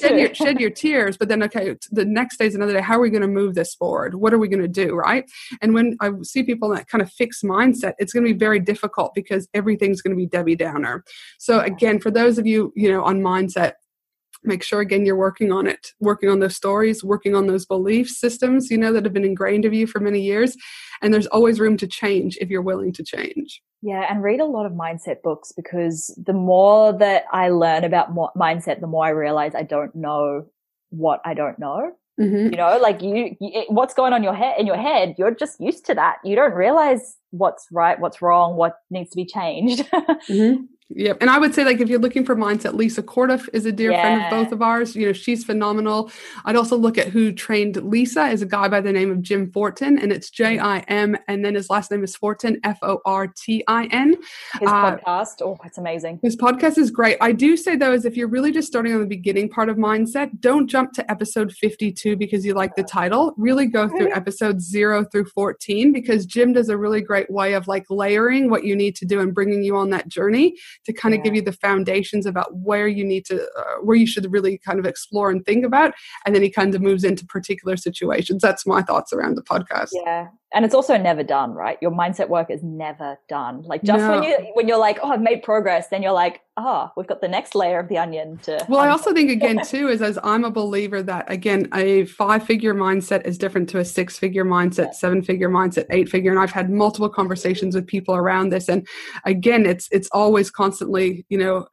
Shed 0.00 0.18
your, 0.18 0.34
shed 0.34 0.60
your 0.60 0.70
tears, 0.70 1.16
but 1.18 1.28
then, 1.28 1.42
okay, 1.42 1.76
the 1.90 2.04
next 2.04 2.38
day 2.38 2.46
is 2.46 2.54
another 2.54 2.72
day. 2.72 2.80
How 2.80 2.96
are 2.96 3.00
we 3.00 3.10
going 3.10 3.22
to 3.22 3.28
move 3.28 3.54
this 3.54 3.74
forward? 3.74 4.14
What 4.14 4.32
are 4.32 4.38
we 4.38 4.48
going 4.48 4.62
to 4.62 4.68
do, 4.68 4.94
right? 4.94 5.24
And 5.60 5.74
when 5.74 5.96
I 6.00 6.10
see 6.22 6.42
people 6.42 6.70
in 6.70 6.78
that 6.78 6.88
kind 6.88 7.02
of 7.02 7.12
fixed 7.12 7.44
mindset, 7.44 7.92
it's 7.98 8.12
going 8.12 8.24
to 8.24 8.32
be 8.32 8.38
very 8.38 8.60
difficult 8.60 9.12
because 9.14 9.48
everything's 9.54 10.02
going 10.02 10.12
to 10.12 10.16
be 10.16 10.26
Debbie 10.26 10.56
Downer. 10.56 11.04
So 11.38 11.60
again, 11.60 12.00
for 12.00 12.10
those 12.10 12.38
of 12.38 12.46
you, 12.46 12.72
you 12.76 12.90
know, 12.90 13.02
on 13.04 13.20
mindset, 13.20 13.72
make 14.42 14.62
sure 14.62 14.80
again 14.80 15.04
you're 15.04 15.16
working 15.16 15.52
on 15.52 15.66
it 15.66 15.92
working 16.00 16.28
on 16.28 16.38
those 16.38 16.56
stories 16.56 17.04
working 17.04 17.34
on 17.34 17.46
those 17.46 17.66
belief 17.66 18.08
systems 18.08 18.70
you 18.70 18.78
know 18.78 18.92
that 18.92 19.04
have 19.04 19.12
been 19.12 19.24
ingrained 19.24 19.64
of 19.64 19.74
you 19.74 19.86
for 19.86 20.00
many 20.00 20.20
years. 20.20 20.56
And 21.02 21.12
there's 21.12 21.26
always 21.26 21.60
room 21.60 21.76
to 21.78 21.86
change 21.86 22.36
if 22.40 22.50
you're 22.50 22.62
willing 22.62 22.92
to 22.94 23.02
change. 23.02 23.62
Yeah 23.82 24.06
and 24.08 24.22
read 24.22 24.40
a 24.40 24.44
lot 24.44 24.66
of 24.66 24.72
mindset 24.72 25.22
books 25.22 25.52
because 25.52 26.18
the 26.24 26.32
more 26.32 26.92
that 26.94 27.24
i 27.32 27.48
learn 27.48 27.84
about 27.84 28.14
mindset 28.14 28.80
the 28.80 28.86
more 28.86 29.04
i 29.04 29.10
realize 29.10 29.54
i 29.54 29.62
don't 29.62 29.94
know 29.94 30.46
what 30.90 31.20
i 31.24 31.34
don't 31.34 31.58
know 31.58 31.92
Mm-hmm. 32.20 32.52
You 32.52 32.56
know, 32.56 32.78
like 32.80 33.02
you, 33.02 33.36
you, 33.40 33.64
what's 33.68 33.94
going 33.94 34.12
on 34.12 34.22
your 34.22 34.34
head 34.34 34.58
in 34.58 34.66
your 34.66 34.76
head, 34.76 35.14
you're 35.18 35.34
just 35.34 35.60
used 35.60 35.86
to 35.86 35.94
that. 35.94 36.16
You 36.22 36.36
don't 36.36 36.52
realize 36.52 37.16
what's 37.30 37.66
right, 37.72 37.98
what's 37.98 38.20
wrong, 38.20 38.56
what 38.56 38.76
needs 38.90 39.10
to 39.10 39.16
be 39.16 39.24
changed. 39.24 39.80
mm-hmm. 39.92 40.64
Yep. 40.92 41.18
And 41.20 41.30
I 41.30 41.38
would 41.38 41.54
say, 41.54 41.64
like, 41.64 41.80
if 41.80 41.88
you're 41.88 42.00
looking 42.00 42.24
for 42.24 42.34
mindset, 42.34 42.74
Lisa 42.74 43.02
Corduff 43.02 43.48
is 43.52 43.64
a 43.64 43.70
dear 43.70 43.92
yeah. 43.92 44.02
friend 44.02 44.22
of 44.22 44.30
both 44.30 44.52
of 44.52 44.60
ours. 44.60 44.96
You 44.96 45.06
know, 45.06 45.12
she's 45.12 45.44
phenomenal. 45.44 46.10
I'd 46.44 46.56
also 46.56 46.76
look 46.76 46.98
at 46.98 47.08
who 47.08 47.32
trained 47.32 47.76
Lisa 47.76 48.26
is 48.26 48.42
a 48.42 48.46
guy 48.46 48.66
by 48.66 48.80
the 48.80 48.92
name 48.92 49.10
of 49.10 49.22
Jim 49.22 49.50
Fortin, 49.52 49.98
and 49.98 50.10
it's 50.10 50.30
J 50.30 50.58
I 50.58 50.80
M, 50.80 51.16
and 51.28 51.44
then 51.44 51.54
his 51.54 51.70
last 51.70 51.92
name 51.92 52.02
is 52.02 52.16
Fortin, 52.16 52.58
F 52.64 52.78
O 52.82 53.00
R 53.04 53.28
T 53.28 53.62
I 53.68 53.86
N. 53.86 54.16
His 54.58 54.68
uh, 54.68 54.96
podcast, 54.96 55.42
oh, 55.42 55.56
it's 55.64 55.78
amazing. 55.78 56.18
His 56.22 56.36
podcast 56.36 56.76
is 56.76 56.90
great. 56.90 57.18
I 57.20 57.32
do 57.32 57.56
say, 57.56 57.76
though, 57.76 57.92
is 57.92 58.04
if 58.04 58.16
you're 58.16 58.28
really 58.28 58.50
just 58.50 58.66
starting 58.66 58.92
on 58.92 59.00
the 59.00 59.06
beginning 59.06 59.48
part 59.48 59.68
of 59.68 59.76
mindset, 59.76 60.40
don't 60.40 60.66
jump 60.66 60.92
to 60.94 61.08
episode 61.08 61.52
52 61.52 62.16
because 62.16 62.44
you 62.44 62.54
like 62.54 62.74
the 62.74 62.82
title. 62.82 63.32
Really 63.36 63.66
go 63.66 63.88
through 63.88 64.12
episodes 64.12 64.64
zero 64.64 65.04
through 65.04 65.26
14 65.26 65.92
because 65.92 66.26
Jim 66.26 66.52
does 66.52 66.68
a 66.68 66.76
really 66.76 67.00
great 67.00 67.30
way 67.30 67.54
of 67.54 67.68
like 67.68 67.84
layering 67.90 68.50
what 68.50 68.64
you 68.64 68.74
need 68.74 68.96
to 68.96 69.06
do 69.06 69.20
and 69.20 69.32
bringing 69.32 69.62
you 69.62 69.76
on 69.76 69.90
that 69.90 70.08
journey 70.08 70.56
to 70.86 70.92
kind 70.92 71.14
of 71.14 71.18
yeah. 71.18 71.24
give 71.24 71.34
you 71.34 71.42
the 71.42 71.52
foundations 71.52 72.26
about 72.26 72.54
where 72.54 72.88
you 72.88 73.04
need 73.04 73.24
to 73.26 73.42
uh, 73.58 73.74
where 73.82 73.96
you 73.96 74.06
should 74.06 74.30
really 74.32 74.58
kind 74.58 74.78
of 74.78 74.86
explore 74.86 75.30
and 75.30 75.44
think 75.44 75.64
about 75.64 75.92
and 76.24 76.34
then 76.34 76.42
he 76.42 76.50
kind 76.50 76.74
of 76.74 76.80
moves 76.80 77.04
into 77.04 77.24
particular 77.26 77.76
situations. 77.76 78.42
That's 78.42 78.66
my 78.66 78.82
thoughts 78.82 79.12
around 79.12 79.36
the 79.36 79.42
podcast. 79.42 79.90
Yeah 79.92 80.28
and 80.52 80.64
it's 80.64 80.74
also 80.74 80.96
never 80.96 81.22
done 81.22 81.52
right 81.52 81.78
your 81.80 81.90
mindset 81.90 82.28
work 82.28 82.50
is 82.50 82.62
never 82.62 83.18
done 83.28 83.62
like 83.62 83.82
just 83.82 84.00
no. 84.00 84.10
when 84.10 84.22
you 84.22 84.36
when 84.54 84.66
you're 84.66 84.78
like 84.78 84.98
oh 85.02 85.10
i've 85.10 85.20
made 85.20 85.42
progress 85.42 85.88
then 85.88 86.02
you're 86.02 86.12
like 86.12 86.40
oh 86.56 86.90
we've 86.96 87.06
got 87.06 87.20
the 87.20 87.28
next 87.28 87.54
layer 87.54 87.78
of 87.78 87.88
the 87.88 87.96
onion 87.96 88.36
to 88.38 88.64
well 88.68 88.80
i 88.80 88.88
also 88.88 89.12
think 89.12 89.30
again 89.30 89.64
too 89.64 89.88
is 89.88 90.02
as 90.02 90.18
i'm 90.22 90.44
a 90.44 90.50
believer 90.50 91.02
that 91.02 91.30
again 91.30 91.68
a 91.74 92.04
five 92.06 92.42
figure 92.42 92.74
mindset 92.74 93.24
is 93.26 93.38
different 93.38 93.68
to 93.68 93.78
a 93.78 93.84
six 93.84 94.18
figure 94.18 94.44
mindset 94.44 94.86
yeah. 94.86 94.92
seven 94.92 95.22
figure 95.22 95.48
mindset 95.48 95.86
eight 95.90 96.08
figure 96.08 96.30
and 96.30 96.40
i've 96.40 96.52
had 96.52 96.70
multiple 96.70 97.08
conversations 97.08 97.74
with 97.74 97.86
people 97.86 98.14
around 98.14 98.50
this 98.50 98.68
and 98.68 98.86
again 99.24 99.66
it's 99.66 99.88
it's 99.92 100.08
always 100.12 100.50
constantly 100.50 101.24
you 101.28 101.38
know 101.38 101.66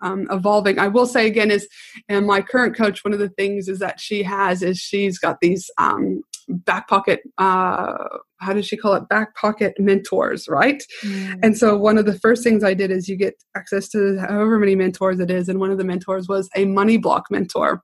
um, 0.00 0.26
evolving. 0.30 0.78
I 0.78 0.88
will 0.88 1.06
say 1.06 1.26
again 1.26 1.50
is, 1.50 1.68
and 2.08 2.26
my 2.26 2.40
current 2.40 2.76
coach, 2.76 3.04
one 3.04 3.12
of 3.12 3.18
the 3.18 3.30
things 3.30 3.68
is 3.68 3.78
that 3.80 4.00
she 4.00 4.22
has 4.22 4.62
is 4.62 4.78
she's 4.78 5.18
got 5.18 5.40
these 5.40 5.70
um, 5.78 6.22
back 6.48 6.88
pocket 6.88 7.20
uh, 7.38 7.96
how 8.40 8.52
does 8.52 8.66
she 8.66 8.76
call 8.76 8.94
it? 8.94 9.08
Back 9.08 9.34
pocket 9.36 9.74
mentors 9.78 10.48
right? 10.48 10.82
Mm. 11.04 11.40
and 11.42 11.58
so 11.58 11.76
one 11.76 11.98
of 11.98 12.06
the 12.06 12.18
first 12.18 12.42
things 12.42 12.64
i 12.64 12.74
did 12.74 12.90
is 12.90 13.08
you 13.08 13.16
get 13.16 13.34
access 13.56 13.88
to 13.90 14.18
however 14.18 14.58
many 14.58 14.74
mentors 14.74 15.20
it 15.20 15.30
is 15.30 15.48
and 15.48 15.60
one 15.60 15.70
of 15.70 15.78
the 15.78 15.84
mentors 15.84 16.28
was 16.28 16.48
a 16.56 16.64
money 16.64 16.96
block 16.96 17.26
mentor 17.30 17.82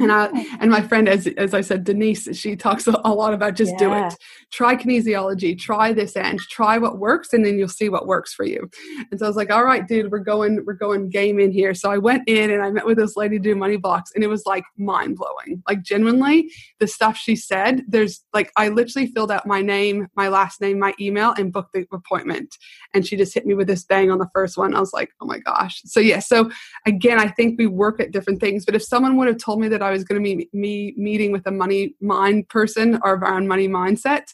and 0.00 0.12
I 0.12 0.28
oh. 0.32 0.56
and 0.60 0.70
my 0.70 0.80
friend, 0.80 1.08
as 1.08 1.26
as 1.36 1.54
I 1.54 1.60
said, 1.60 1.84
Denise, 1.84 2.28
she 2.36 2.56
talks 2.56 2.86
a, 2.86 2.90
lot 2.92 3.32
about 3.32 3.54
just 3.54 3.72
yeah. 3.72 3.78
do 3.78 3.92
it. 3.94 4.14
Try 4.52 4.76
kinesiology, 4.76 5.58
try 5.58 5.92
this 5.92 6.16
and 6.16 6.38
try 6.38 6.78
what 6.78 6.98
works, 6.98 7.32
and 7.32 7.44
then 7.44 7.58
you'll 7.58 7.68
see 7.68 7.88
what 7.88 8.06
works 8.06 8.34
for 8.34 8.44
you. 8.44 8.68
And 9.10 9.18
so 9.18 9.26
I 9.26 9.28
was 9.28 9.36
like, 9.36 9.50
all 9.50 9.64
right, 9.64 9.86
dude, 9.86 10.12
we're 10.12 10.18
going, 10.18 10.64
we're 10.66 10.74
going 10.74 11.08
game 11.08 11.38
in 11.38 11.50
here. 11.50 11.74
So 11.74 11.90
I 11.90 11.98
went 11.98 12.28
in 12.28 12.50
and 12.50 12.62
I 12.62 12.70
met 12.70 12.86
with 12.86 12.98
this 12.98 13.16
lady 13.16 13.38
to 13.38 13.42
do 13.42 13.54
money 13.54 13.76
blocks, 13.76 14.12
and 14.14 14.22
it 14.22 14.28
was 14.28 14.44
like 14.46 14.64
mind 14.76 15.16
blowing. 15.16 15.62
Like 15.68 15.82
genuinely, 15.82 16.50
the 16.78 16.86
stuff 16.86 17.16
she 17.16 17.36
said, 17.36 17.82
there's 17.88 18.24
like 18.32 18.52
I 18.56 18.68
literally 18.68 19.08
filled 19.08 19.30
out 19.30 19.46
my 19.46 19.62
name, 19.62 20.08
my 20.16 20.28
last 20.28 20.60
name, 20.60 20.78
my 20.78 20.94
email, 21.00 21.32
and 21.36 21.52
booked 21.52 21.72
the 21.72 21.86
appointment. 21.92 22.56
And 22.94 23.06
she 23.06 23.16
just 23.16 23.34
hit 23.34 23.46
me 23.46 23.54
with 23.54 23.66
this 23.66 23.84
bang 23.84 24.10
on 24.10 24.18
the 24.18 24.30
first 24.34 24.56
one. 24.56 24.74
I 24.74 24.80
was 24.80 24.92
like, 24.92 25.10
oh 25.20 25.26
my 25.26 25.38
gosh. 25.38 25.80
So 25.84 26.00
yeah. 26.00 26.20
So 26.20 26.50
again, 26.86 27.18
I 27.18 27.28
think 27.28 27.58
we 27.58 27.66
work 27.66 28.00
at 28.00 28.10
different 28.10 28.40
things. 28.40 28.64
But 28.64 28.74
if 28.74 28.82
someone 28.82 29.16
would 29.16 29.28
have 29.28 29.38
told 29.38 29.60
me 29.60 29.68
that 29.68 29.75
that 29.76 29.84
I 29.84 29.90
was 29.90 30.04
going 30.04 30.22
to 30.22 30.24
be 30.24 30.48
me 30.52 30.94
meeting 30.96 31.32
with 31.32 31.46
a 31.46 31.50
money 31.50 31.94
mind 32.00 32.48
person 32.48 32.98
or 33.02 33.14
around 33.14 33.46
money 33.46 33.68
mindset 33.68 34.24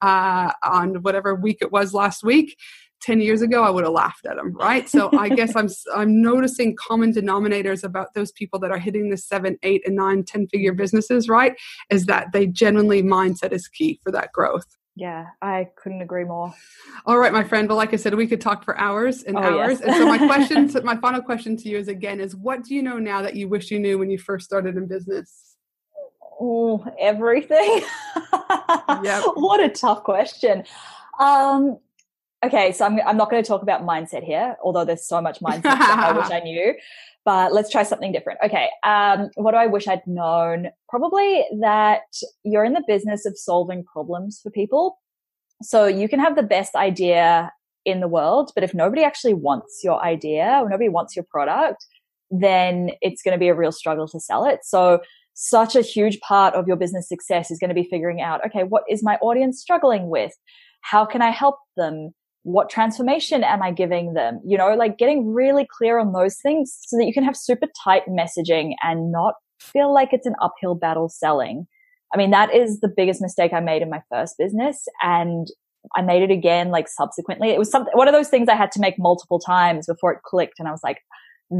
uh, 0.00 0.52
on 0.62 1.02
whatever 1.02 1.34
week 1.34 1.58
it 1.60 1.72
was 1.72 1.92
last 1.92 2.22
week. 2.22 2.56
10 3.00 3.20
years 3.20 3.42
ago 3.42 3.64
i 3.64 3.68
would 3.68 3.82
have 3.82 3.92
laughed 3.92 4.24
at 4.26 4.36
them 4.36 4.56
right 4.56 4.88
so 4.88 5.10
i 5.18 5.28
guess 5.38 5.56
i'm 5.56 5.68
i'm 5.92 6.22
noticing 6.22 6.76
common 6.76 7.12
denominators 7.12 7.82
about 7.82 8.14
those 8.14 8.30
people 8.30 8.60
that 8.60 8.70
are 8.70 8.78
hitting 8.78 9.10
the 9.10 9.16
seven 9.16 9.58
eight 9.64 9.82
and 9.84 9.96
nine 9.96 10.22
ten 10.22 10.46
figure 10.46 10.72
businesses 10.72 11.28
right 11.28 11.54
is 11.90 12.06
that 12.06 12.28
they 12.32 12.46
genuinely 12.46 13.02
mindset 13.02 13.50
is 13.50 13.66
key 13.66 13.98
for 14.04 14.12
that 14.12 14.30
growth 14.32 14.76
yeah, 14.94 15.28
I 15.40 15.68
couldn't 15.76 16.02
agree 16.02 16.24
more. 16.24 16.52
All 17.06 17.18
right, 17.18 17.32
my 17.32 17.44
friend. 17.44 17.68
Well, 17.68 17.78
like 17.78 17.94
I 17.94 17.96
said, 17.96 18.14
we 18.14 18.26
could 18.26 18.40
talk 18.40 18.64
for 18.64 18.78
hours 18.78 19.22
and 19.22 19.36
oh, 19.36 19.40
hours. 19.40 19.80
Yes. 19.80 19.82
and 19.82 19.94
so 19.94 20.06
my 20.06 20.18
question, 20.26 20.68
to, 20.68 20.82
my 20.82 20.96
final 20.96 21.22
question 21.22 21.56
to 21.56 21.68
you 21.68 21.78
is 21.78 21.88
again, 21.88 22.20
is 22.20 22.36
what 22.36 22.64
do 22.64 22.74
you 22.74 22.82
know 22.82 22.98
now 22.98 23.22
that 23.22 23.34
you 23.34 23.48
wish 23.48 23.70
you 23.70 23.78
knew 23.78 23.98
when 23.98 24.10
you 24.10 24.18
first 24.18 24.44
started 24.44 24.76
in 24.76 24.86
business? 24.86 25.56
Oh, 26.40 26.84
everything. 26.98 27.82
yep. 29.02 29.24
What 29.34 29.60
a 29.60 29.68
tough 29.70 30.02
question. 30.02 30.64
Um, 31.18 31.78
okay, 32.44 32.72
so 32.72 32.84
I'm, 32.84 33.00
I'm 33.06 33.16
not 33.16 33.30
going 33.30 33.42
to 33.42 33.48
talk 33.48 33.62
about 33.62 33.82
mindset 33.82 34.24
here, 34.24 34.56
although 34.62 34.84
there's 34.84 35.06
so 35.06 35.22
much 35.22 35.40
mindset 35.40 35.64
I 35.66 36.12
wish 36.12 36.30
I 36.30 36.40
knew 36.44 36.74
but 37.24 37.52
let's 37.52 37.70
try 37.70 37.82
something 37.82 38.12
different. 38.12 38.40
Okay. 38.44 38.68
Um, 38.84 39.30
what 39.36 39.52
do 39.52 39.56
I 39.56 39.66
wish 39.66 39.86
I'd 39.86 40.06
known? 40.06 40.68
Probably 40.88 41.44
that 41.60 42.02
you're 42.44 42.64
in 42.64 42.72
the 42.72 42.84
business 42.86 43.24
of 43.26 43.38
solving 43.38 43.84
problems 43.84 44.40
for 44.42 44.50
people. 44.50 44.98
So 45.62 45.86
you 45.86 46.08
can 46.08 46.18
have 46.18 46.34
the 46.34 46.42
best 46.42 46.74
idea 46.74 47.52
in 47.84 48.00
the 48.00 48.08
world, 48.08 48.50
but 48.54 48.64
if 48.64 48.74
nobody 48.74 49.04
actually 49.04 49.34
wants 49.34 49.80
your 49.82 50.02
idea 50.02 50.60
or 50.60 50.68
nobody 50.68 50.88
wants 50.88 51.14
your 51.16 51.24
product, 51.30 51.84
then 52.30 52.90
it's 53.00 53.22
going 53.22 53.32
to 53.32 53.38
be 53.38 53.48
a 53.48 53.54
real 53.54 53.72
struggle 53.72 54.08
to 54.08 54.18
sell 54.18 54.44
it. 54.44 54.60
So 54.64 55.00
such 55.34 55.76
a 55.76 55.82
huge 55.82 56.20
part 56.20 56.54
of 56.54 56.66
your 56.66 56.76
business 56.76 57.08
success 57.08 57.50
is 57.50 57.58
going 57.58 57.68
to 57.68 57.74
be 57.74 57.88
figuring 57.88 58.20
out, 58.20 58.44
okay, 58.46 58.64
what 58.64 58.84
is 58.88 59.02
my 59.02 59.16
audience 59.16 59.60
struggling 59.60 60.08
with? 60.08 60.32
How 60.82 61.04
can 61.04 61.22
I 61.22 61.30
help 61.30 61.56
them? 61.76 62.12
What 62.44 62.68
transformation 62.68 63.44
am 63.44 63.62
I 63.62 63.70
giving 63.70 64.14
them? 64.14 64.40
You 64.44 64.58
know, 64.58 64.74
like 64.74 64.98
getting 64.98 65.32
really 65.32 65.66
clear 65.78 65.98
on 65.98 66.12
those 66.12 66.38
things 66.42 66.76
so 66.86 66.96
that 66.96 67.06
you 67.06 67.12
can 67.12 67.24
have 67.24 67.36
super 67.36 67.68
tight 67.84 68.02
messaging 68.08 68.74
and 68.82 69.12
not 69.12 69.34
feel 69.60 69.92
like 69.94 70.12
it's 70.12 70.26
an 70.26 70.34
uphill 70.42 70.74
battle 70.74 71.08
selling. 71.08 71.66
I 72.12 72.16
mean, 72.16 72.30
that 72.30 72.54
is 72.54 72.80
the 72.80 72.92
biggest 72.94 73.22
mistake 73.22 73.52
I 73.52 73.60
made 73.60 73.80
in 73.80 73.88
my 73.88 74.02
first 74.10 74.36
business. 74.38 74.86
And 75.02 75.46
I 75.96 76.02
made 76.02 76.22
it 76.22 76.30
again, 76.30 76.70
like 76.70 76.88
subsequently. 76.88 77.50
It 77.50 77.58
was 77.58 77.70
something, 77.70 77.92
one 77.96 78.08
of 78.08 78.14
those 78.14 78.28
things 78.28 78.48
I 78.48 78.56
had 78.56 78.72
to 78.72 78.80
make 78.80 78.98
multiple 78.98 79.38
times 79.38 79.86
before 79.86 80.12
it 80.12 80.22
clicked. 80.22 80.58
And 80.58 80.68
I 80.68 80.72
was 80.72 80.82
like, 80.82 80.98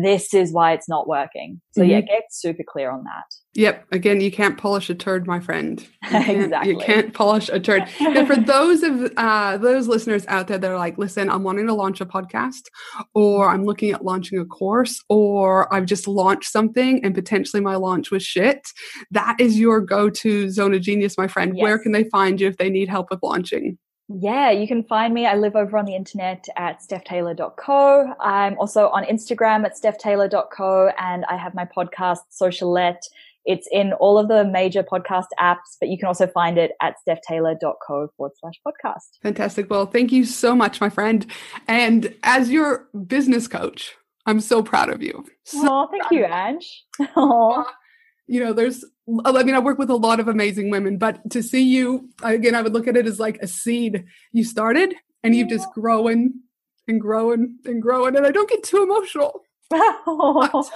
this 0.00 0.32
is 0.32 0.52
why 0.52 0.72
it's 0.72 0.88
not 0.88 1.06
working. 1.06 1.60
So 1.72 1.82
mm-hmm. 1.82 1.90
yeah, 1.90 2.00
get 2.00 2.24
super 2.30 2.62
clear 2.66 2.90
on 2.90 3.04
that. 3.04 3.24
Yep. 3.54 3.86
Again, 3.92 4.20
you 4.22 4.30
can't 4.30 4.56
polish 4.56 4.88
a 4.88 4.94
turd, 4.94 5.26
my 5.26 5.40
friend. 5.40 5.86
You 6.12 6.42
exactly. 6.42 6.72
You 6.72 6.78
can't 6.78 7.14
polish 7.14 7.48
a 7.48 7.58
turd. 7.58 7.88
now, 8.00 8.26
for 8.26 8.36
those 8.46 8.82
of 8.82 9.12
uh, 9.16 9.56
those 9.56 9.88
listeners 9.88 10.26
out 10.28 10.46
there 10.46 10.58
that 10.58 10.70
are 10.70 10.78
like, 10.78 10.98
listen, 10.98 11.30
I'm 11.30 11.42
wanting 11.42 11.66
to 11.66 11.74
launch 11.74 12.00
a 12.00 12.06
podcast, 12.06 12.62
or 13.14 13.48
I'm 13.48 13.64
looking 13.64 13.92
at 13.92 14.04
launching 14.04 14.38
a 14.38 14.44
course, 14.44 15.02
or 15.08 15.72
I've 15.72 15.86
just 15.86 16.06
launched 16.06 16.50
something 16.50 17.02
and 17.04 17.14
potentially 17.14 17.62
my 17.62 17.76
launch 17.76 18.10
was 18.10 18.22
shit. 18.22 18.68
That 19.10 19.36
is 19.38 19.58
your 19.58 19.80
go-to 19.80 20.50
zone 20.50 20.74
of 20.74 20.82
genius, 20.82 21.16
my 21.16 21.28
friend. 21.28 21.56
Yes. 21.56 21.62
Where 21.62 21.78
can 21.78 21.92
they 21.92 22.04
find 22.04 22.40
you 22.40 22.48
if 22.48 22.58
they 22.58 22.70
need 22.70 22.88
help 22.88 23.08
with 23.10 23.20
launching? 23.22 23.78
Yeah, 24.08 24.50
you 24.50 24.66
can 24.66 24.82
find 24.84 25.14
me. 25.14 25.26
I 25.26 25.36
live 25.36 25.56
over 25.56 25.78
on 25.78 25.84
the 25.84 25.94
internet 25.94 26.46
at 26.56 26.80
stephtaylor.co. 26.80 28.14
I'm 28.20 28.58
also 28.58 28.88
on 28.88 29.04
Instagram 29.04 29.64
at 29.64 29.74
stephtaylor.co 29.80 30.90
and 30.98 31.24
I 31.26 31.36
have 31.36 31.54
my 31.54 31.64
podcast, 31.64 32.18
Socialette. 32.30 33.02
It's 33.44 33.66
in 33.72 33.92
all 33.94 34.18
of 34.18 34.28
the 34.28 34.44
major 34.44 34.82
podcast 34.82 35.26
apps, 35.40 35.76
but 35.80 35.88
you 35.88 35.98
can 35.98 36.06
also 36.06 36.26
find 36.26 36.58
it 36.58 36.72
at 36.80 36.94
stephtaylor.co 37.06 38.08
forward 38.16 38.32
slash 38.38 38.54
podcast. 38.66 39.18
Fantastic. 39.22 39.70
Well, 39.70 39.86
thank 39.86 40.12
you 40.12 40.24
so 40.24 40.54
much, 40.54 40.80
my 40.80 40.90
friend. 40.90 41.26
And 41.66 42.14
as 42.22 42.50
your 42.50 42.88
business 43.06 43.48
coach, 43.48 43.94
I'm 44.26 44.40
so 44.40 44.62
proud 44.62 44.90
of 44.90 45.02
you. 45.02 45.24
So 45.44 45.58
oh, 45.62 45.88
thank 45.90 46.10
you, 46.10 46.24
Ange. 46.24 46.84
Oh 47.16 47.64
you 48.32 48.42
know, 48.42 48.52
there's, 48.52 48.84
I 49.08 49.42
mean, 49.42 49.54
I 49.54 49.58
work 49.58 49.78
with 49.78 49.90
a 49.90 49.96
lot 49.96 50.20
of 50.20 50.28
amazing 50.28 50.70
women, 50.70 50.96
but 50.96 51.30
to 51.30 51.42
see 51.42 51.62
you, 51.62 52.08
again, 52.22 52.54
I 52.54 52.62
would 52.62 52.72
look 52.72 52.86
at 52.86 52.96
it 52.96 53.06
as 53.06 53.18
like 53.18 53.38
a 53.42 53.48
seed. 53.48 54.04
You 54.32 54.44
started 54.44 54.94
and 55.24 55.34
you've 55.34 55.48
just 55.48 55.66
growing 55.74 56.34
and 56.86 57.00
growing 57.00 57.58
and 57.64 57.82
growing. 57.82 58.16
And 58.16 58.26
I 58.26 58.30
don't 58.30 58.48
get 58.48 58.62
too 58.62 58.82
emotional. 58.82 59.42
Oh, 59.74 60.70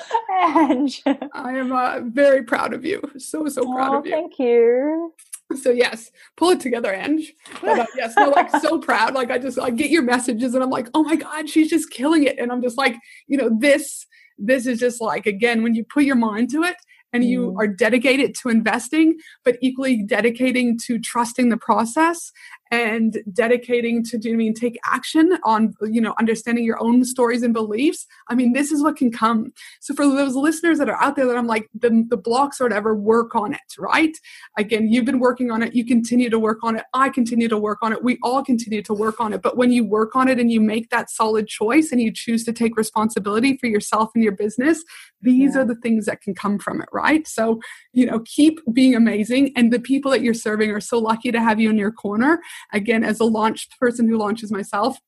Ange. 0.71 1.03
I 1.05 1.59
am 1.59 1.71
uh, 1.71 2.01
very 2.05 2.43
proud 2.45 2.73
of 2.73 2.83
you. 2.83 3.03
So, 3.19 3.47
so 3.47 3.71
proud 3.71 3.95
oh, 3.95 3.99
of 3.99 4.07
you. 4.07 4.13
Thank 4.13 4.39
you. 4.39 5.13
So 5.55 5.71
yes, 5.71 6.11
pull 6.37 6.51
it 6.51 6.61
together, 6.61 6.95
Ange. 6.95 7.35
But, 7.61 7.81
uh, 7.81 7.87
yes, 7.95 8.15
no, 8.17 8.31
like 8.31 8.51
so 8.51 8.79
proud. 8.81 9.13
Like 9.13 9.31
I 9.31 9.37
just 9.37 9.59
I 9.59 9.69
get 9.69 9.91
your 9.91 10.03
messages 10.03 10.55
and 10.55 10.63
I'm 10.63 10.71
like, 10.71 10.89
oh 10.95 11.03
my 11.03 11.17
God, 11.17 11.51
she's 11.51 11.69
just 11.69 11.91
killing 11.91 12.25
it. 12.25 12.39
And 12.39 12.51
I'm 12.51 12.63
just 12.63 12.79
like, 12.79 12.97
you 13.27 13.37
know, 13.37 13.51
this, 13.59 14.07
this 14.39 14.67
is 14.67 14.81
just 14.81 15.03
like 15.03 15.27
again, 15.27 15.63
when 15.63 15.75
you 15.75 15.85
put 15.85 16.05
your 16.05 16.17
mind 16.17 16.51
to 16.53 16.63
it, 16.63 16.77
and 17.13 17.25
you 17.25 17.53
mm. 17.53 17.55
are 17.59 17.67
dedicated 17.67 18.35
to 18.43 18.49
investing, 18.49 19.17
but 19.45 19.57
equally 19.61 20.03
dedicating 20.03 20.79
to 20.87 20.99
trusting 20.99 21.49
the 21.49 21.57
process 21.57 22.33
and 22.71 23.19
dedicating 23.33 24.03
to 24.05 24.19
do 24.19 24.33
I 24.33 24.37
mean 24.37 24.55
take 24.55 24.79
action 24.85 25.39
on 25.45 25.75
you 25.83 26.01
know 26.01 26.15
understanding 26.19 26.65
your 26.65 26.83
own 26.83 27.05
stories 27.05 27.43
and 27.43 27.55
beliefs. 27.55 28.07
I 28.29 28.35
mean 28.35 28.53
this 28.53 28.73
is 28.73 28.83
what 28.83 28.97
can 28.97 29.13
come. 29.13 29.53
So 29.81 29.95
for 29.95 30.07
those 30.07 30.35
listeners 30.35 30.79
that 30.79 30.89
are 30.89 31.01
out 31.01 31.17
there 31.17 31.27
that 31.27 31.37
i'm 31.37 31.47
like 31.47 31.69
the, 31.75 32.05
the 32.09 32.17
blocks 32.17 32.61
or 32.61 32.65
whatever 32.65 32.95
work 32.95 33.35
on 33.35 33.55
it 33.55 33.61
right? 33.79 34.17
Again 34.59 34.89
you've 34.89 35.05
been 35.05 35.21
working 35.21 35.51
on 35.51 35.63
it. 35.63 35.75
You 35.75 35.85
continue 35.85 36.31
to 36.31 36.39
work 36.39 36.59
on 36.63 36.77
it. 36.77 36.85
I 36.95 37.09
continue 37.09 37.49
to 37.49 37.59
work 37.59 37.79
on 37.83 37.93
it. 37.93 38.03
We 38.03 38.19
all 38.23 38.43
continue 38.43 38.83
to 38.83 38.95
work 38.95 39.21
on 39.21 39.33
it. 39.33 39.43
But 39.43 39.57
when 39.57 39.71
you 39.71 39.85
work 39.85 40.17
on 40.17 40.29
it 40.29 40.39
and 40.39 40.51
you 40.51 40.61
make 40.61 40.91
that 40.91 41.11
solid 41.11 41.47
choice 41.47 41.93
and 41.93 42.01
you 42.01 42.13
choose 42.13 42.45
to 42.45 42.53
take 42.53 42.77
responsibility 42.77 43.57
for 43.57 43.67
yourself 43.67 44.11
and 44.15 44.25
your 44.25 44.33
business 44.33 44.83
these 45.23 45.55
yeah. 45.55 45.63
are 45.63 45.65
the 45.65 45.75
things 45.77 46.07
that 46.07 46.21
can 46.21 46.35
come 46.35 46.59
from 46.59 46.81
it 46.81 46.89
right? 46.93 47.27
So 47.29 47.61
you 47.93 48.07
know 48.07 48.21
keep 48.21 48.61
being 48.73 48.95
amazing. 48.95 49.53
And 49.57 49.73
the 49.73 49.79
people 49.81 50.11
that 50.11 50.23
you're 50.23 50.35
serving 50.35 50.71
are 50.71 50.81
so 50.81 50.99
lucky 50.99 51.31
to 51.33 51.41
have 51.41 51.61
you 51.61 51.71
in 51.71 51.79
your 51.79 51.93
corner 51.93 52.41
Again, 52.73 53.05
as 53.05 53.21
a 53.21 53.25
launch 53.25 53.69
person 53.79 54.09
who 54.09 54.19
launches 54.19 54.53
myself, 54.53 54.99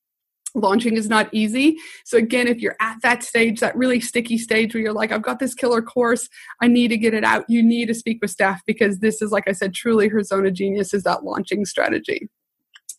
launching 0.55 0.97
is 0.97 1.09
not 1.09 1.29
easy. 1.33 1.77
So 2.05 2.19
again, 2.19 2.49
if 2.49 2.59
you're 2.59 2.77
at 2.81 2.97
that 3.03 3.23
stage, 3.23 3.61
that 3.61 3.77
really 3.77 4.01
sticky 4.01 4.39
stage 4.39 4.75
where 4.75 4.83
you're 4.83 4.93
like, 4.93 5.13
I've 5.13 5.23
got 5.23 5.39
this 5.39 5.55
killer 5.55 5.83
course, 5.83 6.29
I 6.63 6.69
need 6.69 6.89
to 6.89 6.97
get 6.97 7.15
it 7.15 7.25
out. 7.25 7.45
You 7.49 7.63
need 7.63 7.87
to 7.87 7.95
speak 7.95 8.19
with 8.21 8.31
Steph 8.31 8.63
because 8.67 8.99
this 8.99 9.21
is, 9.23 9.31
like 9.31 9.49
I 9.49 9.53
said, 9.53 9.75
truly 9.75 10.09
her 10.09 10.23
zone 10.23 10.47
of 10.47 10.55
genius 10.55 10.95
is 10.95 11.03
that 11.03 11.25
launching 11.25 11.65
strategy. 11.65 12.29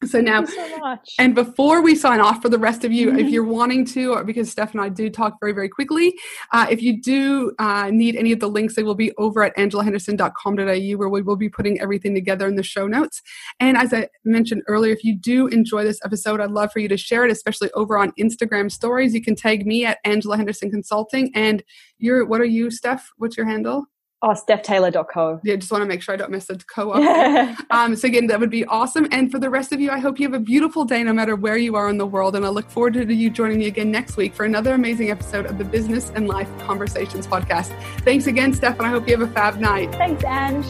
So 0.05 0.21
now, 0.21 0.45
so 0.45 0.97
and 1.17 1.35
before 1.35 1.81
we 1.81 1.93
sign 1.93 2.21
off 2.21 2.41
for 2.41 2.47
the 2.47 2.57
rest 2.57 2.85
of 2.85 2.93
you, 2.93 3.07
mm-hmm. 3.07 3.19
if 3.19 3.29
you're 3.29 3.43
wanting 3.43 3.83
to, 3.87 4.13
or 4.13 4.23
because 4.23 4.49
Steph 4.49 4.71
and 4.71 4.79
I 4.79 4.87
do 4.87 5.09
talk 5.09 5.37
very, 5.41 5.51
very 5.51 5.67
quickly, 5.67 6.17
uh, 6.53 6.67
if 6.69 6.81
you 6.81 7.01
do 7.01 7.53
uh, 7.59 7.89
need 7.91 8.15
any 8.15 8.31
of 8.31 8.39
the 8.39 8.47
links, 8.47 8.75
they 8.75 8.83
will 8.83 8.95
be 8.95 9.11
over 9.17 9.43
at 9.43 9.55
angelahenderson.com.au 9.57 10.97
where 10.97 11.09
we 11.09 11.21
will 11.21 11.35
be 11.35 11.49
putting 11.49 11.81
everything 11.81 12.15
together 12.15 12.47
in 12.47 12.55
the 12.55 12.63
show 12.63 12.87
notes. 12.87 13.21
And 13.59 13.75
as 13.75 13.93
I 13.93 14.07
mentioned 14.23 14.63
earlier, 14.67 14.93
if 14.93 15.03
you 15.03 15.17
do 15.17 15.47
enjoy 15.47 15.83
this 15.83 15.99
episode, 16.05 16.39
I'd 16.39 16.51
love 16.51 16.71
for 16.71 16.79
you 16.79 16.87
to 16.87 16.97
share 16.97 17.25
it, 17.25 17.31
especially 17.31 17.69
over 17.73 17.97
on 17.97 18.13
Instagram 18.17 18.71
stories. 18.71 19.13
You 19.13 19.21
can 19.21 19.35
tag 19.35 19.65
me 19.65 19.85
at 19.85 19.99
Angela 20.05 20.37
Henderson 20.37 20.71
Consulting. 20.71 21.29
And 21.35 21.61
you're, 21.97 22.25
what 22.25 22.39
are 22.39 22.45
you, 22.45 22.71
Steph? 22.71 23.09
What's 23.17 23.35
your 23.35 23.47
handle? 23.47 23.85
Oh, 24.21 24.29
stephtaylor.co. 24.29 25.39
Yeah, 25.45 25.55
just 25.55 25.71
want 25.71 25.81
to 25.81 25.87
make 25.87 26.01
sure 26.01 26.13
I 26.13 26.17
don't 26.17 26.29
miss 26.29 26.47
the 26.47 26.57
co 26.57 26.91
up. 26.91 27.57
um, 27.69 27.95
so, 27.95 28.05
again, 28.05 28.27
that 28.27 28.41
would 28.41 28.49
be 28.49 28.65
awesome. 28.65 29.07
And 29.11 29.31
for 29.31 29.39
the 29.39 29.49
rest 29.49 29.71
of 29.71 29.79
you, 29.79 29.91
I 29.91 29.99
hope 29.99 30.19
you 30.19 30.29
have 30.29 30.33
a 30.33 30.43
beautiful 30.43 30.83
day 30.83 31.01
no 31.03 31.13
matter 31.13 31.37
where 31.37 31.55
you 31.55 31.77
are 31.77 31.87
in 31.87 31.97
the 31.97 32.05
world. 32.05 32.35
And 32.35 32.45
I 32.45 32.49
look 32.49 32.69
forward 32.69 32.95
to 32.95 33.13
you 33.13 33.29
joining 33.29 33.59
me 33.59 33.67
again 33.67 33.91
next 33.91 34.17
week 34.17 34.33
for 34.33 34.43
another 34.43 34.73
amazing 34.73 35.09
episode 35.09 35.45
of 35.45 35.57
the 35.57 35.63
Business 35.63 36.11
and 36.15 36.27
Life 36.27 36.49
Conversations 36.59 37.27
podcast. 37.27 37.67
Thanks 38.01 38.27
again, 38.27 38.53
Steph, 38.53 38.77
and 38.77 38.87
I 38.87 38.89
hope 38.89 39.07
you 39.07 39.17
have 39.17 39.29
a 39.29 39.33
fab 39.33 39.57
night. 39.57 39.89
Thanks, 39.93 40.21
Ange. 40.25 40.65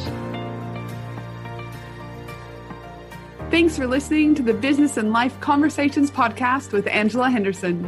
Thanks 3.50 3.76
for 3.76 3.88
listening 3.88 4.36
to 4.36 4.44
the 4.44 4.54
Business 4.54 4.96
and 4.98 5.12
Life 5.12 5.42
Conversations 5.42 6.12
podcast 6.12 6.72
with 6.72 6.86
Angela 6.86 7.32
Henderson. 7.32 7.82